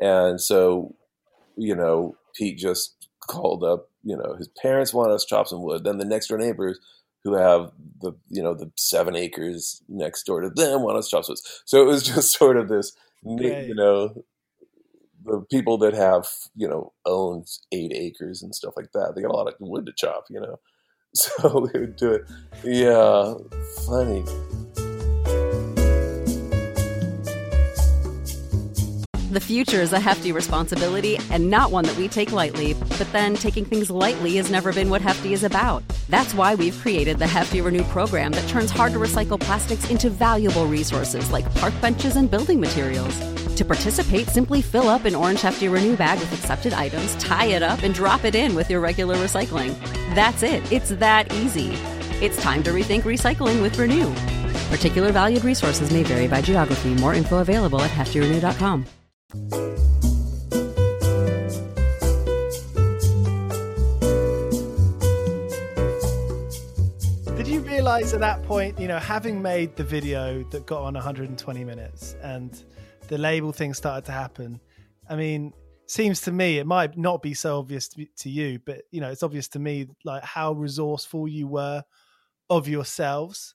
And 0.00 0.40
so, 0.40 0.94
you 1.56 1.74
know, 1.74 2.16
Pete 2.34 2.58
just 2.58 3.08
called 3.20 3.62
up. 3.62 3.90
You 4.02 4.16
know, 4.16 4.34
his 4.36 4.48
parents 4.48 4.94
want 4.94 5.12
us 5.12 5.24
to 5.24 5.28
chop 5.28 5.48
some 5.48 5.62
wood. 5.62 5.84
Then 5.84 5.98
the 5.98 6.04
next 6.04 6.28
door 6.28 6.38
neighbors 6.38 6.78
who 7.22 7.34
have 7.34 7.72
the 8.00 8.12
you 8.28 8.42
know 8.42 8.54
the 8.54 8.70
seven 8.76 9.16
acres 9.16 9.82
next 9.88 10.24
door 10.24 10.40
to 10.40 10.50
them 10.50 10.82
want 10.82 10.96
us 10.96 11.08
to 11.08 11.16
chop 11.16 11.28
wood. 11.28 11.38
So 11.64 11.82
it 11.82 11.86
was 11.86 12.02
just 12.14 12.32
sort 12.32 12.56
of 12.56 12.68
this, 12.68 12.96
right. 13.24 13.66
you 13.66 13.74
know, 13.74 14.24
the 15.24 15.44
people 15.50 15.76
that 15.78 15.92
have 15.92 16.26
you 16.56 16.68
know 16.68 16.94
owned 17.04 17.46
eight 17.72 17.92
acres 17.94 18.42
and 18.42 18.54
stuff 18.54 18.74
like 18.74 18.92
that. 18.92 19.12
They 19.14 19.22
got 19.22 19.30
a 19.30 19.36
lot 19.36 19.48
of 19.48 19.54
wood 19.60 19.84
to 19.84 19.92
chop. 19.94 20.24
You 20.30 20.40
know. 20.40 20.60
So 21.16 21.68
we 21.72 21.80
would 21.80 21.96
do 21.96 22.12
it. 22.12 22.24
Yeah, 22.64 23.34
funny. 23.86 24.24
The 29.30 29.40
future 29.40 29.80
is 29.80 29.92
a 29.92 29.98
hefty 29.98 30.30
responsibility 30.30 31.18
and 31.30 31.50
not 31.50 31.72
one 31.72 31.84
that 31.86 31.96
we 31.96 32.06
take 32.06 32.30
lightly. 32.30 32.74
But 32.74 33.08
then 33.10 33.34
taking 33.34 33.64
things 33.64 33.90
lightly 33.90 34.36
has 34.36 34.48
never 34.48 34.72
been 34.72 34.90
what 34.90 35.02
Hefty 35.02 35.32
is 35.32 35.42
about. 35.42 35.82
That's 36.08 36.34
why 36.34 36.54
we've 36.54 36.78
created 36.78 37.18
the 37.18 37.26
Hefty 37.26 37.60
Renew 37.60 37.82
program 37.84 38.30
that 38.30 38.48
turns 38.48 38.70
hard 38.70 38.92
to 38.92 38.98
recycle 38.98 39.40
plastics 39.40 39.90
into 39.90 40.08
valuable 40.08 40.66
resources 40.66 41.32
like 41.32 41.52
park 41.56 41.74
benches 41.80 42.14
and 42.14 42.30
building 42.30 42.60
materials. 42.60 43.43
To 43.56 43.64
participate, 43.64 44.26
simply 44.28 44.60
fill 44.60 44.88
up 44.88 45.04
an 45.04 45.14
orange 45.14 45.42
Hefty 45.42 45.68
Renew 45.68 45.96
bag 45.96 46.18
with 46.18 46.32
accepted 46.32 46.72
items, 46.72 47.14
tie 47.16 47.46
it 47.46 47.62
up, 47.62 47.84
and 47.84 47.94
drop 47.94 48.24
it 48.24 48.34
in 48.34 48.56
with 48.56 48.68
your 48.68 48.80
regular 48.80 49.14
recycling. 49.16 49.78
That's 50.14 50.42
it. 50.42 50.72
It's 50.72 50.90
that 50.90 51.32
easy. 51.32 51.68
It's 52.20 52.36
time 52.42 52.64
to 52.64 52.70
rethink 52.72 53.02
recycling 53.02 53.62
with 53.62 53.78
Renew. 53.78 54.12
Particular 54.70 55.12
valued 55.12 55.44
resources 55.44 55.92
may 55.92 56.02
vary 56.02 56.26
by 56.26 56.42
geography. 56.42 56.94
More 56.94 57.14
info 57.14 57.38
available 57.38 57.80
at 57.80 57.90
heftyrenew.com. 57.92 58.86
Did 67.36 67.46
you 67.46 67.60
realize 67.60 68.12
at 68.14 68.20
that 68.20 68.42
point, 68.42 68.80
you 68.80 68.88
know, 68.88 68.98
having 68.98 69.40
made 69.40 69.76
the 69.76 69.84
video 69.84 70.42
that 70.50 70.66
got 70.66 70.82
on 70.82 70.94
120 70.94 71.64
minutes 71.64 72.16
and 72.22 72.64
the 73.08 73.18
label 73.18 73.52
thing 73.52 73.74
started 73.74 74.06
to 74.06 74.12
happen? 74.12 74.60
I 75.08 75.16
mean, 75.16 75.52
seems 75.86 76.22
to 76.22 76.32
me 76.32 76.58
it 76.58 76.66
might 76.66 76.96
not 76.96 77.22
be 77.22 77.34
so 77.34 77.58
obvious 77.58 77.88
to, 77.88 78.30
you, 78.30 78.58
but 78.64 78.82
you 78.90 79.00
know, 79.00 79.10
it's 79.10 79.22
obvious 79.22 79.48
to 79.48 79.58
me 79.58 79.88
like 80.04 80.22
how 80.22 80.52
resourceful 80.52 81.28
you 81.28 81.46
were 81.46 81.84
of 82.50 82.68
yourselves. 82.68 83.54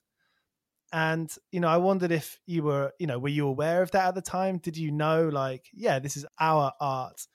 And 0.92 1.32
you 1.52 1.60
know 1.60 1.68
i 1.68 1.76
wondered 1.76 2.10
if 2.10 2.40
you 2.46 2.64
were 2.64 2.90
you 2.98 3.06
know 3.06 3.20
were 3.20 3.28
you 3.28 3.46
aware 3.46 3.80
of 3.80 3.92
that 3.92 4.08
at 4.08 4.14
the 4.16 4.22
time? 4.22 4.58
Did 4.58 4.76
you 4.76 4.90
know 4.90 5.28
like 5.28 5.66
yeah 5.72 6.00
this 6.00 6.16
is 6.16 6.26
our 6.40 6.72
art 6.80 7.28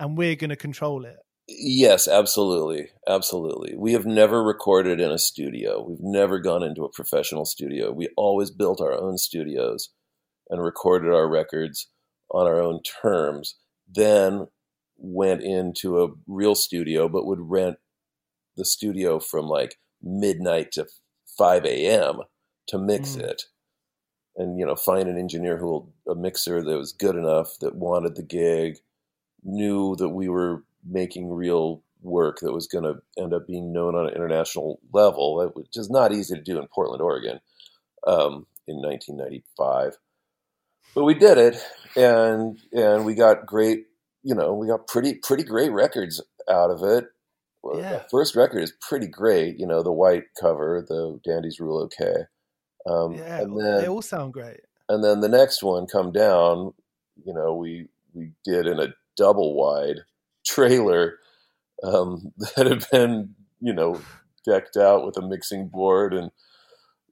and 0.00 0.18
we're 0.18 0.34
going 0.34 0.50
to 0.50 0.56
control 0.56 1.04
it? 1.04 1.16
Yes 1.46 2.08
absolutely. 2.08 2.88
Absolutely. 3.06 3.76
We 3.76 3.92
have 3.92 4.04
never 4.04 4.42
recorded 4.42 5.00
in 5.00 5.12
a 5.12 5.18
studio. 5.18 5.80
We've 5.80 6.00
never 6.00 6.40
gone 6.40 6.64
into 6.64 6.82
a 6.84 6.90
professional 6.90 7.44
studio. 7.44 7.92
We 7.92 8.08
always 8.16 8.50
built 8.50 8.80
our 8.80 8.92
own 8.92 9.16
studios 9.16 9.90
and 10.50 10.62
recorded 10.62 11.12
our 11.12 11.28
records 11.28 11.88
on 12.30 12.46
our 12.46 12.60
own 12.60 12.80
terms 12.82 13.56
then 13.92 14.46
went 14.96 15.42
into 15.42 16.02
a 16.02 16.08
real 16.26 16.54
studio 16.54 17.08
but 17.08 17.26
would 17.26 17.40
rent 17.40 17.76
the 18.56 18.64
studio 18.64 19.18
from 19.18 19.46
like 19.46 19.76
midnight 20.02 20.72
to 20.72 20.86
5 21.36 21.64
a.m 21.64 22.20
to 22.66 22.78
mix 22.78 23.16
mm. 23.16 23.22
it 23.22 23.44
and 24.36 24.58
you 24.58 24.66
know 24.66 24.76
find 24.76 25.08
an 25.08 25.18
engineer 25.18 25.58
who 25.58 25.66
will, 25.66 25.92
a 26.08 26.14
mixer 26.14 26.62
that 26.62 26.78
was 26.78 26.92
good 26.92 27.16
enough 27.16 27.58
that 27.60 27.74
wanted 27.74 28.14
the 28.14 28.22
gig 28.22 28.78
knew 29.42 29.96
that 29.96 30.08
we 30.08 30.28
were 30.28 30.64
making 30.84 31.32
real 31.32 31.82
work 32.00 32.38
that 32.40 32.52
was 32.52 32.66
going 32.66 32.84
to 32.84 32.94
end 33.20 33.34
up 33.34 33.46
being 33.46 33.72
known 33.72 33.94
on 33.94 34.06
an 34.06 34.14
international 34.14 34.80
level 34.92 35.50
which 35.54 35.76
is 35.76 35.90
not 35.90 36.12
easy 36.12 36.34
to 36.34 36.42
do 36.42 36.58
in 36.58 36.66
portland 36.68 37.02
oregon 37.02 37.40
um, 38.06 38.46
in 38.66 38.76
1995 38.76 39.96
but 40.98 41.04
we 41.04 41.14
did 41.14 41.38
it 41.38 41.56
and 41.96 42.58
and 42.72 43.04
we 43.04 43.14
got 43.14 43.46
great 43.46 43.86
you 44.22 44.34
know 44.34 44.52
we 44.52 44.66
got 44.66 44.86
pretty 44.86 45.14
pretty 45.14 45.44
great 45.44 45.70
records 45.70 46.20
out 46.50 46.70
of 46.70 46.82
it 46.82 47.06
yeah. 47.74 47.92
the 47.92 48.04
first 48.10 48.34
record 48.34 48.62
is 48.62 48.72
pretty 48.80 49.06
great 49.06 49.58
you 49.58 49.66
know 49.66 49.82
the 49.82 49.92
white 49.92 50.24
cover 50.40 50.84
the 50.88 51.20
dandy's 51.24 51.60
rule 51.60 51.82
okay 51.82 52.24
um, 52.88 53.14
yeah, 53.14 53.40
and 53.40 53.58
then, 53.58 53.80
they 53.80 53.88
all 53.88 54.02
sound 54.02 54.32
great. 54.32 54.60
And 54.88 55.04
then 55.04 55.20
the 55.20 55.28
next 55.28 55.62
one, 55.62 55.86
"Come 55.86 56.12
Down," 56.12 56.72
you 57.24 57.34
know, 57.34 57.54
we 57.54 57.88
we 58.14 58.32
did 58.44 58.66
in 58.66 58.80
a 58.80 58.94
double 59.16 59.54
wide 59.54 60.00
trailer 60.46 61.18
um, 61.82 62.32
that 62.56 62.66
had 62.66 62.86
been, 62.90 63.34
you 63.60 63.72
know, 63.72 64.00
decked 64.44 64.76
out 64.76 65.04
with 65.04 65.16
a 65.18 65.26
mixing 65.26 65.68
board 65.68 66.14
and 66.14 66.30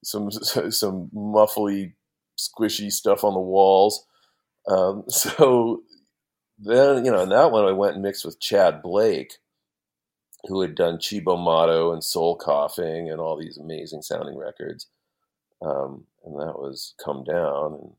some 0.03 0.31
some 0.71 1.11
muffly, 1.15 1.95
squishy 2.39 2.91
stuff 2.91 3.25
on 3.25 3.35
the 3.35 3.41
walls. 3.41 4.07
Um, 4.69 5.05
so 5.09 5.83
then, 6.59 7.05
you 7.05 7.11
know, 7.11 7.23
in 7.23 7.31
that 7.31 7.53
one, 7.53 7.65
I 7.65 7.73
went 7.73 7.95
and 7.95 8.03
mixed 8.03 8.25
with 8.25 8.41
Tchad 8.41 8.83
Blake, 8.83 9.35
who 10.45 10.61
had 10.61 10.75
done 10.75 11.01
Cibo 11.01 11.37
Matto 11.37 11.93
and 11.93 12.03
Soul 12.03 12.37
Coughing 12.37 13.11
and 13.11 13.21
all 13.21 13.37
these 13.39 13.59
amazing 13.59 14.03
sounding 14.03 14.37
records 14.37 14.87
um, 15.63 16.05
and 16.25 16.39
that 16.39 16.59
was 16.59 16.95
come 17.03 17.25
down. 17.25 17.95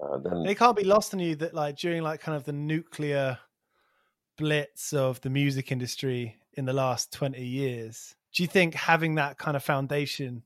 And 0.00 0.26
uh, 0.26 0.28
then 0.28 0.46
it 0.46 0.58
can't 0.58 0.76
be 0.76 0.84
lost 0.84 1.14
on 1.14 1.20
you 1.20 1.36
that 1.36 1.54
like 1.54 1.76
during 1.76 2.02
like 2.02 2.20
kind 2.20 2.36
of 2.36 2.44
the 2.44 2.52
nuclear 2.52 3.38
blitz 4.36 4.92
of 4.92 5.20
the 5.20 5.30
music 5.30 5.70
industry 5.70 6.36
in 6.54 6.64
the 6.64 6.72
last 6.72 7.12
20 7.12 7.42
years 7.42 8.14
do 8.34 8.42
you 8.42 8.46
think 8.46 8.74
having 8.74 9.16
that 9.16 9.36
kind 9.36 9.56
of 9.56 9.62
foundation 9.62 10.42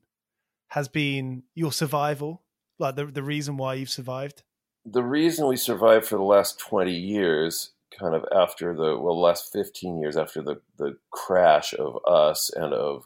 has 0.67 0.89
been 0.89 1.43
your 1.55 1.71
survival 1.71 2.41
like 2.79 2.95
the, 2.95 3.05
the 3.05 3.23
reason 3.23 3.57
why 3.57 3.73
you've 3.75 3.89
survived 3.89 4.43
the 4.85 5.03
reason 5.03 5.47
we 5.47 5.57
survived 5.57 6.05
for 6.05 6.15
the 6.15 6.23
last 6.23 6.59
20 6.59 6.93
years 6.93 7.71
kind 7.97 8.15
of 8.15 8.25
after 8.35 8.75
the 8.75 8.97
well 8.97 9.19
last 9.19 9.51
15 9.51 9.99
years 9.99 10.17
after 10.17 10.41
the 10.41 10.61
the 10.77 10.97
crash 11.11 11.73
of 11.73 11.97
us 12.05 12.51
and 12.55 12.73
of 12.73 13.05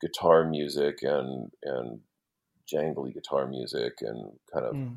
guitar 0.00 0.44
music 0.44 0.98
and 1.02 1.50
and 1.62 2.00
jangly 2.72 3.12
guitar 3.12 3.46
music 3.46 3.94
and 4.00 4.32
kind 4.52 4.66
of 4.66 4.74
mm. 4.74 4.96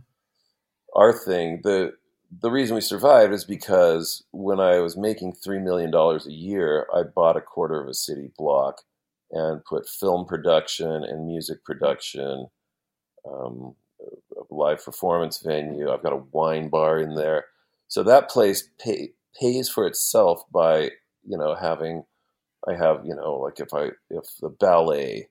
our 0.96 1.14
thing. 1.14 1.62
The 1.64 1.94
the 2.42 2.52
reason 2.52 2.76
we 2.76 2.82
survived 2.82 3.34
is 3.34 3.46
because 3.46 4.24
when 4.32 4.60
I 4.60 4.80
was 4.80 4.98
making 4.98 5.34
three 5.34 5.60
million 5.60 5.92
dollars 5.92 6.28
a 6.28 6.34
year, 6.34 6.88
I 6.94 7.04
bought 7.04 7.38
a 7.38 7.42
quarter 7.42 7.82
of 7.82 7.88
a 7.88 7.94
city 7.94 8.32
block 8.38 8.82
and 9.32 9.64
put 9.66 9.88
film 9.88 10.26
production 10.26 11.04
and 11.04 11.28
music 11.28 11.64
production, 11.64 12.48
um, 13.30 13.76
live 14.58 14.84
performance 14.84 15.40
venue. 15.40 15.92
I've 15.92 16.04
got 16.04 16.14
a 16.14 16.24
wine 16.32 16.70
bar 16.70 17.00
in 17.00 17.16
there, 17.16 17.46
so 17.88 18.04
that 18.04 18.30
place 18.30 18.70
pay, 18.80 19.12
pays 19.40 19.70
for 19.70 19.86
itself 19.88 20.44
by 20.52 20.92
you 21.26 21.38
know 21.38 21.56
having. 21.56 22.04
I 22.68 22.74
have 22.74 23.06
you 23.06 23.16
know 23.16 23.36
like 23.36 23.60
if 23.60 23.74
I 23.74 23.92
if 24.10 24.26
the 24.42 24.50
ballet 24.50 25.30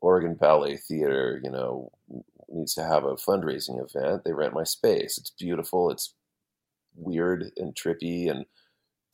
Oregon 0.00 0.34
Ballet 0.34 0.76
Theater, 0.76 1.40
you 1.42 1.50
know, 1.50 1.90
needs 2.48 2.74
to 2.74 2.82
have 2.82 3.04
a 3.04 3.16
fundraising 3.16 3.82
event. 3.82 4.24
They 4.24 4.32
rent 4.32 4.54
my 4.54 4.64
space. 4.64 5.18
It's 5.18 5.30
beautiful. 5.30 5.90
It's 5.90 6.14
weird 6.96 7.52
and 7.56 7.74
trippy 7.74 8.30
and 8.30 8.46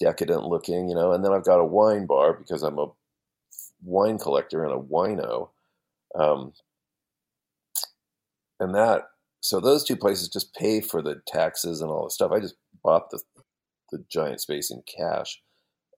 decadent 0.00 0.44
looking, 0.44 0.88
you 0.88 0.94
know. 0.94 1.12
And 1.12 1.24
then 1.24 1.32
I've 1.32 1.44
got 1.44 1.60
a 1.60 1.64
wine 1.64 2.06
bar 2.06 2.32
because 2.32 2.62
I'm 2.62 2.78
a 2.78 2.92
wine 3.82 4.18
collector 4.18 4.64
and 4.64 4.72
a 4.72 4.78
wino. 4.78 5.50
Um, 6.14 6.52
and 8.60 8.74
that, 8.74 9.02
so 9.40 9.60
those 9.60 9.84
two 9.84 9.96
places 9.96 10.28
just 10.28 10.54
pay 10.54 10.80
for 10.80 11.02
the 11.02 11.20
taxes 11.26 11.80
and 11.80 11.90
all 11.90 12.04
the 12.04 12.10
stuff. 12.10 12.32
I 12.32 12.40
just 12.40 12.56
bought 12.82 13.10
the 13.10 13.20
the 13.92 14.04
giant 14.10 14.40
space 14.40 14.70
in 14.70 14.82
cash. 14.82 15.40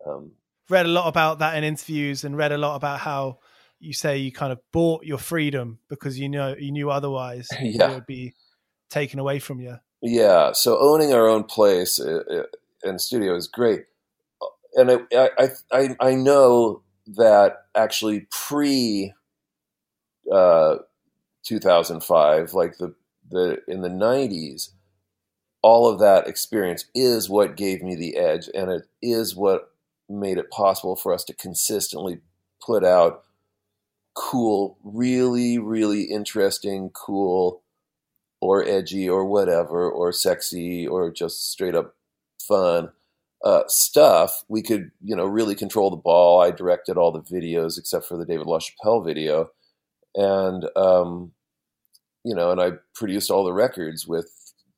Um, 0.07 0.33
read 0.69 0.87
a 0.87 0.91
lot 0.91 1.09
about 1.09 1.39
that 1.39 1.57
in 1.57 1.65
interviews 1.65 2.25
and 2.25 2.37
read 2.37 2.53
a 2.53 2.59
lot 2.59 2.77
about 2.77 3.01
how 3.01 3.39
you 3.81 3.93
say 3.93 4.19
you 4.19 4.33
kind 4.33 4.53
of 4.53 4.59
bought 4.73 5.05
your 5.05 5.19
freedom 5.19 5.79
because 5.89 6.19
you 6.19 6.29
know 6.29 6.55
you 6.59 6.73
knew 6.73 6.91
otherwise 6.91 7.49
yeah. 7.61 7.91
it 7.91 7.95
would 7.95 8.07
be 8.07 8.35
taken 8.91 9.19
away 9.19 9.39
from 9.39 9.61
you. 9.61 9.77
Yeah. 10.03 10.53
So 10.53 10.79
owning 10.79 11.13
our 11.13 11.29
own 11.29 11.45
place 11.45 12.01
uh, 12.01 12.23
uh, 12.31 12.43
and 12.83 13.01
studio 13.01 13.35
is 13.35 13.49
great, 13.49 13.85
and 14.75 14.91
I 15.13 15.31
I 15.39 15.49
I, 15.73 15.97
I 16.01 16.15
know 16.15 16.83
that 17.17 17.57
actually 17.75 18.27
pre 18.31 19.13
uh, 20.31 20.77
2005, 21.45 22.53
like 22.53 22.77
the 22.79 22.95
the 23.31 23.59
in 23.69 23.83
the 23.83 23.89
90s, 23.89 24.71
all 25.63 25.89
of 25.89 25.99
that 26.01 26.27
experience 26.27 26.87
is 26.95 27.29
what 27.29 27.57
gave 27.57 27.83
me 27.83 27.95
the 27.95 28.17
edge, 28.17 28.49
and 28.55 28.71
it 28.71 28.83
is 29.03 29.35
what 29.35 29.71
made 30.09 30.39
it 30.39 30.51
possible 30.51 30.97
for 30.97 31.13
us 31.13 31.25
to 31.25 31.35
consistently 31.35 32.21
put 32.65 32.85
out 32.85 33.25
cool, 34.15 34.79
really, 34.83 35.59
really 35.59 36.03
interesting, 36.05 36.91
cool, 36.91 37.63
or 38.41 38.65
edgy, 38.65 39.09
or 39.09 39.25
whatever, 39.25 39.91
or 39.91 40.13
sexy, 40.13 40.87
or 40.87 41.11
just 41.11 41.51
straight 41.51 41.75
up 41.75 41.95
fun 42.41 42.91
uh, 43.45 43.63
stuff. 43.69 44.45
We 44.49 44.63
could, 44.63 44.91
you 45.05 45.15
know, 45.15 45.27
really 45.27 45.55
control 45.55 45.91
the 45.91 45.97
ball. 45.97 46.41
I 46.41 46.51
directed 46.51 46.97
all 46.97 47.13
the 47.13 47.21
videos 47.21 47.79
except 47.79 48.07
for 48.07 48.17
the 48.17 48.27
David 48.27 48.47
LaChapelle 48.47 49.05
video, 49.05 49.51
and 50.15 50.69
um, 50.77 51.33
you 52.29 52.35
know, 52.35 52.51
and 52.51 52.61
I 52.61 52.73
produced 52.95 53.31
all 53.31 53.43
the 53.43 53.55
records 53.55 54.07
with 54.07 54.31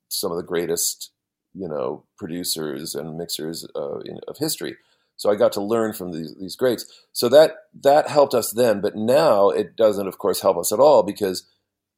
some 0.08 0.30
of 0.30 0.36
the 0.36 0.44
greatest, 0.44 1.10
you 1.52 1.66
know, 1.66 2.04
producers 2.16 2.94
and 2.94 3.18
mixers 3.18 3.66
uh, 3.74 3.98
in, 4.04 4.20
of 4.28 4.38
history. 4.38 4.76
So 5.16 5.30
I 5.30 5.34
got 5.34 5.50
to 5.54 5.60
learn 5.60 5.92
from 5.92 6.12
these, 6.12 6.36
these 6.38 6.54
greats. 6.54 6.86
So 7.12 7.28
that 7.30 7.54
that 7.82 8.08
helped 8.08 8.34
us 8.34 8.52
then, 8.52 8.80
but 8.80 8.94
now 8.94 9.48
it 9.50 9.74
doesn't, 9.74 10.06
of 10.06 10.18
course, 10.18 10.42
help 10.42 10.58
us 10.58 10.70
at 10.70 10.78
all 10.78 11.02
because 11.02 11.44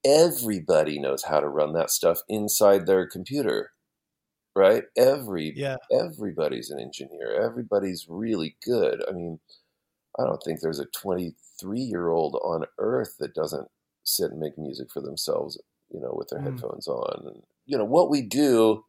everybody 0.07 0.99
knows 0.99 1.25
how 1.25 1.39
to 1.39 1.49
run 1.49 1.75
that 1.75 1.91
stuff 1.91 2.21
inside 2.31 2.87
their 2.87 3.07
computer, 3.07 3.73
right? 4.57 4.85
Every 4.97 5.53
yeah. 5.55 5.77
everybody's 5.93 6.71
an 6.71 6.81
engineer. 6.81 7.39
Everybody's 7.43 8.07
really 8.09 8.57
good. 8.65 9.05
I 9.07 9.13
mean, 9.13 9.39
I 10.19 10.25
don't 10.25 10.43
think 10.43 10.61
there's 10.61 10.81
a 10.81 10.87
23 10.87 11.79
year 11.79 12.09
old 12.09 12.37
on 12.43 12.65
earth 12.79 13.17
that 13.21 13.35
doesn't 13.35 13.69
sit 14.05 14.31
and 14.31 14.41
make 14.41 14.59
music 14.59 14.91
for 14.91 15.01
themselves, 15.01 15.61
you 15.91 16.01
know, 16.01 16.15
with 16.17 16.29
their 16.29 16.41
mm. 16.41 16.45
headphones 16.45 16.89
on. 16.89 17.27
And, 17.27 17.43
you 17.67 17.79
know, 17.79 17.85
what 17.85 18.11
we 18.11 18.23
do 18.23 18.85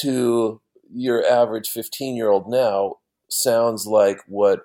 to 0.00 0.60
your 0.92 1.24
average 1.26 1.68
15 1.68 2.16
year 2.16 2.30
old 2.30 2.48
now 2.48 2.96
sounds 3.28 3.86
like 3.86 4.20
what 4.26 4.60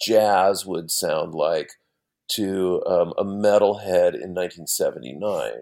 jazz 0.00 0.64
would 0.64 0.90
sound 0.90 1.34
like 1.34 1.70
to 2.28 2.82
um, 2.86 3.12
a 3.18 3.24
metalhead 3.24 4.14
in 4.14 4.34
1979, 4.34 5.52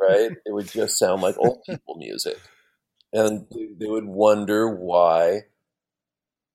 right? 0.00 0.30
it 0.44 0.52
would 0.52 0.68
just 0.68 0.98
sound 0.98 1.22
like 1.22 1.36
old 1.38 1.62
people 1.64 1.96
music. 1.96 2.38
And 3.12 3.46
they 3.50 3.86
would 3.86 4.04
wonder 4.04 4.68
why 4.68 5.42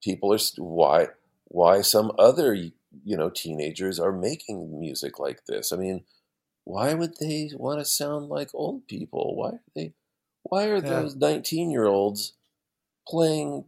people 0.03 0.33
are, 0.33 0.39
why, 0.57 1.07
why 1.45 1.81
some 1.81 2.11
other, 2.17 2.53
you 2.53 2.71
know, 3.17 3.29
teenagers 3.29 3.99
are 3.99 4.11
making 4.11 4.79
music 4.79 5.19
like 5.19 5.45
this. 5.47 5.71
I 5.71 5.77
mean, 5.77 6.03
why 6.65 6.93
would 6.93 7.17
they 7.19 7.49
want 7.55 7.79
to 7.79 7.85
sound 7.85 8.29
like 8.29 8.49
old 8.53 8.87
people? 8.87 9.35
Why 9.35 9.49
are 9.49 9.61
they, 9.75 9.93
why 10.43 10.67
are 10.67 10.75
yeah. 10.75 10.81
those 10.81 11.15
19 11.15 11.71
year 11.71 11.85
olds 11.85 12.33
playing 13.07 13.65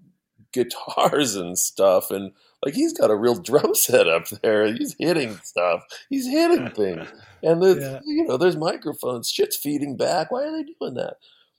guitars 0.53 1.35
and 1.35 1.57
stuff? 1.57 2.11
And 2.11 2.31
like 2.63 2.73
he's 2.73 2.93
got 2.93 3.11
a 3.11 3.15
real 3.15 3.35
drum 3.35 3.75
set 3.75 4.07
up 4.07 4.27
there. 4.41 4.73
He's 4.73 4.95
hitting 4.97 5.37
stuff. 5.43 5.83
He's 6.09 6.27
hitting 6.27 6.69
things. 6.71 7.07
And 7.43 7.61
the, 7.61 7.75
yeah. 7.79 7.99
you 8.05 8.25
know 8.25 8.37
there's 8.37 8.57
microphones. 8.57 9.29
Shit's 9.29 9.57
feeding 9.57 9.97
back. 9.97 10.31
Why 10.31 10.43
are 10.43 10.51
they 10.51 10.63
doing 10.79 10.95
that? 10.95 11.17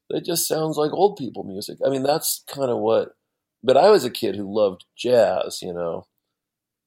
It 0.08 0.24
just 0.24 0.46
sounds 0.46 0.76
like 0.76 0.92
old 0.92 1.16
people 1.16 1.44
music. 1.44 1.78
I 1.84 1.90
mean 1.90 2.02
that's 2.02 2.44
kind 2.48 2.70
of 2.70 2.78
what 2.78 3.16
but 3.66 3.76
i 3.76 3.90
was 3.90 4.04
a 4.04 4.10
kid 4.10 4.36
who 4.36 4.54
loved 4.54 4.84
jazz 4.96 5.60
you 5.60 5.72
know? 5.72 6.06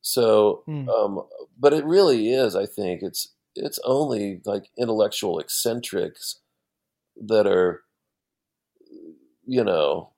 So 0.02 0.64
mm. 0.68 0.88
um 0.88 1.22
but 1.60 1.74
it 1.74 1.86
really 1.86 2.32
is 2.32 2.56
i 2.56 2.66
think 2.66 3.02
it's 3.04 3.34
it's 3.56 3.80
only 3.84 4.42
like 4.46 4.70
intellectual 4.78 5.40
eccentrics 5.40 6.40
that 7.16 7.48
are 7.48 7.84
you 9.46 9.64
know 9.64 10.12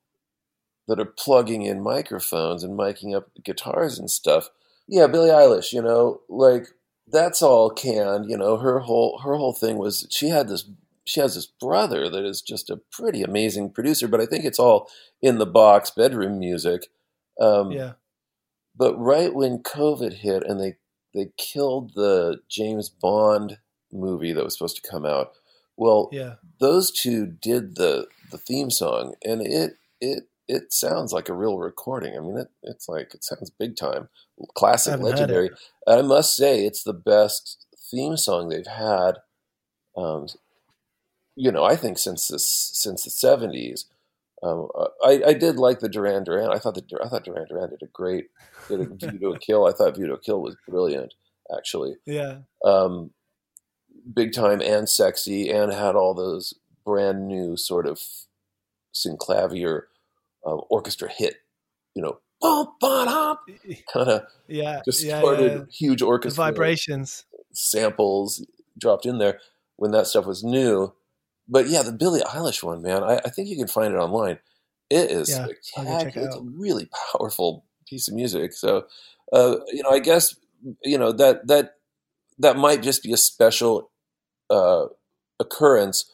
that 0.88 1.00
are 1.00 1.06
plugging 1.06 1.62
in 1.62 1.82
microphones 1.82 2.64
and 2.64 2.78
miking 2.78 3.16
up 3.16 3.30
guitars 3.44 3.98
and 3.98 4.10
stuff. 4.10 4.50
Yeah, 4.88 5.08
Billie 5.08 5.30
Eilish, 5.30 5.72
you 5.72 5.82
know, 5.82 6.22
like 6.28 6.68
that's 7.08 7.42
all 7.42 7.70
canned. 7.70 8.30
You 8.30 8.38
know, 8.38 8.58
her 8.58 8.80
whole 8.80 9.20
her 9.20 9.36
whole 9.36 9.54
thing 9.54 9.78
was 9.78 10.08
she 10.10 10.30
had 10.30 10.48
this 10.48 10.66
she 11.06 11.20
has 11.20 11.36
this 11.36 11.48
brother 11.48 12.10
that 12.10 12.26
is 12.26 12.42
just 12.42 12.70
a 12.70 12.82
pretty 12.92 13.24
amazing 13.24 13.72
producer, 13.72 14.08
but 14.08 14.22
I 14.22 14.26
think 14.26 14.46
it's 14.46 14.60
all 14.60 14.90
in 15.22 15.38
the 15.38 15.46
box 15.46 15.92
bedroom 15.92 16.40
music. 16.40 16.88
Um, 17.40 17.72
yeah. 17.72 17.94
But 18.76 18.96
right 18.98 19.34
when 19.34 19.60
COVID 19.60 20.14
hit 20.14 20.44
and 20.46 20.60
they 20.60 20.76
they 21.14 21.32
killed 21.38 21.94
the 21.94 22.40
James 22.50 22.90
Bond 22.90 23.58
movie 23.92 24.34
that 24.34 24.44
was 24.44 24.54
supposed 24.54 24.82
to 24.82 24.90
come 24.90 25.06
out, 25.06 25.34
well, 25.78 26.10
yeah. 26.12 26.36
those 26.60 26.92
two 26.92 27.26
did 27.26 27.76
the 27.76 28.08
the 28.32 28.38
theme 28.38 28.70
song, 28.70 29.16
and 29.26 29.42
it 29.42 29.78
it 30.00 30.24
it 30.48 30.74
sounds 30.74 31.14
like 31.14 31.30
a 31.30 31.34
real 31.34 31.58
recording. 31.58 32.16
I 32.16 32.20
mean, 32.20 32.38
it, 32.38 32.50
it's 32.64 32.88
like 32.88 33.14
it 33.14 33.24
sounds 33.24 33.50
big 33.50 33.76
time, 33.76 34.10
classic, 34.54 35.00
legendary. 35.00 35.50
I 35.88 36.02
must 36.02 36.36
say, 36.36 36.66
it's 36.66 36.84
the 36.84 36.94
best 36.94 37.66
theme 37.90 38.18
song 38.18 38.50
they've 38.50 38.68
had. 38.68 39.20
Um, 39.96 40.28
you 41.36 41.52
know, 41.52 41.64
I 41.64 41.76
think 41.76 41.98
since 41.98 42.28
this 42.28 42.46
since 42.46 43.04
the 43.04 43.10
seventies. 43.10 43.86
Um, 44.44 44.68
I, 45.04 45.22
I 45.28 45.34
did 45.34 45.58
like 45.58 45.80
the 45.80 45.90
Duran 45.90 46.24
Duran. 46.24 46.50
I 46.52 46.58
thought 46.58 46.76
that 46.76 46.86
I 47.04 47.08
thought 47.08 47.26
Duran 47.26 47.46
Duran 47.48 47.70
did 47.70 47.84
a 47.84 47.88
great 47.88 48.26
did 48.68 48.80
a 48.80 48.86
View 48.86 49.20
to 49.20 49.30
a 49.30 49.40
Kill. 49.40 49.68
I 49.68 49.72
thought 49.72 49.96
View 49.96 50.08
to 50.08 50.14
a 50.14 50.20
Kill 50.20 50.42
was 50.42 50.56
brilliant, 50.68 51.14
actually. 51.56 51.96
Yeah. 52.06 52.40
Um, 52.66 53.12
big 54.14 54.34
time 54.34 54.62
and 54.62 54.90
sexy, 54.90 55.50
and 55.50 55.72
had 55.72 55.96
all 55.96 56.14
those 56.14 56.56
brand 56.84 57.28
new 57.28 57.56
sort 57.56 57.86
of 57.86 58.02
synclavier 58.94 59.84
um, 60.46 60.62
orchestra 60.70 61.10
hit, 61.10 61.36
you 61.94 62.02
know, 62.02 62.20
bump, 62.42 62.80
bump, 62.80 63.10
bump, 63.10 63.40
kind 63.94 64.10
of 64.10 64.24
yeah, 64.48 64.82
distorted, 64.84 65.52
yeah, 65.52 65.58
yeah. 65.58 65.64
huge 65.72 66.02
orchestra 66.02 66.46
the 66.46 66.52
vibrations, 66.52 67.26
samples 67.54 68.46
dropped 68.78 69.06
in 69.06 69.20
there 69.20 69.40
when 69.76 69.92
that 69.92 70.08
stuff 70.08 70.26
was 70.26 70.44
new 70.44 70.94
but 71.48 71.68
yeah, 71.68 71.82
the 71.82 71.92
Billie 71.92 72.22
Eilish 72.22 72.64
one, 72.64 72.82
man, 72.82 73.04
I, 73.04 73.18
I 73.26 73.30
think 73.30 73.50
you 73.50 73.58
can 73.58 73.68
find 73.68 73.94
it 73.94 73.98
online. 73.98 74.40
It 74.90 75.12
is 75.12 75.30
yeah, 75.30 75.48
spectacular. 75.62 76.28
It 76.28 76.30
it's 76.30 76.36
a 76.36 76.42
really 76.42 76.90
powerful 77.14 77.66
piece 77.88 78.08
of 78.08 78.14
music. 78.14 78.54
So, 78.54 78.86
uh, 79.32 79.58
you 79.68 79.84
know, 79.84 79.90
I 79.90 80.00
guess 80.00 80.36
you 80.84 80.98
know 80.98 81.12
that 81.14 81.48
that 81.48 81.76
that 82.40 82.58
might 82.58 82.82
just 82.82 83.04
be 83.04 83.14
a 83.14 83.18
special 83.18 83.92
uh, 84.50 84.86
occurrence 85.40 86.12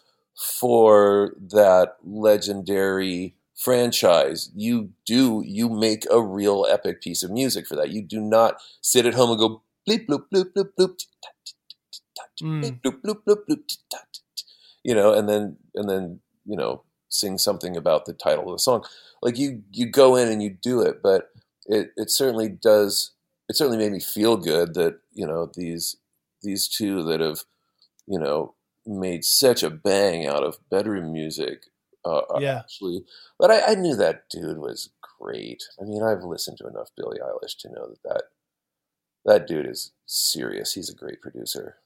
for 0.59 1.33
that 1.39 1.95
legendary 2.03 3.35
franchise. 3.55 4.51
You 4.55 4.91
do 5.05 5.43
you 5.45 5.69
make 5.69 6.05
a 6.11 6.21
real 6.21 6.67
epic 6.69 7.01
piece 7.01 7.23
of 7.23 7.31
music 7.31 7.67
for 7.67 7.75
that. 7.75 7.89
You 7.89 8.01
do 8.01 8.19
not 8.19 8.57
sit 8.81 9.05
at 9.05 9.15
home 9.15 9.31
and 9.31 9.39
go 9.39 9.61
bleep 9.87 10.07
bloop 10.07 10.25
bloop 10.33 10.53
bloop 10.53 10.69
bloop. 10.79 10.97
Mm. 12.41 12.81
Bloop, 12.81 13.01
bloop, 13.01 13.01
bloop, 13.01 13.23
bloop, 13.25 13.37
bloop, 13.49 14.19
you 14.83 14.95
know, 14.95 15.13
and 15.13 15.27
then 15.27 15.57
and 15.75 15.89
then 15.89 16.19
you 16.45 16.57
know 16.57 16.83
sing 17.09 17.37
something 17.37 17.77
about 17.77 18.05
the 18.05 18.13
title 18.13 18.45
of 18.45 18.51
the 18.53 18.59
song. 18.59 18.83
Like 19.21 19.37
you 19.37 19.63
you 19.71 19.89
go 19.89 20.15
in 20.15 20.27
and 20.27 20.41
you 20.41 20.57
do 20.61 20.81
it, 20.81 21.01
but 21.01 21.29
it 21.65 21.91
it 21.95 22.11
certainly 22.11 22.49
does. 22.49 23.11
It 23.49 23.55
certainly 23.55 23.77
made 23.77 23.91
me 23.91 23.99
feel 23.99 24.37
good 24.37 24.73
that 24.73 24.99
you 25.13 25.25
know 25.25 25.49
these 25.55 25.97
these 26.41 26.67
two 26.67 27.03
that 27.03 27.19
have 27.19 27.39
you 28.07 28.19
know 28.19 28.55
made 28.85 29.23
such 29.23 29.63
a 29.63 29.69
bang 29.69 30.25
out 30.25 30.43
of 30.43 30.57
bedroom 30.69 31.11
music 31.11 31.63
uh, 32.07 32.21
yeah. 32.39 32.59
Actually, 32.59 33.03
but 33.37 33.51
I, 33.51 33.71
I, 33.71 33.75
knew 33.75 33.95
that 33.95 34.29
dude 34.29 34.59
was 34.59 34.91
great. 35.19 35.63
I 35.81 35.83
mean, 35.83 36.03
I've 36.03 36.23
listened 36.23 36.57
to 36.59 36.67
enough 36.67 36.89
Billie 36.95 37.19
Eilish 37.19 37.57
to 37.59 37.69
know 37.69 37.89
that 37.89 38.03
that, 38.03 38.23
that 39.25 39.47
dude 39.47 39.67
is 39.67 39.91
serious. 40.05 40.73
He's 40.73 40.89
a 40.89 40.95
great 40.95 41.21
producer. 41.21 41.77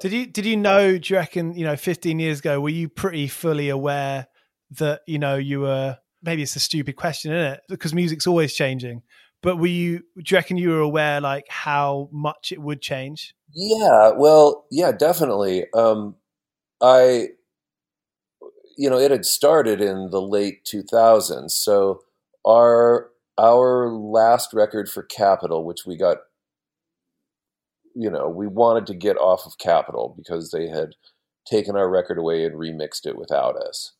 Did 0.00 0.12
you 0.12 0.26
did 0.26 0.46
you 0.46 0.56
know? 0.56 0.98
Do 0.98 1.12
you 1.12 1.18
reckon 1.18 1.54
you 1.54 1.64
know? 1.64 1.76
Fifteen 1.76 2.18
years 2.18 2.40
ago, 2.40 2.60
were 2.60 2.68
you 2.68 2.88
pretty 2.88 3.28
fully 3.28 3.68
aware 3.68 4.26
that 4.78 5.02
you 5.06 5.18
know 5.18 5.36
you 5.36 5.60
were? 5.60 5.98
Maybe 6.22 6.42
it's 6.42 6.56
a 6.56 6.60
stupid 6.60 6.96
question, 6.96 7.32
isn't 7.32 7.52
it? 7.54 7.60
Because 7.68 7.92
music's 7.92 8.26
always 8.26 8.54
changing. 8.54 9.02
But 9.42 9.56
were 9.56 9.66
you? 9.66 9.98
Do 9.98 10.22
you 10.26 10.36
reckon 10.36 10.56
you 10.56 10.70
were 10.70 10.80
aware 10.80 11.20
like 11.20 11.46
how 11.48 12.08
much 12.12 12.52
it 12.52 12.60
would 12.60 12.80
change? 12.80 13.34
Yeah. 13.52 14.12
Well, 14.16 14.66
yeah, 14.70 14.92
definitely. 14.92 15.66
Um, 15.74 16.16
I 16.80 17.28
you 18.76 18.90
know, 18.90 18.98
it 18.98 19.10
had 19.10 19.24
started 19.24 19.80
in 19.80 20.10
the 20.10 20.20
late 20.20 20.64
2000s. 20.64 21.50
So 21.50 22.00
our 22.46 23.10
our 23.38 23.90
last 23.90 24.52
record 24.52 24.88
for 24.88 25.02
Capitol, 25.02 25.64
which 25.64 25.86
we 25.86 25.96
got, 25.96 26.18
you 27.94 28.10
know, 28.10 28.28
we 28.28 28.46
wanted 28.46 28.86
to 28.86 28.94
get 28.94 29.16
off 29.16 29.46
of 29.46 29.58
Capitol 29.58 30.14
because 30.16 30.50
they 30.50 30.68
had 30.68 30.94
taken 31.46 31.76
our 31.76 31.88
record 31.88 32.18
away 32.18 32.44
and 32.44 32.54
remixed 32.54 33.06
it 33.06 33.16
without 33.16 33.56
us. 33.56 33.92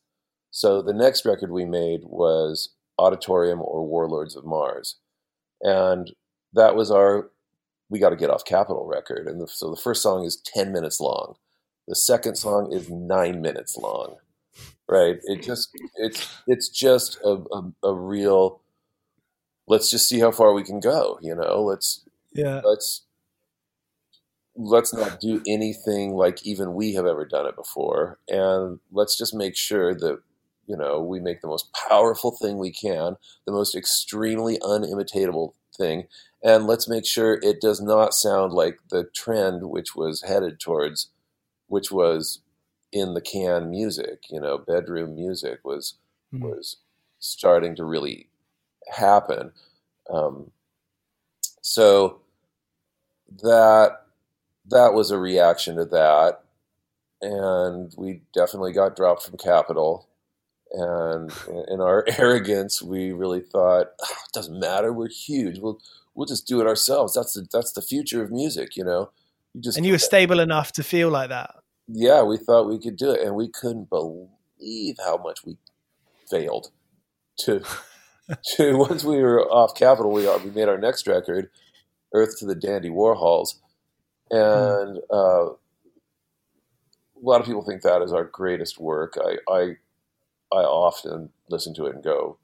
So 0.51 0.81
the 0.81 0.93
next 0.93 1.25
record 1.25 1.51
we 1.51 1.65
made 1.65 2.01
was 2.03 2.69
Odditorium 2.99 3.61
or 3.61 3.85
Warlords 3.85 4.35
of 4.35 4.45
Mars. 4.45 4.97
And 5.61 6.11
that 6.53 6.75
was 6.75 6.91
our 6.91 7.31
we 7.89 7.99
got 7.99 8.09
to 8.09 8.15
get 8.15 8.31
off 8.31 8.43
Capitol 8.43 8.87
record. 8.87 9.27
And 9.27 9.39
the, 9.39 9.47
so 9.47 9.69
the 9.69 9.79
first 9.79 10.01
song 10.01 10.25
is 10.25 10.37
10 10.37 10.71
minutes 10.71 10.99
long. 10.99 11.35
The 11.87 11.95
second 11.95 12.37
song 12.37 12.71
is 12.73 12.89
nine 12.89 13.41
minutes 13.41 13.77
long. 13.77 14.15
Right. 14.87 15.17
It 15.25 15.43
just, 15.43 15.69
it's, 15.95 16.35
it's 16.47 16.69
just 16.69 17.19
a, 17.23 17.43
a, 17.51 17.71
a 17.83 17.93
real, 17.93 18.61
let's 19.67 19.91
just 19.91 20.09
see 20.09 20.19
how 20.19 20.31
far 20.31 20.53
we 20.53 20.63
can 20.63 20.79
go. 20.79 21.19
You 21.21 21.35
know, 21.35 21.61
let's, 21.61 22.03
yeah, 22.33 22.61
let's, 22.63 23.03
let's 24.55 24.93
not 24.93 25.19
do 25.19 25.41
anything 25.47 26.13
like 26.13 26.45
even 26.45 26.73
we 26.73 26.93
have 26.93 27.05
ever 27.05 27.25
done 27.25 27.47
it 27.47 27.55
before. 27.55 28.19
And 28.27 28.79
let's 28.91 29.17
just 29.17 29.33
make 29.33 29.55
sure 29.55 29.93
that, 29.95 30.19
you 30.67 30.77
know, 30.77 31.01
we 31.01 31.19
make 31.19 31.41
the 31.41 31.47
most 31.47 31.73
powerful 31.73 32.31
thing 32.31 32.57
we 32.57 32.71
can, 32.71 33.17
the 33.45 33.51
most 33.51 33.75
extremely 33.75 34.59
unimitatable 34.59 35.53
thing. 35.75 36.07
And 36.43 36.67
let's 36.67 36.87
make 36.87 37.05
sure 37.05 37.39
it 37.41 37.61
does 37.61 37.81
not 37.81 38.13
sound 38.13 38.53
like 38.53 38.77
the 38.89 39.05
trend 39.15 39.69
which 39.69 39.95
was 39.95 40.21
headed 40.21 40.59
towards, 40.59 41.09
which 41.67 41.91
was 41.91 42.41
in 42.91 43.15
the 43.15 43.21
can 43.21 43.71
music, 43.71 44.25
you 44.29 44.39
know, 44.39 44.57
bedroom 44.57 45.15
music 45.15 45.59
was, 45.63 45.95
mm. 46.33 46.41
was 46.41 46.77
starting 47.17 47.75
to 47.75 47.83
really 47.83 48.29
happen. 48.87 49.51
Um, 50.11 50.51
so 51.61 52.19
that 53.41 54.02
that 54.69 54.93
was 54.93 55.11
a 55.11 55.17
reaction 55.17 55.75
to 55.75 55.85
that, 55.85 56.39
and 57.21 57.93
we 57.97 58.21
definitely 58.33 58.73
got 58.73 58.95
dropped 58.95 59.23
from 59.23 59.37
Capitol. 59.37 60.07
And 60.71 61.31
in 61.69 61.81
our 61.81 62.05
arrogance, 62.17 62.81
we 62.81 63.11
really 63.11 63.41
thought 63.41 63.87
oh, 64.01 64.15
it 64.25 64.33
doesn't 64.33 64.59
matter. 64.59 64.91
We're 64.91 65.09
huge. 65.09 65.59
We'll 65.59 65.79
we'll 66.15 66.27
just 66.27 66.47
do 66.47 66.61
it 66.61 66.67
ourselves. 66.67 67.13
That's 67.13 67.33
the 67.33 67.47
that's 67.51 67.73
the 67.73 67.81
future 67.81 68.23
of 68.23 68.31
music, 68.31 68.75
you 68.75 68.83
know. 68.83 69.11
You 69.53 69.61
just 69.61 69.77
and 69.77 69.85
you 69.85 69.93
were 69.93 69.99
stable 69.99 70.39
enough 70.39 70.71
to 70.73 70.83
feel 70.83 71.09
like 71.09 71.29
that. 71.29 71.55
Yeah, 71.87 72.23
we 72.23 72.37
thought 72.37 72.69
we 72.69 72.79
could 72.79 72.97
do 72.97 73.11
it, 73.11 73.21
and 73.21 73.35
we 73.35 73.49
couldn't 73.49 73.89
believe 73.89 74.97
how 75.03 75.17
much 75.17 75.43
we 75.45 75.57
failed. 76.29 76.71
To 77.39 77.61
to 78.55 78.77
once 78.77 79.03
we 79.03 79.17
were 79.17 79.41
off 79.41 79.75
Capitol, 79.75 80.11
we 80.11 80.27
we 80.39 80.51
made 80.51 80.69
our 80.69 80.77
next 80.77 81.07
record, 81.07 81.49
Earth 82.13 82.39
to 82.39 82.45
the 82.45 82.55
Dandy 82.55 82.89
Warhols. 82.89 83.55
And 84.33 84.97
uh, 85.11 85.45
a 85.45 87.21
lot 87.21 87.39
of 87.39 87.45
people 87.45 87.63
think 87.63 87.83
that 87.83 88.01
is 88.01 88.11
our 88.11 88.23
greatest 88.23 88.79
work. 88.79 89.17
I, 89.23 89.37
I 89.51 89.61
I 90.51 90.63
often 90.63 91.29
listen 91.49 91.73
to 91.75 91.85
it 91.85 91.95
and 91.95 92.03
go, 92.03 92.37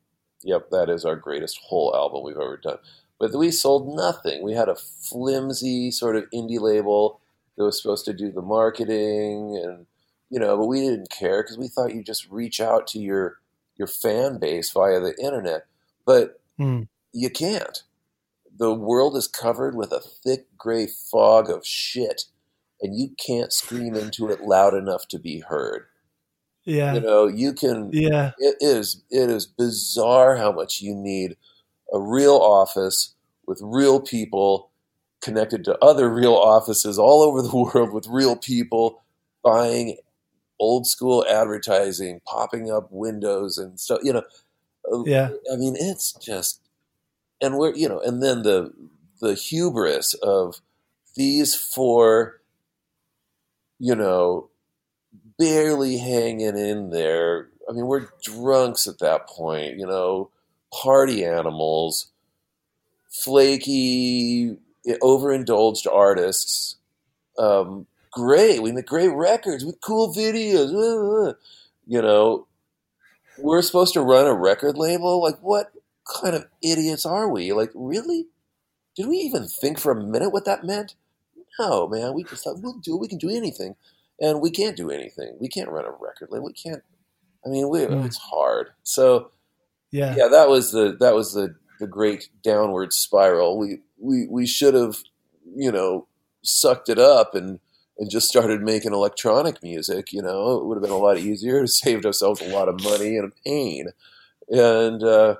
"Yep, 0.44 0.70
that 0.70 0.90
is 0.90 1.04
our 1.04 1.16
greatest 1.16 1.60
whole 1.64 1.96
album 1.96 2.24
we've 2.24 2.36
ever 2.36 2.58
done." 2.58 2.78
But 3.20 3.34
we 3.34 3.52
sold 3.52 3.96
nothing. 3.96 4.44
We 4.44 4.54
had 4.54 4.70
a 4.70 4.76
flimsy 4.76 5.92
sort 5.92 6.16
of 6.16 6.30
indie 6.34 6.60
label 6.60 7.20
that 7.58 7.64
was 7.64 7.82
supposed 7.82 8.06
to 8.06 8.14
do 8.14 8.32
the 8.32 8.42
marketing, 8.42 9.60
and 9.64 9.88
you 10.30 10.40
know, 10.40 10.58
but 10.58 10.68
we 10.68 10.82
didn't 10.82 11.10
care 11.10 11.42
because 11.42 11.58
we 11.58 11.68
thought 11.68 11.96
you 11.96 12.04
just 12.04 12.30
reach 12.30 12.62
out 12.62 12.86
to 12.88 13.00
your 13.00 13.40
your 13.78 13.88
fan 13.88 14.38
base 14.38 14.70
via 14.70 15.00
the 15.00 15.16
internet, 15.20 15.66
but 16.06 16.40
mm. 16.60 16.88
you 17.14 17.30
can't 17.32 17.82
the 18.60 18.74
world 18.74 19.16
is 19.16 19.28
covered 19.28 19.76
with 19.76 19.92
a 19.92 20.02
thick 20.02 20.46
gray 20.58 20.88
fog 20.88 21.50
of 21.50 21.66
shit, 21.66 22.26
and 22.82 22.98
you 22.98 23.12
can't 23.26 23.54
scream 23.54 23.96
into 23.96 24.30
it 24.30 24.42
loud 24.42 24.74
enough 24.74 25.08
to 25.08 25.18
be 25.18 25.40
heard. 25.40 25.86
Yeah. 26.66 26.94
You 26.94 27.00
know, 27.00 27.28
you 27.28 27.54
can 27.54 27.90
Yeah. 27.92 28.32
It 28.38 28.58
is 28.60 29.02
it 29.10 29.30
is 29.30 29.48
bizarre 29.48 30.36
how 30.36 30.52
much 30.52 30.82
you 30.82 30.94
need 30.94 31.38
a 31.92 32.00
real 32.00 32.36
office 32.36 33.16
with 33.48 33.60
real 33.64 34.00
people 34.00 34.70
connected 35.22 35.64
to 35.66 35.78
other 35.84 36.14
real 36.14 36.36
offices 36.36 37.00
all 37.00 37.24
over 37.24 37.42
the 37.42 37.56
world 37.74 37.94
with 37.94 38.08
real 38.08 38.36
people 38.36 39.02
buying 39.44 39.98
old 40.60 40.86
school 40.86 41.26
advertising, 41.30 42.20
popping 42.26 42.70
up 42.70 42.90
windows 42.92 43.58
and 43.58 43.80
stuff, 43.80 44.02
you 44.04 44.14
know. 44.14 44.24
Yeah. 45.06 45.30
I 45.52 45.56
mean, 45.56 45.76
it's 45.80 46.14
just 46.14 46.62
and 47.42 47.58
we're 47.58 47.76
you 47.76 47.88
know, 47.88 48.00
and 48.00 48.22
then 48.22 48.44
the 48.44 48.74
the 49.20 49.34
hubris 49.34 50.14
of 50.16 50.62
these 51.16 51.56
four, 51.56 52.42
you 53.80 53.96
know, 53.96 54.50
barely 55.38 55.98
hanging 55.98 56.58
in 56.58 56.90
there. 56.90 57.50
I 57.68 57.74
mean, 57.74 57.86
we're 57.86 58.10
drunks 58.24 58.88
at 58.88 59.00
that 59.00 59.28
point, 59.28 59.78
you 59.78 59.86
know, 59.86 60.30
party 60.74 61.24
animals, 61.26 62.08
flaky, 63.10 64.58
eh, 64.88 64.98
overindulged 65.02 65.88
artists. 65.88 66.78
Um, 67.38 67.88
great, 68.12 68.62
we 68.62 68.72
make 68.72 68.88
great 68.88 69.14
records 69.14 69.64
with 69.66 69.82
cool 69.82 70.14
videos. 70.14 70.74
Uh, 70.74 71.28
uh, 71.28 71.30
uh. 71.30 71.34
You 71.88 72.02
know, 72.02 72.48
we're 73.40 73.62
supposed 73.62 73.94
to 73.94 74.02
run 74.02 74.28
a 74.28 74.34
record 74.34 74.78
label. 74.78 75.22
Like, 75.22 75.40
what? 75.42 75.72
Kind 76.10 76.36
of 76.36 76.48
idiots 76.62 77.06
are 77.06 77.30
we? 77.30 77.54
Like, 77.54 77.72
really? 77.74 78.28
Did 78.96 79.08
we 79.08 79.18
even 79.18 79.48
think 79.48 79.80
for 79.80 79.92
a 79.92 80.04
minute 80.04 80.32
what 80.32 80.46
that 80.46 80.64
meant? 80.64 80.96
No, 81.60 81.88
man. 81.88 82.14
We 82.14 82.24
just 82.24 82.44
thought 82.44 82.62
we'll 82.62 82.74
do. 82.74 82.98
We 82.98 83.08
can 83.08 83.18
do 83.18 83.30
anything, 83.30 83.76
and 84.20 84.42
we 84.42 84.52
can't 84.52 84.78
do 84.78 84.90
anything. 84.90 85.38
We 85.40 85.48
can't 85.48 85.70
run 85.70 85.86
a 85.86 85.92
record 85.92 86.30
label. 86.32 86.46
We 86.46 86.54
can't. 86.54 86.84
I 87.46 87.50
mean, 87.50 87.70
we, 87.70 87.80
mm. 87.80 88.06
it's 88.06 88.18
hard. 88.18 88.70
So, 88.84 89.32
yeah, 89.92 90.16
yeah. 90.16 90.28
That 90.28 90.50
was 90.50 90.72
the 90.72 90.96
that 91.00 91.16
was 91.16 91.34
the 91.34 91.56
the 91.80 91.88
great 91.88 92.30
downward 92.44 92.94
spiral. 92.94 93.58
We 93.58 93.80
we 93.98 94.28
we 94.30 94.46
should 94.46 94.74
have, 94.74 94.98
you 95.56 95.72
know, 95.72 96.08
sucked 96.42 96.90
it 96.90 97.00
up 97.00 97.36
and 97.36 97.60
and 97.98 98.10
just 98.10 98.30
started 98.30 98.62
making 98.62 98.94
electronic 98.94 99.62
music. 99.62 100.14
You 100.14 100.22
know, 100.22 100.58
it 100.58 100.66
would 100.66 100.76
have 100.76 100.84
been 100.84 100.92
a 100.92 100.98
lot 100.98 101.18
easier. 101.18 101.68
Saved 101.68 102.06
ourselves 102.06 102.42
a 102.42 102.50
lot 102.50 102.70
of 102.70 102.82
money 102.84 103.18
and 103.18 103.34
pain. 103.46 103.90
And 104.50 105.04
uh, 105.04 105.36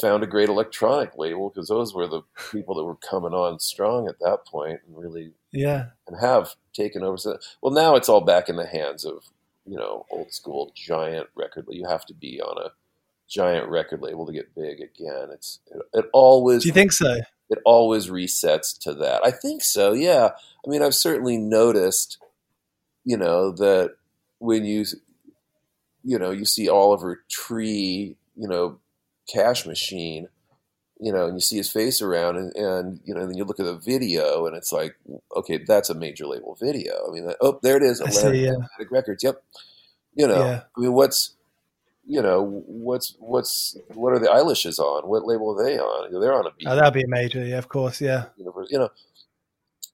found 0.00 0.22
a 0.22 0.26
great 0.26 0.48
electronic 0.48 1.16
label 1.16 1.50
because 1.50 1.68
those 1.68 1.94
were 1.94 2.06
the 2.06 2.22
people 2.52 2.74
that 2.76 2.84
were 2.84 2.96
coming 2.96 3.32
on 3.32 3.58
strong 3.58 4.08
at 4.08 4.18
that 4.20 4.46
point 4.46 4.80
and 4.86 4.96
really 4.96 5.32
yeah 5.50 5.86
and 6.06 6.20
have 6.20 6.54
taken 6.72 7.02
over. 7.02 7.16
So, 7.16 7.38
Well, 7.60 7.72
now 7.72 7.96
it's 7.96 8.08
all 8.08 8.20
back 8.20 8.48
in 8.48 8.56
the 8.56 8.66
hands 8.66 9.04
of 9.04 9.24
you 9.66 9.76
know 9.76 10.06
old 10.10 10.32
school 10.32 10.72
giant 10.74 11.28
record. 11.34 11.66
You 11.70 11.86
have 11.86 12.06
to 12.06 12.14
be 12.14 12.40
on 12.40 12.58
a 12.64 12.70
giant 13.28 13.68
record 13.68 14.00
label 14.00 14.26
to 14.26 14.32
get 14.32 14.54
big 14.54 14.80
again. 14.80 15.28
It's 15.32 15.60
it, 15.70 15.82
it 15.92 16.04
always. 16.12 16.62
Do 16.62 16.68
you 16.68 16.74
think 16.74 16.92
so? 16.92 17.20
It 17.50 17.58
always 17.64 18.08
resets 18.08 18.78
to 18.80 18.94
that. 18.94 19.24
I 19.24 19.30
think 19.30 19.62
so. 19.62 19.92
Yeah. 19.92 20.30
I 20.66 20.70
mean, 20.70 20.82
I've 20.82 20.94
certainly 20.94 21.38
noticed, 21.38 22.18
you 23.04 23.16
know, 23.16 23.52
that 23.52 23.94
when 24.38 24.66
you, 24.66 24.84
you 26.04 26.18
know, 26.18 26.30
you 26.30 26.44
see 26.44 26.68
Oliver 26.68 27.24
Tree, 27.30 28.16
you 28.36 28.48
know, 28.48 28.78
cash 29.32 29.66
machine, 29.66 30.28
you 31.00 31.12
know, 31.12 31.26
and 31.26 31.34
you 31.34 31.40
see 31.40 31.56
his 31.56 31.70
face 31.70 32.02
around, 32.02 32.36
and, 32.36 32.54
and 32.56 33.00
you 33.04 33.14
know, 33.14 33.26
then 33.26 33.36
you 33.36 33.44
look 33.44 33.60
at 33.60 33.66
the 33.66 33.76
video, 33.78 34.46
and 34.46 34.56
it's 34.56 34.72
like, 34.72 34.96
okay, 35.36 35.58
that's 35.66 35.90
a 35.90 35.94
major 35.94 36.26
label 36.26 36.56
video. 36.60 36.94
I 37.08 37.12
mean, 37.12 37.32
oh, 37.40 37.58
there 37.62 37.76
it 37.76 37.82
is, 37.82 38.00
Atlantic, 38.00 38.42
yeah. 38.42 38.50
Atlantic 38.50 38.90
Records. 38.90 39.22
Yep. 39.22 39.42
You 40.14 40.26
know, 40.26 40.44
yeah. 40.44 40.62
I 40.76 40.80
mean, 40.80 40.92
what's 40.92 41.34
you 42.04 42.22
know, 42.22 42.62
what's 42.66 43.14
what's 43.20 43.76
what 43.94 44.12
are 44.12 44.18
the 44.18 44.26
Eilishes 44.26 44.78
on? 44.78 45.08
What 45.08 45.26
label 45.26 45.58
are 45.58 45.64
they 45.64 45.78
on? 45.78 46.20
They're 46.20 46.32
on 46.32 46.46
a. 46.46 46.50
Oh, 46.66 46.74
that'd 46.74 46.94
be 46.94 47.02
a 47.02 47.08
major, 47.08 47.44
yeah, 47.44 47.58
of 47.58 47.68
course, 47.68 48.00
yeah. 48.00 48.26
Universe, 48.36 48.68
you 48.70 48.78
know, 48.78 48.88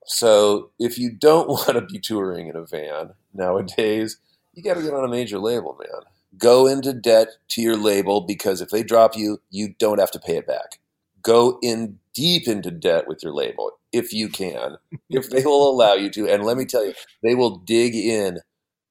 so 0.07 0.70
if 0.78 0.99
you 0.99 1.11
don't 1.11 1.49
want 1.49 1.72
to 1.72 1.80
be 1.82 1.99
touring 1.99 2.49
in 2.49 2.57
a 2.57 2.64
van 2.64 3.11
nowadays, 3.35 4.18
you 4.55 4.62
got 4.62 4.74
to 4.74 4.82
get 4.82 4.95
on 4.95 5.05
a 5.05 5.09
major 5.09 5.39
label, 5.39 5.76
man 5.78 6.03
go 6.39 6.66
into 6.66 6.93
debt 6.93 7.28
to 7.49 7.62
your 7.62 7.76
label 7.76 8.20
because 8.22 8.61
if 8.61 8.70
they 8.70 8.82
drop 8.82 9.16
you, 9.16 9.39
you 9.51 9.74
don't 9.78 9.99
have 10.01 10.11
to 10.12 10.18
pay 10.18 10.37
it 10.37 10.47
back. 10.47 10.80
Go 11.22 11.59
in 11.62 11.99
deep 12.14 12.47
into 12.47 12.70
debt 12.70 13.09
with 13.09 13.22
your 13.22 13.32
label 13.32 13.72
if 13.93 14.12
you 14.12 14.28
can, 14.28 14.76
if 15.11 15.30
they 15.30 15.45
will 15.45 15.70
allow 15.70 15.95
you 15.95 16.11
to. 16.11 16.28
And 16.28 16.45
let 16.45 16.57
me 16.57 16.64
tell 16.64 16.85
you, 16.85 16.95
they 17.22 17.35
will 17.35 17.59
dig 17.59 17.95
in 17.95 18.39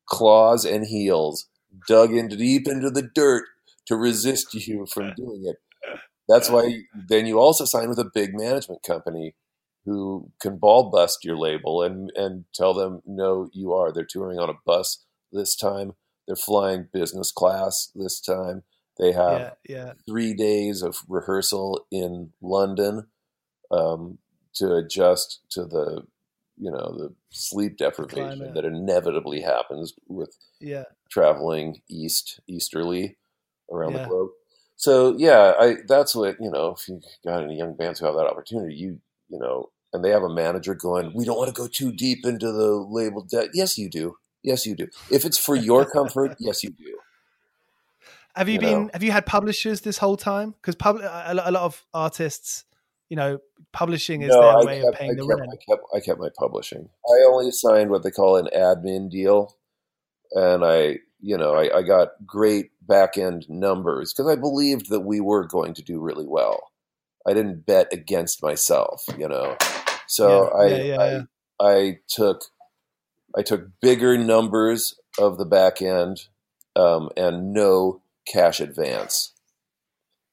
claws 0.05 0.65
and 0.65 0.85
heels, 0.85 1.47
dug 1.87 2.13
into 2.13 2.35
deep 2.35 2.67
into 2.67 2.89
the 2.89 3.09
dirt 3.15 3.45
to 3.85 3.95
resist 3.95 4.53
you 4.53 4.85
from 4.91 5.13
doing 5.15 5.43
it. 5.45 5.57
That's 6.27 6.49
why 6.49 6.83
then 7.09 7.25
you 7.25 7.39
also 7.39 7.65
sign 7.65 7.89
with 7.89 7.99
a 7.99 8.09
big 8.13 8.31
management 8.33 8.83
company 8.83 9.35
who 9.85 10.31
can 10.39 10.57
ball 10.57 10.89
bust 10.89 11.25
your 11.25 11.37
label 11.37 11.83
and 11.83 12.11
and 12.15 12.45
tell 12.53 12.73
them 12.73 13.01
no, 13.05 13.49
you 13.53 13.73
are. 13.73 13.91
They're 13.91 14.05
touring 14.05 14.39
on 14.39 14.49
a 14.49 14.53
bus 14.65 15.03
this 15.31 15.55
time 15.55 15.93
they're 16.27 16.35
flying 16.35 16.87
business 16.93 17.31
class 17.31 17.91
this 17.95 18.19
time. 18.19 18.63
They 18.99 19.11
have 19.11 19.55
yeah, 19.67 19.75
yeah. 19.75 19.93
three 20.07 20.33
days 20.33 20.81
of 20.81 20.97
rehearsal 21.07 21.85
in 21.91 22.31
London 22.41 23.07
um, 23.71 24.19
to 24.55 24.75
adjust 24.75 25.41
to 25.51 25.65
the 25.65 26.03
you 26.57 26.69
know 26.69 26.95
the 26.95 27.13
sleep 27.31 27.77
deprivation 27.77 28.37
Climate. 28.37 28.53
that 28.53 28.65
inevitably 28.65 29.41
happens 29.41 29.93
with 30.07 30.37
yeah. 30.59 30.83
traveling 31.09 31.81
east 31.89 32.39
easterly 32.47 33.17
around 33.71 33.93
the 33.93 34.05
globe. 34.05 34.29
So 34.75 35.15
yeah, 35.17 35.53
I 35.59 35.77
that's 35.87 36.15
what 36.15 36.37
you 36.39 36.51
know. 36.51 36.75
If 36.77 36.87
you 36.87 37.01
got 37.25 37.43
any 37.43 37.57
young 37.57 37.75
bands 37.75 37.99
who 37.99 38.05
have 38.05 38.15
that 38.15 38.27
opportunity, 38.27 38.75
you 38.75 38.99
you 39.29 39.39
know 39.39 39.71
and 39.93 40.03
they 40.03 40.09
have 40.09 40.23
a 40.23 40.29
manager 40.29 40.73
going, 40.73 41.13
"We 41.13 41.23
don't 41.23 41.37
want 41.37 41.53
to 41.53 41.61
go 41.61 41.67
too 41.67 41.91
deep 41.91 42.25
into 42.25 42.51
the 42.51 42.75
label 42.75 43.21
debt." 43.21 43.49
Yes, 43.53 43.77
you 43.77 43.89
do. 43.89 44.17
Yes, 44.43 44.65
you 44.65 44.75
do. 44.75 44.87
If 45.11 45.25
it's 45.25 45.37
for 45.37 45.55
your 45.55 45.89
comfort, 45.89 46.35
yes, 46.39 46.63
you 46.63 46.71
do. 46.71 46.97
Have 48.35 48.49
you, 48.49 48.55
you 48.55 48.59
been? 48.59 48.83
Know? 48.83 48.89
Have 48.93 49.03
you 49.03 49.11
had 49.11 49.25
publishers 49.25 49.81
this 49.81 49.97
whole 49.97 50.17
time? 50.17 50.51
Because 50.51 50.75
pub- 50.75 51.01
a, 51.01 51.33
lot 51.33 51.55
of 51.55 51.85
artists, 51.93 52.65
you 53.09 53.15
know, 53.15 53.39
publishing 53.71 54.21
is 54.21 54.31
no, 54.31 54.41
their 54.41 54.57
I 54.57 54.63
way 54.63 54.81
kept, 54.81 54.93
of 54.93 54.99
paying 54.99 55.11
I 55.11 55.15
the 55.15 55.27
kept, 55.27 55.39
rent. 55.39 55.51
I 55.51 55.71
kept, 55.71 55.83
I 55.95 55.99
kept 55.99 56.19
my 56.19 56.29
publishing. 56.37 56.89
I 57.07 57.25
only 57.27 57.51
signed 57.51 57.89
what 57.89 58.03
they 58.03 58.11
call 58.11 58.37
an 58.37 58.49
admin 58.55 59.09
deal, 59.09 59.55
and 60.31 60.65
I, 60.65 60.97
you 61.19 61.37
know, 61.37 61.53
I, 61.53 61.77
I 61.77 61.81
got 61.83 62.09
great 62.25 62.71
back 62.81 63.17
end 63.17 63.45
numbers 63.49 64.13
because 64.13 64.31
I 64.31 64.35
believed 64.35 64.89
that 64.89 65.01
we 65.01 65.21
were 65.21 65.45
going 65.45 65.73
to 65.75 65.83
do 65.83 65.99
really 65.99 66.27
well. 66.27 66.71
I 67.25 67.33
didn't 67.33 67.65
bet 67.65 67.87
against 67.93 68.43
myself, 68.43 69.03
you 69.17 69.27
know. 69.27 69.57
So 70.07 70.51
yeah, 70.53 70.59
I, 70.59 70.67
yeah, 70.67 70.83
yeah, 70.83 71.21
I, 71.59 71.71
I 71.71 71.97
took, 72.09 72.41
I 73.37 73.41
took 73.41 73.67
bigger 73.81 74.17
numbers 74.17 74.99
of 75.17 75.37
the 75.37 75.45
back 75.45 75.81
end 75.81 76.27
um, 76.75 77.09
and 77.17 77.53
no 77.53 78.01
cash 78.27 78.59
advance, 78.59 79.33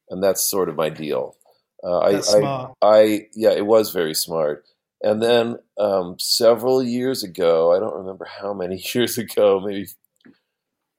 and 0.08 0.22
that's 0.22 0.44
sort 0.44 0.68
of 0.68 0.76
my 0.76 0.90
deal. 0.90 1.36
Uh, 1.82 1.98
I, 1.98 2.20
I, 2.20 2.68
I, 2.82 3.26
yeah, 3.34 3.52
it 3.52 3.64
was 3.64 3.90
very 3.90 4.14
smart. 4.14 4.64
And 5.02 5.22
then 5.22 5.56
um, 5.78 6.16
several 6.18 6.82
years 6.82 7.22
ago, 7.22 7.74
I 7.74 7.78
don't 7.78 7.96
remember 7.96 8.26
how 8.26 8.52
many 8.52 8.82
years 8.94 9.16
ago, 9.16 9.60
maybe 9.64 9.88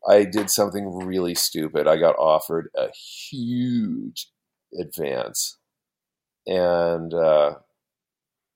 I 0.07 0.23
did 0.23 0.49
something 0.49 1.05
really 1.05 1.35
stupid. 1.35 1.87
I 1.87 1.97
got 1.97 2.15
offered 2.17 2.69
a 2.75 2.89
huge 2.91 4.29
advance, 4.79 5.57
and 6.47 7.13
uh, 7.13 7.55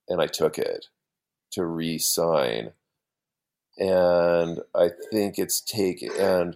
and 0.07 0.21
I 0.21 0.27
took 0.27 0.57
it 0.57 0.87
to 1.51 1.65
re-sign. 1.65 2.71
And 3.78 4.59
I 4.73 4.89
think 5.11 5.38
it's 5.38 5.61
taken 5.61 6.11
and 6.17 6.55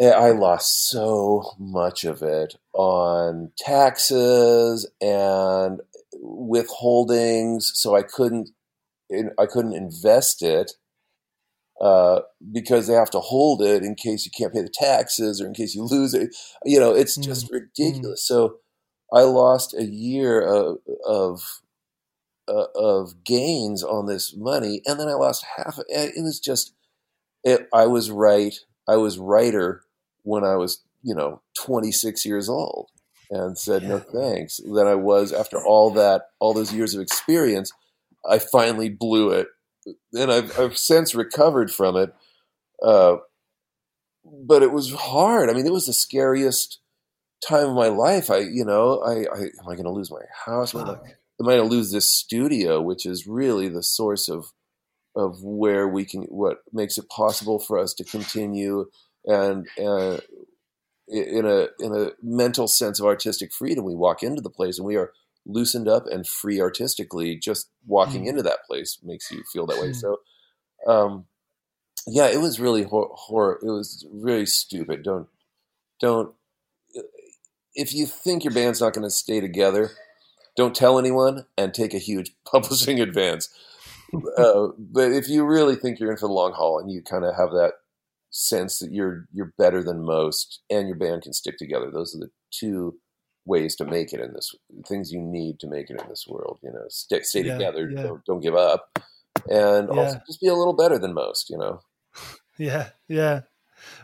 I 0.00 0.30
lost 0.30 0.88
so 0.88 1.54
much 1.58 2.04
of 2.04 2.22
it 2.22 2.56
on 2.72 3.52
taxes 3.58 4.90
and 5.00 5.80
withholdings, 6.22 7.62
so 7.74 7.94
I 7.94 8.02
couldn't 8.02 8.50
I 9.38 9.46
couldn't 9.46 9.74
invest 9.74 10.42
it 10.42 10.72
uh, 11.80 12.20
because 12.52 12.86
they 12.86 12.94
have 12.94 13.10
to 13.10 13.20
hold 13.20 13.62
it 13.62 13.82
in 13.82 13.94
case 13.94 14.24
you 14.24 14.32
can't 14.36 14.52
pay 14.52 14.62
the 14.62 14.72
taxes 14.72 15.40
or 15.40 15.46
in 15.46 15.54
case 15.54 15.74
you 15.74 15.84
lose 15.84 16.14
it. 16.14 16.34
You 16.64 16.80
know, 16.80 16.94
it's 16.94 17.16
just 17.16 17.46
mm-hmm. 17.46 17.56
ridiculous. 17.56 18.26
So 18.26 18.56
I 19.12 19.22
lost 19.22 19.74
a 19.74 19.84
year 19.84 20.40
of 20.40 20.78
of, 21.06 21.60
uh, 22.48 22.66
of 22.74 23.24
gains 23.24 23.82
on 23.82 24.06
this 24.06 24.34
money, 24.36 24.82
and 24.86 24.98
then 24.98 25.08
I 25.08 25.14
lost 25.14 25.44
half. 25.56 25.78
It 25.88 26.22
was 26.22 26.40
just 26.40 26.72
it. 27.42 27.68
I 27.72 27.86
was 27.86 28.10
right 28.10 28.54
I 28.86 28.96
was 28.96 29.18
writer 29.18 29.82
when 30.22 30.44
I 30.44 30.56
was, 30.56 30.82
you 31.02 31.14
know, 31.14 31.42
26 31.58 32.24
years 32.24 32.48
old 32.48 32.88
and 33.30 33.58
said 33.58 33.82
yeah. 33.82 33.88
no 33.88 33.98
thanks 33.98 34.58
than 34.58 34.86
I 34.86 34.94
was 34.94 35.32
after 35.32 35.58
all 35.58 35.90
that, 35.92 36.28
all 36.38 36.54
those 36.54 36.72
years 36.72 36.94
of 36.94 37.00
experience. 37.00 37.72
I 38.28 38.38
finally 38.38 38.88
blew 38.88 39.30
it, 39.30 39.48
and 40.12 40.32
I've, 40.32 40.58
I've 40.58 40.78
since 40.78 41.14
recovered 41.14 41.70
from 41.70 41.96
it. 41.96 42.14
Uh, 42.82 43.16
but 44.24 44.62
it 44.62 44.72
was 44.72 44.92
hard. 44.92 45.50
I 45.50 45.52
mean, 45.52 45.66
it 45.66 45.72
was 45.72 45.86
the 45.86 45.92
scariest 45.92 46.80
time 47.46 47.68
of 47.68 47.74
my 47.74 47.88
life. 47.88 48.30
I, 48.30 48.38
you 48.38 48.64
know, 48.64 49.02
I, 49.02 49.26
I 49.34 49.42
am 49.42 49.68
I 49.68 49.74
going 49.74 49.84
to 49.84 49.90
lose 49.90 50.10
my 50.10 50.22
house? 50.46 50.74
I, 50.74 50.96
am 51.40 51.48
I 51.48 51.56
going 51.56 51.68
to 51.68 51.74
lose 51.74 51.90
this 51.90 52.10
studio, 52.10 52.80
which 52.80 53.06
is 53.06 53.26
really 53.26 53.68
the 53.68 53.82
source 53.82 54.28
of 54.28 54.52
of 55.16 55.42
where 55.42 55.88
we 55.88 56.04
can 56.04 56.22
what 56.22 56.58
makes 56.72 56.98
it 56.98 57.08
possible 57.08 57.58
for 57.58 57.78
us 57.78 57.94
to 57.94 58.04
continue 58.04 58.86
and 59.26 59.66
uh, 59.78 60.18
in 61.06 61.46
a 61.46 61.68
in 61.78 61.94
a 61.94 62.10
mental 62.22 62.66
sense 62.66 62.98
of 62.98 63.06
artistic 63.06 63.52
freedom 63.52 63.84
we 63.84 63.94
walk 63.94 64.22
into 64.22 64.42
the 64.42 64.50
place 64.50 64.78
and 64.78 64.86
we 64.86 64.96
are 64.96 65.12
loosened 65.46 65.86
up 65.86 66.06
and 66.10 66.26
free 66.26 66.60
artistically 66.60 67.36
just 67.36 67.70
walking 67.86 68.24
mm. 68.24 68.28
into 68.28 68.42
that 68.42 68.64
place 68.66 68.98
makes 69.02 69.30
you 69.30 69.42
feel 69.52 69.66
that 69.66 69.80
way 69.80 69.90
mm. 69.90 69.96
so 69.96 70.16
um, 70.88 71.26
yeah 72.06 72.26
it 72.26 72.40
was 72.40 72.58
really 72.58 72.82
horror 72.82 73.08
hor- 73.12 73.58
it 73.62 73.70
was 73.70 74.06
really 74.12 74.46
stupid 74.46 75.02
don't 75.02 75.28
don't 76.00 76.34
if 77.74 77.92
you 77.92 78.06
think 78.06 78.44
your 78.44 78.52
band's 78.52 78.80
not 78.80 78.94
going 78.94 79.06
to 79.06 79.10
stay 79.10 79.40
together 79.40 79.90
don't 80.56 80.74
tell 80.74 80.98
anyone 80.98 81.46
and 81.58 81.74
take 81.74 81.94
a 81.94 81.98
huge 81.98 82.32
publishing 82.44 83.00
advance 83.00 83.48
uh, 84.36 84.68
but 84.78 85.12
if 85.12 85.28
you 85.28 85.44
really 85.44 85.76
think 85.76 85.98
you're 85.98 86.10
in 86.10 86.16
for 86.16 86.28
the 86.28 86.34
long 86.34 86.52
haul 86.52 86.78
and 86.78 86.90
you 86.90 87.02
kind 87.02 87.24
of 87.24 87.34
have 87.36 87.50
that 87.50 87.74
sense 88.30 88.80
that 88.80 88.90
you're 88.90 89.26
you're 89.32 89.52
better 89.56 89.82
than 89.82 90.04
most 90.04 90.60
and 90.70 90.88
your 90.88 90.96
band 90.96 91.22
can 91.22 91.32
stick 91.32 91.56
together, 91.58 91.90
those 91.90 92.14
are 92.14 92.18
the 92.18 92.30
two 92.50 92.98
ways 93.46 93.76
to 93.76 93.84
make 93.84 94.12
it 94.12 94.20
in 94.20 94.32
this 94.32 94.54
things 94.86 95.12
you 95.12 95.20
need 95.20 95.60
to 95.60 95.68
make 95.68 95.90
it 95.90 96.00
in 96.00 96.08
this 96.08 96.26
world. 96.28 96.58
You 96.62 96.72
know, 96.72 96.84
stay, 96.88 97.22
stay 97.22 97.42
yeah, 97.44 97.54
together, 97.54 97.90
yeah. 97.90 98.02
Don't, 98.02 98.24
don't, 98.24 98.40
give 98.40 98.54
up, 98.54 98.98
and 99.48 99.88
yeah. 99.88 100.00
also 100.00 100.20
just 100.26 100.40
be 100.40 100.48
a 100.48 100.54
little 100.54 100.76
better 100.76 100.98
than 100.98 101.14
most. 101.14 101.50
You 101.50 101.58
know. 101.58 101.80
Yeah, 102.56 102.90
yeah. 103.08 103.40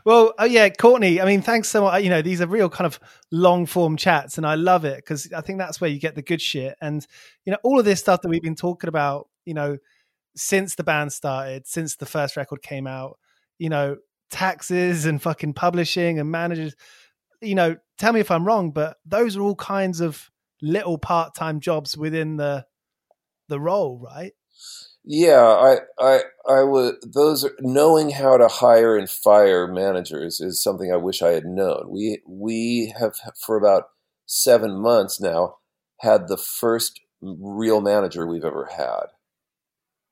Well, 0.04 0.34
oh 0.38 0.44
yeah, 0.44 0.68
Courtney. 0.70 1.20
I 1.20 1.24
mean, 1.24 1.42
thanks 1.42 1.68
so 1.68 1.82
much. 1.82 2.02
You 2.02 2.10
know, 2.10 2.22
these 2.22 2.40
are 2.40 2.46
real 2.46 2.68
kind 2.68 2.86
of 2.86 2.98
long 3.30 3.66
form 3.66 3.96
chats, 3.96 4.38
and 4.38 4.46
I 4.46 4.54
love 4.54 4.84
it 4.84 4.96
because 4.96 5.32
I 5.32 5.40
think 5.40 5.58
that's 5.58 5.80
where 5.80 5.90
you 5.90 5.98
get 6.00 6.14
the 6.14 6.22
good 6.22 6.40
shit. 6.42 6.76
And 6.80 7.06
you 7.44 7.52
know, 7.52 7.58
all 7.62 7.78
of 7.78 7.84
this 7.84 8.00
stuff 8.00 8.22
that 8.22 8.28
we've 8.28 8.42
been 8.42 8.56
talking 8.56 8.88
about, 8.88 9.28
you 9.44 9.54
know, 9.54 9.78
since 10.36 10.74
the 10.74 10.84
band 10.84 11.12
started, 11.12 11.66
since 11.66 11.96
the 11.96 12.06
first 12.06 12.36
record 12.36 12.62
came 12.62 12.86
out, 12.86 13.18
you 13.58 13.68
know, 13.68 13.96
taxes 14.30 15.06
and 15.06 15.20
fucking 15.20 15.54
publishing 15.54 16.18
and 16.18 16.30
managers, 16.30 16.74
you 17.40 17.54
know, 17.54 17.76
tell 17.98 18.12
me 18.12 18.20
if 18.20 18.30
I'm 18.30 18.44
wrong, 18.46 18.70
but 18.70 18.98
those 19.06 19.36
are 19.36 19.42
all 19.42 19.56
kinds 19.56 20.00
of 20.00 20.30
little 20.62 20.98
part-time 20.98 21.60
jobs 21.60 21.96
within 21.96 22.36
the 22.36 22.64
the 23.48 23.60
role, 23.60 24.00
right? 24.04 24.32
Yeah, 25.12 25.42
I, 25.42 25.78
I, 25.98 26.20
I 26.48 26.62
would. 26.62 26.94
Those 27.02 27.44
are, 27.44 27.50
knowing 27.58 28.10
how 28.10 28.36
to 28.36 28.46
hire 28.46 28.96
and 28.96 29.10
fire 29.10 29.66
managers 29.66 30.40
is 30.40 30.62
something 30.62 30.92
I 30.92 30.98
wish 30.98 31.20
I 31.20 31.30
had 31.32 31.46
known. 31.46 31.88
We 31.88 32.20
we 32.28 32.94
have 32.96 33.16
for 33.44 33.56
about 33.56 33.88
seven 34.26 34.80
months 34.80 35.20
now 35.20 35.56
had 35.98 36.28
the 36.28 36.36
first 36.36 37.00
real 37.20 37.80
manager 37.80 38.24
we've 38.24 38.44
ever 38.44 38.68
had. 38.76 39.06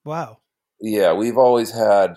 Wow. 0.04 0.38
Yeah, 0.80 1.12
we've 1.12 1.38
always 1.38 1.70
had 1.70 2.16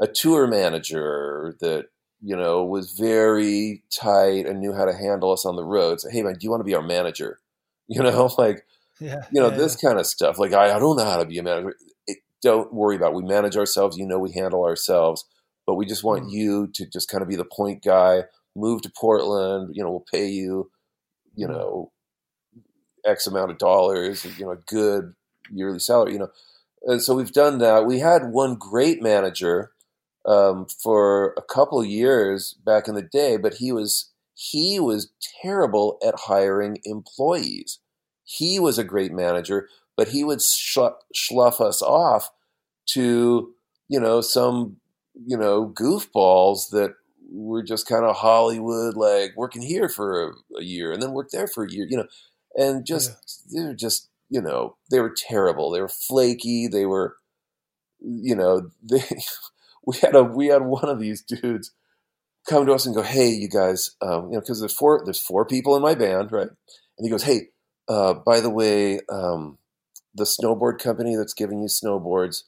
a 0.00 0.06
tour 0.06 0.46
manager 0.46 1.56
that 1.60 1.86
you 2.20 2.36
know 2.36 2.64
was 2.64 2.92
very 2.92 3.82
tight 3.92 4.46
and 4.46 4.60
knew 4.60 4.72
how 4.72 4.84
to 4.84 4.94
handle 4.94 5.32
us 5.32 5.44
on 5.44 5.56
the 5.56 5.64
road. 5.64 6.00
Say, 6.00 6.12
hey 6.12 6.22
man, 6.22 6.34
do 6.34 6.44
you 6.44 6.50
want 6.50 6.60
to 6.60 6.70
be 6.70 6.76
our 6.76 6.86
manager? 6.86 7.40
You 7.88 8.02
know, 8.02 8.32
like 8.38 8.64
yeah, 9.00 9.26
you 9.32 9.40
know 9.40 9.50
yeah, 9.50 9.56
this 9.56 9.76
yeah. 9.82 9.88
kind 9.88 10.00
of 10.00 10.06
stuff. 10.06 10.38
Like 10.38 10.52
I, 10.52 10.76
I 10.76 10.78
don't 10.78 10.96
know 10.96 11.04
how 11.04 11.18
to 11.18 11.26
be 11.26 11.36
a 11.36 11.42
manager. 11.42 11.74
Don't 12.42 12.72
worry 12.72 12.96
about. 12.96 13.12
It. 13.12 13.16
We 13.16 13.22
manage 13.22 13.56
ourselves. 13.56 13.96
You 13.96 14.06
know, 14.06 14.18
we 14.18 14.32
handle 14.32 14.64
ourselves. 14.64 15.24
But 15.66 15.74
we 15.74 15.86
just 15.86 16.04
want 16.04 16.24
mm. 16.24 16.32
you 16.32 16.66
to 16.74 16.86
just 16.86 17.08
kind 17.08 17.22
of 17.22 17.28
be 17.28 17.36
the 17.36 17.44
point 17.44 17.84
guy. 17.84 18.24
Move 18.56 18.82
to 18.82 18.92
Portland. 18.94 19.74
You 19.74 19.82
know, 19.82 19.90
we'll 19.90 20.04
pay 20.12 20.28
you. 20.28 20.70
You 21.34 21.46
mm. 21.46 21.52
know, 21.52 21.92
X 23.04 23.26
amount 23.26 23.52
of 23.52 23.58
dollars. 23.58 24.24
You 24.38 24.46
know, 24.46 24.52
a 24.52 24.56
good 24.56 25.14
yearly 25.50 25.78
salary. 25.78 26.14
You 26.14 26.18
know, 26.20 26.30
and 26.84 27.02
so 27.02 27.14
we've 27.14 27.32
done 27.32 27.58
that. 27.58 27.86
We 27.86 28.00
had 28.00 28.32
one 28.32 28.56
great 28.56 29.02
manager 29.02 29.72
um, 30.26 30.66
for 30.66 31.34
a 31.36 31.42
couple 31.42 31.84
years 31.84 32.54
back 32.64 32.88
in 32.88 32.94
the 32.94 33.02
day, 33.02 33.36
but 33.36 33.54
he 33.54 33.72
was 33.72 34.10
he 34.34 34.80
was 34.80 35.12
terrible 35.42 35.98
at 36.06 36.14
hiring 36.26 36.78
employees. 36.84 37.78
He 38.24 38.58
was 38.58 38.78
a 38.78 38.84
great 38.84 39.12
manager, 39.12 39.68
but 39.96 40.08
he 40.08 40.24
would 40.24 40.40
slough 40.40 41.60
us 41.60 41.82
off 41.82 42.30
to 42.86 43.54
you 43.88 44.00
know 44.00 44.20
some 44.20 44.76
you 45.26 45.36
know 45.36 45.68
goofballs 45.68 46.70
that 46.70 46.94
were 47.32 47.62
just 47.62 47.88
kind 47.88 48.04
of 48.04 48.16
Hollywood, 48.16 48.94
like 48.96 49.32
working 49.36 49.62
here 49.62 49.88
for 49.88 50.28
a, 50.28 50.58
a, 50.58 50.62
year 50.62 50.92
and 50.92 51.02
then 51.02 51.12
work 51.12 51.30
there 51.30 51.46
for 51.46 51.64
a 51.64 51.70
year, 51.70 51.86
you 51.88 51.96
know, 51.96 52.06
and 52.54 52.84
just 52.84 53.46
yeah. 53.48 53.62
they're 53.64 53.74
just 53.74 54.10
you 54.28 54.40
know 54.40 54.76
they 54.90 55.00
were 55.00 55.14
terrible. 55.14 55.70
They 55.70 55.80
were 55.80 55.88
flaky. 55.88 56.68
They 56.68 56.86
were 56.86 57.16
you 58.00 58.34
know 58.34 58.70
they 58.82 59.02
we 59.86 59.96
had 59.98 60.14
a 60.14 60.22
we 60.22 60.48
had 60.48 60.62
one 60.62 60.88
of 60.88 61.00
these 61.00 61.22
dudes 61.22 61.72
come 62.48 62.66
to 62.66 62.72
us 62.72 62.86
and 62.86 62.94
go, 62.94 63.02
"Hey, 63.02 63.28
you 63.28 63.48
guys, 63.48 63.90
um, 64.00 64.26
you 64.26 64.32
know, 64.32 64.40
because 64.40 64.60
there's 64.60 64.76
four 64.76 65.02
there's 65.04 65.20
four 65.20 65.46
people 65.46 65.76
in 65.76 65.82
my 65.82 65.94
band, 65.94 66.32
right?" 66.32 66.48
And 66.48 67.04
he 67.04 67.10
goes, 67.10 67.22
"Hey, 67.22 67.48
uh, 67.88 68.14
by 68.14 68.40
the 68.40 68.50
way, 68.50 69.00
um, 69.10 69.58
the 70.14 70.24
snowboard 70.24 70.78
company 70.78 71.16
that's 71.16 71.34
giving 71.34 71.60
you 71.62 71.68
snowboards, 71.68 72.44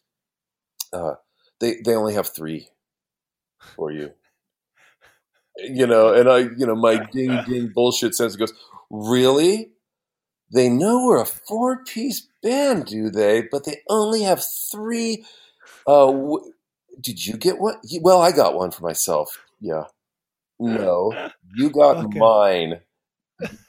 uh, 0.92 1.14
they 1.60 1.76
they 1.84 1.94
only 1.94 2.14
have 2.14 2.28
three 2.28 2.68
for 3.76 3.90
you." 3.92 4.14
You 5.58 5.86
know, 5.86 6.12
and 6.12 6.28
I, 6.28 6.38
you 6.38 6.66
know, 6.66 6.74
my 6.74 6.96
ding 7.12 7.42
ding 7.46 7.70
bullshit 7.74 8.14
sense 8.14 8.36
goes, 8.36 8.52
"Really?" 8.90 9.70
they 10.52 10.68
know 10.68 11.04
we're 11.06 11.22
a 11.22 11.26
four 11.26 11.84
piece 11.84 12.28
band, 12.42 12.86
do 12.86 13.10
they? 13.10 13.42
But 13.50 13.64
they 13.64 13.82
only 13.88 14.22
have 14.22 14.44
three. 14.72 15.24
Uh, 15.86 16.06
w- 16.06 16.52
did 17.00 17.26
you 17.26 17.36
get 17.36 17.60
one? 17.60 17.76
Well, 18.02 18.22
I 18.22 18.32
got 18.32 18.54
one 18.54 18.70
for 18.72 18.82
myself. 18.84 19.38
Yeah. 19.60 19.84
No, 20.60 21.22
you 21.54 21.70
got 21.70 22.02
Okay. 22.04 22.20
mine. 22.20 22.80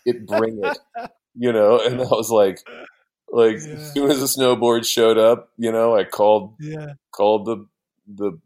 It 0.06 0.26
bring 0.26 0.60
it. 0.64 0.78
You 1.36 1.54
know, 1.54 1.80
and 1.80 2.02
I 2.02 2.06
was 2.06 2.32
like, 2.32 2.60
like 3.32 3.58
Yeah. 3.58 3.74
as 3.74 3.94
soon 3.94 4.12
as 4.12 4.20
the 4.20 4.26
snowboard 4.28 4.86
showed 4.86 5.18
up, 5.18 5.52
you 5.58 5.72
know, 5.72 5.96
I 5.96 6.04
called 6.04 6.56
Yeah. 6.60 6.94
called 7.12 7.46
the 7.46 7.66
the 8.08 8.40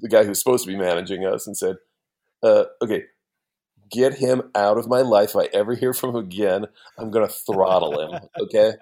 the 0.00 0.08
guy 0.08 0.24
who's 0.24 0.38
supposed 0.40 0.64
to 0.64 0.70
be 0.70 0.76
managing 0.76 1.24
us 1.24 1.46
and 1.46 1.56
said, 1.56 1.76
uh, 2.42 2.64
"Okay, 2.82 3.04
get 3.90 4.14
him 4.14 4.50
out 4.54 4.76
of 4.78 4.88
my 4.88 5.02
life. 5.02 5.30
If 5.30 5.36
I 5.36 5.44
ever 5.52 5.74
hear 5.74 5.92
from 5.92 6.10
him 6.10 6.16
again, 6.16 6.66
I'm 6.98 7.10
going 7.10 7.26
to 7.26 7.32
throttle 7.32 8.00
him. 8.00 8.28
Okay, 8.40 8.72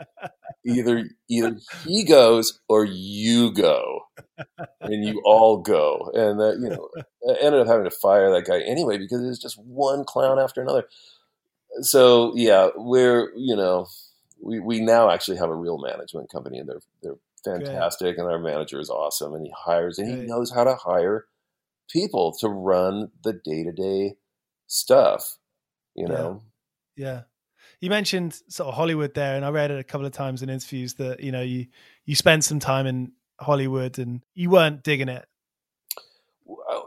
either 0.65 1.05
either 1.29 1.59
he 1.85 2.05
goes 2.05 2.61
or 2.69 2.85
you 2.85 3.53
go, 3.53 4.03
and 4.81 5.05
you 5.05 5.21
all 5.27 5.59
go." 5.59 6.11
And 6.15 6.41
that 6.41 6.59
you 6.63 6.71
know, 6.71 6.89
I 7.29 7.39
ended 7.43 7.61
up 7.61 7.67
having 7.67 7.85
to 7.85 7.91
fire 7.91 8.31
that 8.33 8.47
guy 8.47 8.61
anyway 8.61 8.97
because 8.97 9.23
it 9.23 9.27
was 9.29 9.39
just 9.39 9.59
one 9.59 10.05
clown 10.05 10.39
after 10.39 10.63
another. 10.63 10.85
So 11.83 12.33
yeah, 12.37 12.69
we're 12.77 13.33
you 13.37 13.55
know. 13.57 13.87
We, 14.43 14.59
we 14.61 14.81
now 14.81 15.11
actually 15.11 15.39
have 15.39 15.51
a 15.51 15.55
real 15.55 15.79
management 15.79 16.31
company 16.31 16.59
and 16.59 16.69
they're 16.69 16.81
they're 17.03 17.19
fantastic 17.45 18.19
and 18.19 18.27
our 18.27 18.39
manager 18.39 18.81
is 18.81 18.91
awesome 18.91 19.35
and 19.35 19.45
he 19.45 19.53
hires 19.57 19.99
and 19.99 20.09
he 20.09 20.27
knows 20.27 20.53
how 20.53 20.65
to 20.65 20.75
hire 20.75 21.27
people 21.91 22.33
to 22.41 22.49
run 22.49 23.11
the 23.25 23.33
day-to-day 23.33 24.15
stuff 24.67 25.39
you 25.95 26.07
Yeah. 26.09 26.15
know 26.15 26.43
Yeah. 26.97 27.23
You 27.81 27.91
mentioned 27.91 28.41
sort 28.49 28.69
of 28.69 28.75
Hollywood 28.75 29.15
there, 29.15 29.35
and 29.37 29.45
I 29.45 29.51
read 29.51 29.71
it 29.71 29.79
a 29.79 29.85
couple 29.85 30.07
of 30.07 30.13
times 30.13 30.43
in 30.43 30.49
interviews 30.51 30.95
that 30.95 31.21
you 31.21 31.33
know 31.33 31.43
you 31.43 31.67
you 32.05 32.15
spent 32.15 32.45
some 32.45 32.61
time 32.61 32.87
in 32.87 33.13
Hollywood 33.41 33.99
and 33.99 34.23
you 34.35 34.51
weren't 34.51 34.83
digging 34.83 35.09
it. 35.09 35.27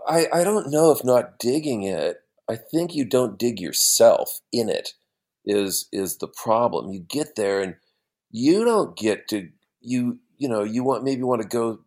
I, 0.07 0.27
I 0.31 0.43
don't 0.43 0.71
know 0.71 0.91
if 0.91 1.03
not 1.03 1.39
digging 1.39 1.83
it 1.83 2.17
i 2.49 2.55
think 2.55 2.93
you 2.93 3.05
don't 3.05 3.39
dig 3.39 3.59
yourself 3.59 4.39
in 4.51 4.69
it 4.69 4.93
is 5.45 5.87
is 5.91 6.17
the 6.17 6.27
problem. 6.27 6.91
You 6.91 6.99
get 6.99 7.35
there 7.35 7.61
and 7.61 7.75
you 8.31 8.65
don't 8.65 8.97
get 8.97 9.27
to 9.29 9.49
you 9.81 10.19
you 10.37 10.49
know 10.49 10.63
you 10.63 10.83
want 10.83 11.03
maybe 11.03 11.23
want 11.23 11.41
to 11.41 11.47
go 11.47 11.79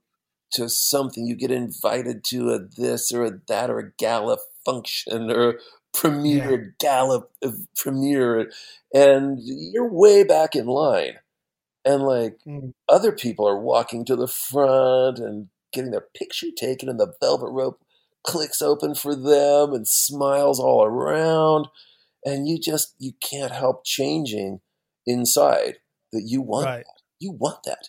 to 0.53 0.69
something. 0.69 1.27
You 1.27 1.37
get 1.37 1.51
invited 1.51 2.25
to 2.25 2.51
a 2.53 2.59
this 2.61 3.13
or 3.13 3.25
a 3.25 3.33
that 3.49 3.71
or 3.71 3.79
a 3.79 3.93
gala 3.99 4.39
function 4.65 5.31
or 5.31 5.51
a 5.51 5.55
premiere 5.95 6.75
gala 6.81 7.25
uh, 7.45 7.53
premiere 7.77 8.51
and 8.95 9.39
you're 9.43 9.93
way 9.93 10.25
back 10.25 10.55
in 10.57 10.67
line. 10.67 11.15
And 11.85 12.03
like 12.03 12.39
Mm. 12.47 12.73
other 12.89 13.13
people 13.13 13.49
are 13.49 13.59
walking 13.61 14.05
to 14.07 14.17
the 14.17 14.29
front 14.29 15.19
and 15.19 15.49
getting 15.73 15.91
their 15.91 16.07
picture 16.17 16.49
taken 16.57 16.89
and 16.89 16.99
the 17.01 17.13
velvet 17.21 17.51
rope 17.51 17.81
clicks 18.25 18.63
open 18.63 18.95
for 18.95 19.15
them 19.15 19.73
and 19.73 19.87
smiles 19.89 20.59
all 20.61 20.85
around 20.85 21.69
and 22.25 22.49
you 22.49 22.59
just 22.59 22.95
you 22.99 23.13
can't 23.23 23.53
help 23.53 23.85
changing 23.85 24.61
inside 25.07 25.79
that 26.13 26.25
you 26.27 26.43
want 26.43 26.67
Right. 26.67 26.85
that 26.85 27.03
you 27.21 27.33
want 27.33 27.61
that 27.65 27.89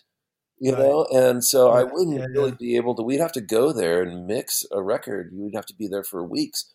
you 0.58 0.72
Right. 0.72 0.78
know 0.78 1.06
and 1.12 1.44
so 1.44 1.70
i 1.70 1.82
wouldn't 1.84 2.16
yeah, 2.18 2.26
really 2.34 2.52
yeah. 2.52 2.56
be 2.58 2.76
able 2.76 2.94
to 2.96 3.02
we'd 3.02 3.20
have 3.20 3.32
to 3.32 3.40
go 3.40 3.72
there 3.72 4.02
and 4.02 4.26
mix 4.26 4.64
a 4.72 4.82
record 4.82 5.30
you'd 5.34 5.54
have 5.54 5.66
to 5.66 5.74
be 5.76 5.88
there 5.88 6.04
for 6.04 6.24
weeks 6.24 6.72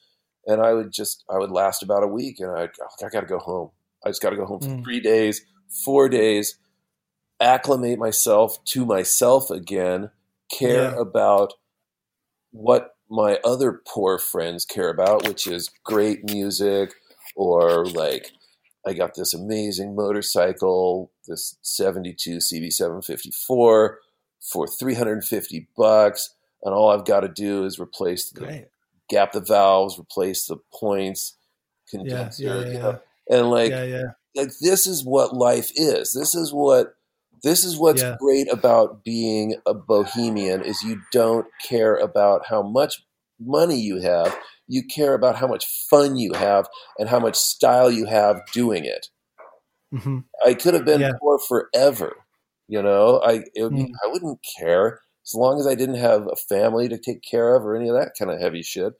and 0.47 0.61
i 0.61 0.73
would 0.73 0.91
just 0.91 1.23
i 1.29 1.37
would 1.37 1.51
last 1.51 1.83
about 1.83 2.03
a 2.03 2.07
week 2.07 2.39
and 2.39 2.51
i'd 2.51 2.71
i 3.03 3.09
gotta 3.09 3.27
go 3.27 3.39
home 3.39 3.71
i 4.05 4.09
just 4.09 4.21
gotta 4.21 4.35
go 4.37 4.45
home 4.45 4.61
for 4.61 4.69
Mm. 4.69 4.83
three 4.83 4.99
days 5.01 5.45
four 5.85 6.09
days 6.09 6.59
acclimate 7.41 7.99
myself 7.99 8.63
to 8.65 8.85
myself 8.85 9.49
again 9.51 10.09
care 10.51 10.91
about 10.93 11.53
what 12.51 12.95
my 13.09 13.39
other 13.43 13.81
poor 13.87 14.17
friends 14.17 14.65
care 14.65 14.89
about, 14.89 15.23
which 15.25 15.47
is 15.47 15.69
great 15.83 16.23
music 16.23 16.93
or 17.35 17.85
like 17.85 18.31
I 18.87 18.93
got 18.93 19.15
this 19.15 19.33
amazing 19.33 19.95
motorcycle, 19.95 21.11
this 21.27 21.57
72 21.61 22.37
CB754 22.37 23.95
for 24.51 24.67
350 24.67 25.67
bucks 25.75 26.33
and 26.63 26.73
all 26.73 26.89
I've 26.89 27.05
got 27.05 27.21
to 27.21 27.27
do 27.29 27.65
is 27.65 27.79
replace 27.79 28.29
the 28.31 28.41
Great. 28.41 28.65
gap 29.09 29.31
the 29.31 29.41
valves, 29.41 29.99
replace 29.99 30.45
the 30.47 30.57
points, 30.73 31.37
Yeah. 31.91 31.99
condenser, 31.99 32.43
Yeah. 32.43 32.67
you 32.67 32.79
know, 32.79 32.99
and 33.29 33.49
like 33.49 33.71
yeah. 33.71 33.83
Yeah. 33.83 34.03
like 34.35 34.51
this 34.61 34.87
is 34.87 35.03
what 35.05 35.35
life 35.35 35.71
is. 35.75 36.13
This 36.13 36.35
is 36.35 36.53
what 36.53 36.95
this 37.43 37.63
is 37.63 37.77
what's 37.77 38.01
Yeah. 38.01 38.15
great 38.19 38.51
about 38.51 39.03
being 39.03 39.55
a 39.67 39.73
bohemian 39.73 40.63
is 40.63 40.81
you 40.81 41.01
don't 41.11 41.45
care 41.67 41.95
about 41.95 42.47
how 42.47 42.63
much 42.63 43.05
money 43.39 43.79
you 43.79 43.99
have. 44.01 44.35
You 44.67 44.83
care 44.83 45.13
about 45.13 45.35
how 45.37 45.47
much 45.47 45.65
fun 45.89 46.17
you 46.17 46.33
have 46.33 46.67
and 46.99 47.09
how 47.09 47.19
much 47.19 47.35
style 47.35 47.91
you 47.91 48.05
have 48.05 48.41
doing 48.53 48.85
it. 48.85 49.09
hmm 49.91 50.19
I 50.45 50.53
could 50.53 50.73
have 50.73 50.85
been 50.85 51.01
Yeah. 51.01 51.11
poor 51.19 51.39
forever. 51.39 52.15
You 52.67 52.81
know, 52.81 53.21
I 53.23 53.43
it 53.55 53.63
would 53.63 53.75
be, 53.75 53.83
Mm. 53.83 53.91
I 54.03 54.07
wouldn't 54.11 54.39
care 54.59 55.01
as 55.25 55.33
long 55.35 55.59
as 55.59 55.67
I 55.67 55.75
didn't 55.75 55.95
have 55.95 56.27
a 56.27 56.35
family 56.35 56.87
to 56.89 56.97
take 56.97 57.21
care 57.21 57.55
of 57.55 57.63
or 57.65 57.75
any 57.75 57.89
of 57.89 57.95
that 57.95 58.13
kind 58.17 58.31
of 58.31 58.39
heavy 58.39 58.61
shit. 58.63 58.93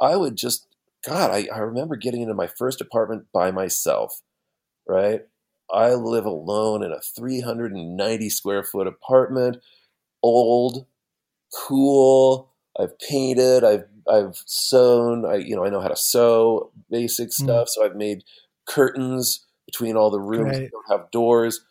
I 0.00 0.16
would 0.16 0.36
just 0.36 0.66
God, 1.06 1.30
I, 1.30 1.48
I 1.54 1.58
remember 1.58 1.96
getting 1.96 2.22
into 2.22 2.34
my 2.34 2.46
first 2.46 2.80
apartment 2.80 3.26
by 3.32 3.50
myself, 3.50 4.20
right? 4.88 5.22
I 5.72 5.94
live 5.94 6.26
alone 6.26 6.82
in 6.84 6.92
a 6.92 7.00
390 7.00 8.28
square 8.30 8.64
foot 8.64 8.86
apartment, 8.88 9.58
old, 10.22 10.86
cool. 11.54 12.53
I've 12.78 12.98
painted, 12.98 13.64
I've 13.64 13.84
I've 14.08 14.42
sewn, 14.46 15.24
I 15.24 15.36
you 15.36 15.56
know, 15.56 15.64
I 15.64 15.70
know 15.70 15.80
how 15.80 15.88
to 15.88 15.96
sew 15.96 16.70
basic 16.90 17.28
Mm. 17.28 17.32
stuff, 17.32 17.68
so 17.68 17.84
I've 17.84 17.96
made 17.96 18.24
curtains 18.66 19.44
between 19.66 19.96
all 19.96 20.10
the 20.10 20.20
rooms 20.20 20.58
that 20.58 20.70
don't 20.70 20.98
have 21.00 21.10
doors. 21.10 21.64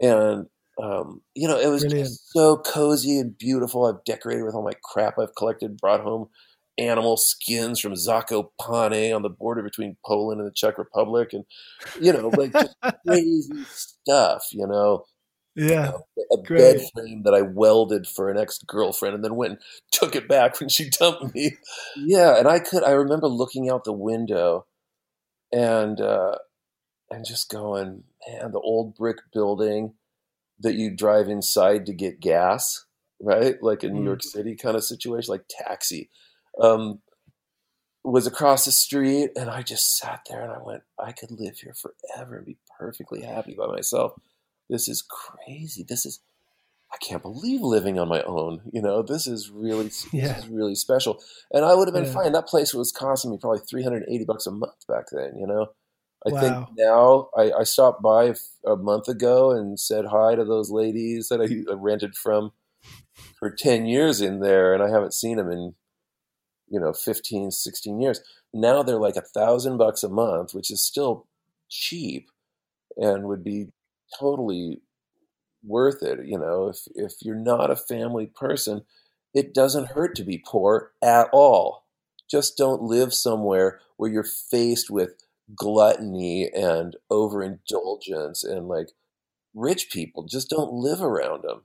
And 0.00 0.46
um, 0.82 1.22
you 1.34 1.46
know, 1.48 1.58
it 1.58 1.68
was 1.68 1.82
Brilliant. 1.82 2.08
just 2.08 2.32
so 2.32 2.56
cozy 2.58 3.18
and 3.18 3.36
beautiful. 3.38 3.86
I've 3.86 4.04
decorated 4.04 4.44
with 4.44 4.54
all 4.54 4.64
my 4.64 4.74
crap 4.82 5.18
I've 5.18 5.34
collected, 5.36 5.76
brought 5.78 6.00
home 6.00 6.28
animal 6.78 7.16
skins 7.16 7.78
from 7.78 7.92
Zakopane 7.92 9.14
on 9.14 9.22
the 9.22 9.28
border 9.30 9.62
between 9.62 9.96
Poland 10.04 10.40
and 10.40 10.48
the 10.50 10.54
Czech 10.54 10.78
Republic, 10.78 11.32
and 11.32 11.44
you 11.94 12.12
know, 12.12 12.30
like 12.30 12.56
just 12.58 12.74
crazy 13.06 13.64
stuff. 13.70 14.44
You 14.52 14.66
know, 14.66 15.04
Yeah. 15.56 15.92
a 16.32 16.36
bed 16.38 16.82
frame 16.94 17.22
that 17.24 17.34
I 17.34 17.42
welded 17.42 18.06
for 18.08 18.30
an 18.30 18.38
ex 18.38 18.58
girlfriend, 18.58 19.14
and 19.14 19.24
then 19.24 19.36
went 19.36 19.52
and 19.52 19.60
took 19.92 20.16
it 20.16 20.28
back 20.28 20.58
when 20.60 20.68
she 20.68 20.90
dumped 20.90 21.34
me. 21.34 21.56
Yeah, 21.96 22.38
and 22.38 22.48
I 22.48 22.58
could. 22.58 22.82
I 22.82 22.90
remember 22.92 23.28
looking 23.28 23.70
out 23.70 23.84
the 23.84 23.92
window, 23.92 24.66
and 25.52 26.00
uh, 26.00 26.36
and 27.10 27.24
just 27.24 27.50
going, 27.50 28.04
man, 28.28 28.50
the 28.52 28.60
old 28.60 28.94
brick 28.96 29.18
building 29.32 29.94
that 30.60 30.74
you 30.74 30.90
drive 30.90 31.28
inside 31.28 31.86
to 31.86 31.92
get 31.92 32.20
gas, 32.20 32.84
right? 33.20 33.56
Like 33.62 33.82
a 33.84 33.88
New 33.88 34.00
Mm. 34.02 34.04
York 34.06 34.22
City 34.22 34.56
kind 34.56 34.76
of 34.76 34.84
situation, 34.84 35.32
like 35.32 35.44
taxi. 35.48 36.10
Um, 36.60 37.00
was 38.04 38.26
across 38.26 38.64
the 38.66 38.70
street, 38.72 39.30
and 39.36 39.48
I 39.48 39.62
just 39.62 39.96
sat 39.96 40.20
there 40.28 40.42
and 40.42 40.52
I 40.52 40.58
went, 40.62 40.82
I 40.98 41.12
could 41.12 41.30
live 41.30 41.56
here 41.58 41.74
forever 41.74 42.36
and 42.36 42.44
be 42.46 42.58
perfectly 42.78 43.22
happy 43.22 43.54
by 43.54 43.66
myself. 43.66 44.12
This 44.68 44.88
is 44.88 45.02
crazy. 45.02 45.84
This 45.86 46.06
is, 46.06 46.20
I 46.92 46.96
can't 46.98 47.22
believe 47.22 47.60
living 47.60 47.98
on 47.98 48.08
my 48.08 48.22
own. 48.22 48.62
You 48.72 48.82
know, 48.82 49.02
this 49.02 49.26
is 49.26 49.50
really, 49.50 49.90
Yeah. 50.12 50.34
this 50.34 50.44
is 50.44 50.48
really 50.48 50.74
special. 50.74 51.22
And 51.52 51.64
I 51.64 51.74
would 51.74 51.88
have 51.88 51.94
been 51.94 52.04
Yeah. 52.04 52.12
fine. 52.12 52.32
That 52.32 52.46
place 52.46 52.72
was 52.74 52.92
costing 52.92 53.30
me 53.30 53.38
probably 53.40 53.60
380 53.60 54.24
bucks 54.24 54.46
a 54.46 54.50
month 54.50 54.86
back 54.88 55.06
then, 55.12 55.36
you 55.38 55.46
know? 55.46 55.68
I 56.26 56.30
Wow. 56.30 56.40
think 56.40 56.78
now 56.78 57.28
I, 57.36 57.52
I 57.60 57.64
stopped 57.64 58.00
by 58.02 58.34
a 58.66 58.76
month 58.76 59.08
ago 59.08 59.50
and 59.50 59.78
said 59.78 60.06
hi 60.06 60.34
to 60.34 60.44
those 60.44 60.70
ladies 60.70 61.28
that 61.28 61.40
I 61.42 61.70
I 61.70 61.74
rented 61.76 62.16
from 62.16 62.52
for 63.38 63.50
10 63.50 63.86
years 63.86 64.20
in 64.22 64.40
there, 64.40 64.72
and 64.72 64.82
I 64.82 64.88
haven't 64.88 65.12
seen 65.12 65.36
them 65.36 65.50
in, 65.50 65.74
you 66.68 66.80
know, 66.80 66.94
15, 66.94 67.50
16 67.50 68.00
years. 68.00 68.22
Now 68.54 68.82
they're 68.82 68.98
like 68.98 69.16
a 69.16 69.20
thousand 69.20 69.76
bucks 69.76 70.02
a 70.02 70.08
month, 70.08 70.54
which 70.54 70.70
is 70.70 70.80
still 70.82 71.26
cheap 71.68 72.30
and 72.96 73.24
would 73.24 73.44
be 73.44 73.68
totally 74.18 74.82
worth 75.62 76.02
it. 76.02 76.20
You 76.24 76.38
know, 76.38 76.68
if, 76.68 76.86
if 76.94 77.14
you're 77.22 77.34
not 77.34 77.70
a 77.70 77.76
family 77.76 78.26
person, 78.26 78.82
it 79.32 79.54
doesn't 79.54 79.88
hurt 79.88 80.14
to 80.16 80.24
be 80.24 80.42
poor 80.44 80.92
at 81.02 81.28
all. 81.32 81.84
Just 82.30 82.56
don't 82.56 82.82
live 82.82 83.12
somewhere 83.12 83.80
where 83.96 84.10
you're 84.10 84.24
faced 84.24 84.90
with 84.90 85.10
gluttony 85.54 86.50
and 86.54 86.96
overindulgence 87.10 88.44
and 88.44 88.68
like 88.68 88.90
rich 89.54 89.90
people. 89.90 90.24
Just 90.24 90.50
don't 90.50 90.72
live 90.72 91.02
around 91.02 91.42
them. 91.42 91.62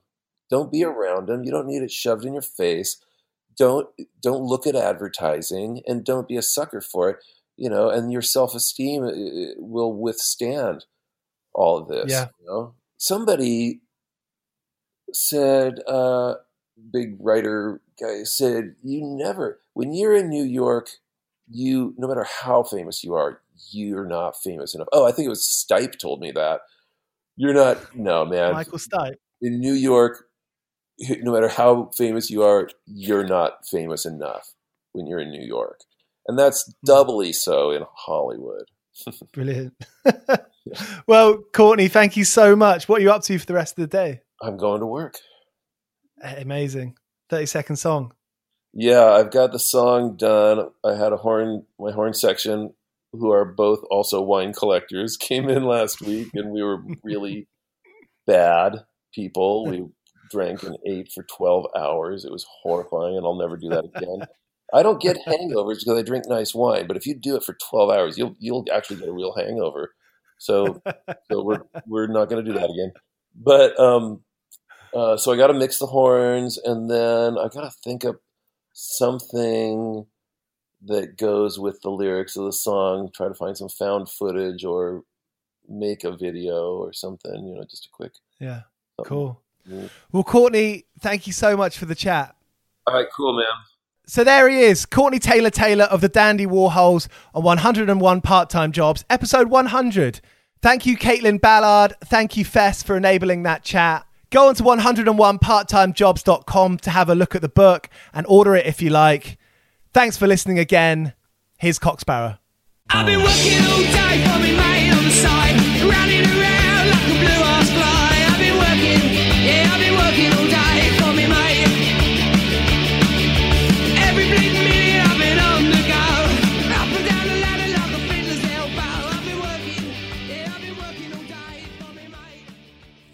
Don't 0.50 0.72
be 0.72 0.84
around 0.84 1.28
them. 1.28 1.44
You 1.44 1.52
don't 1.52 1.66
need 1.66 1.82
it 1.82 1.90
shoved 1.90 2.24
in 2.24 2.34
your 2.34 2.42
face. 2.42 3.02
Don't 3.56 3.88
don't 4.22 4.42
look 4.42 4.66
at 4.66 4.74
advertising 4.74 5.82
and 5.86 6.04
don't 6.04 6.28
be 6.28 6.36
a 6.36 6.42
sucker 6.42 6.80
for 6.80 7.10
it. 7.10 7.16
You 7.56 7.68
know, 7.68 7.88
and 7.88 8.12
your 8.12 8.22
self 8.22 8.54
esteem 8.54 9.04
uh, 9.04 9.08
uh, 9.08 9.54
will 9.58 9.92
withstand 9.92 10.86
all 11.60 11.78
of 11.78 11.88
this. 11.88 12.10
Yeah. 12.10 12.28
You 12.40 12.46
know? 12.46 12.74
Somebody 12.96 13.80
said, 15.12 15.80
uh, 15.86 16.34
big 16.92 17.16
writer 17.20 17.80
guy 18.00 18.24
said, 18.24 18.76
you 18.82 19.02
never, 19.04 19.60
when 19.74 19.92
you're 19.92 20.16
in 20.16 20.28
New 20.28 20.44
York, 20.44 20.88
you, 21.48 21.94
no 21.98 22.08
matter 22.08 22.26
how 22.42 22.62
famous 22.62 23.04
you 23.04 23.14
are, 23.14 23.40
you're 23.70 24.06
not 24.06 24.40
famous 24.42 24.74
enough. 24.74 24.88
Oh, 24.92 25.06
I 25.06 25.12
think 25.12 25.26
it 25.26 25.30
was 25.30 25.44
Stipe 25.44 25.98
told 25.98 26.20
me 26.20 26.30
that. 26.32 26.60
You're 27.36 27.54
not, 27.54 27.94
no, 27.94 28.24
man. 28.24 28.52
Michael 28.52 28.78
Stipe. 28.78 29.16
In 29.42 29.60
New 29.60 29.72
York, 29.72 30.26
no 31.22 31.32
matter 31.32 31.48
how 31.48 31.90
famous 31.96 32.30
you 32.30 32.42
are, 32.42 32.70
you're 32.86 33.26
not 33.26 33.66
famous 33.66 34.06
enough 34.06 34.54
when 34.92 35.06
you're 35.06 35.20
in 35.20 35.30
New 35.30 35.44
York. 35.44 35.80
And 36.26 36.38
that's 36.38 36.72
doubly 36.84 37.32
so 37.32 37.70
in 37.70 37.84
Hollywood. 37.94 38.64
Brilliant. 39.32 39.74
well, 41.06 41.38
Courtney, 41.52 41.88
thank 41.88 42.16
you 42.16 42.24
so 42.24 42.56
much. 42.56 42.88
What 42.88 43.00
are 43.00 43.02
you 43.02 43.10
up 43.10 43.22
to 43.24 43.38
for 43.38 43.46
the 43.46 43.54
rest 43.54 43.78
of 43.78 43.82
the 43.82 43.96
day? 43.96 44.20
I'm 44.42 44.56
going 44.56 44.80
to 44.80 44.86
work. 44.86 45.14
Amazing. 46.22 46.96
30 47.30 47.46
second 47.46 47.76
song. 47.76 48.12
Yeah, 48.72 49.04
I've 49.04 49.30
got 49.30 49.52
the 49.52 49.58
song 49.58 50.16
done. 50.16 50.70
I 50.84 50.94
had 50.94 51.12
a 51.12 51.16
horn, 51.16 51.64
my 51.78 51.92
horn 51.92 52.14
section, 52.14 52.72
who 53.12 53.32
are 53.32 53.44
both 53.44 53.80
also 53.90 54.22
wine 54.22 54.52
collectors, 54.52 55.16
came 55.20 55.48
in 55.48 55.64
last 55.64 56.00
week 56.00 56.28
and 56.34 56.50
we 56.50 56.62
were 56.62 56.82
really 57.02 57.48
bad 58.26 58.84
people. 59.14 59.66
We 59.66 59.86
drank 60.30 60.62
and 60.62 60.76
ate 60.86 61.10
for 61.12 61.24
12 61.24 61.66
hours. 61.76 62.24
It 62.24 62.30
was 62.30 62.46
horrifying 62.62 63.16
and 63.16 63.26
I'll 63.26 63.38
never 63.38 63.56
do 63.56 63.70
that 63.70 63.84
again. 63.84 64.26
I 64.72 64.82
don't 64.82 65.00
get 65.00 65.18
hangovers 65.26 65.80
because 65.80 65.98
I 65.98 66.02
drink 66.02 66.26
nice 66.28 66.54
wine, 66.54 66.86
but 66.86 66.96
if 66.96 67.06
you 67.06 67.14
do 67.14 67.36
it 67.36 67.44
for 67.44 67.56
12 67.70 67.90
hours, 67.90 68.18
you'll 68.18 68.36
you'll 68.38 68.64
actually 68.72 68.96
get 68.96 69.08
a 69.08 69.12
real 69.12 69.34
hangover. 69.34 69.94
So 70.38 70.80
so 71.30 71.42
we're 71.42 71.62
we're 71.86 72.06
not 72.06 72.28
going 72.28 72.44
to 72.44 72.52
do 72.52 72.58
that 72.58 72.70
again. 72.70 72.92
But 73.34 73.78
um 73.78 74.22
uh, 74.92 75.16
so 75.16 75.32
I 75.32 75.36
got 75.36 75.48
to 75.48 75.54
mix 75.54 75.78
the 75.78 75.86
horns, 75.86 76.58
and 76.58 76.90
then 76.90 77.38
I 77.38 77.48
got 77.48 77.62
to 77.62 77.70
think 77.84 78.04
of 78.04 78.18
something 78.72 80.06
that 80.82 81.16
goes 81.16 81.58
with 81.58 81.80
the 81.82 81.90
lyrics 81.90 82.36
of 82.36 82.44
the 82.44 82.52
song. 82.52 83.10
Try 83.14 83.28
to 83.28 83.34
find 83.34 83.56
some 83.56 83.68
found 83.68 84.08
footage 84.08 84.64
or 84.64 85.02
make 85.68 86.04
a 86.04 86.16
video 86.16 86.74
or 86.74 86.92
something. 86.92 87.46
You 87.46 87.54
know, 87.54 87.64
just 87.70 87.86
a 87.86 87.88
quick. 87.92 88.12
Yeah. 88.40 88.62
something. 88.96 89.08
Cool. 89.08 89.42
Mm. 89.68 89.90
Well, 90.10 90.24
Courtney, 90.24 90.86
thank 91.00 91.26
you 91.26 91.32
so 91.32 91.56
much 91.56 91.78
for 91.78 91.84
the 91.84 91.94
chat. 91.94 92.34
All 92.86 92.94
right, 92.94 93.06
cool, 93.14 93.36
man. 93.36 93.46
So 94.06 94.24
there 94.24 94.48
he 94.48 94.62
is, 94.62 94.86
Courtney 94.86 95.20
Taylor 95.20 95.50
Taylor 95.50 95.84
of 95.84 96.00
the 96.00 96.08
Dandy 96.08 96.46
Warhols 96.46 97.06
on 97.32 97.44
101 97.44 98.20
Part 98.22 98.50
Time 98.50 98.72
Jobs, 98.72 99.04
episode 99.08 99.48
100. 99.48 100.20
Thank 100.62 100.84
you, 100.84 100.96
Caitlin 100.96 101.40
Ballard. 101.40 101.94
Thank 102.04 102.36
you, 102.36 102.44
Fess, 102.44 102.82
for 102.82 102.96
enabling 102.96 103.44
that 103.44 103.62
chat. 103.62 104.04
Go 104.30 104.48
on 104.48 104.56
to 104.56 104.62
101parttimejobs.com 104.62 106.78
to 106.78 106.90
have 106.90 107.08
a 107.08 107.14
look 107.14 107.34
at 107.34 107.42
the 107.42 107.48
book 107.48 107.88
and 108.12 108.26
order 108.28 108.54
it 108.56 108.66
if 108.66 108.82
you 108.82 108.90
like. 108.90 109.38
Thanks 109.92 110.16
for 110.16 110.26
listening 110.26 110.58
again. 110.58 111.14
Here's 111.58 111.78
Cocksparrow. 111.78 112.38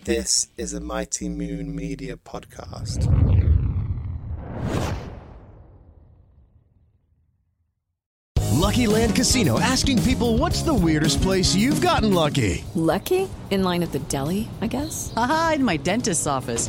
This 0.06 0.46
is 0.56 0.72
a 0.72 0.80
Mighty 0.80 1.28
Moon 1.28 1.74
Media 1.74 2.16
podcast. 2.16 3.10
Lucky 8.52 8.86
Land 8.86 9.16
Casino 9.16 9.58
asking 9.58 10.00
people 10.04 10.38
what's 10.38 10.62
the 10.62 10.72
weirdest 10.72 11.20
place 11.22 11.56
you've 11.56 11.80
gotten 11.80 12.14
lucky? 12.14 12.62
Lucky? 12.76 13.28
In 13.50 13.64
line 13.64 13.82
at 13.82 13.90
the 13.90 13.98
deli, 13.98 14.48
I 14.60 14.68
guess? 14.68 15.12
Aha, 15.16 15.54
in 15.56 15.64
my 15.64 15.76
dentist's 15.76 16.28
office. 16.28 16.68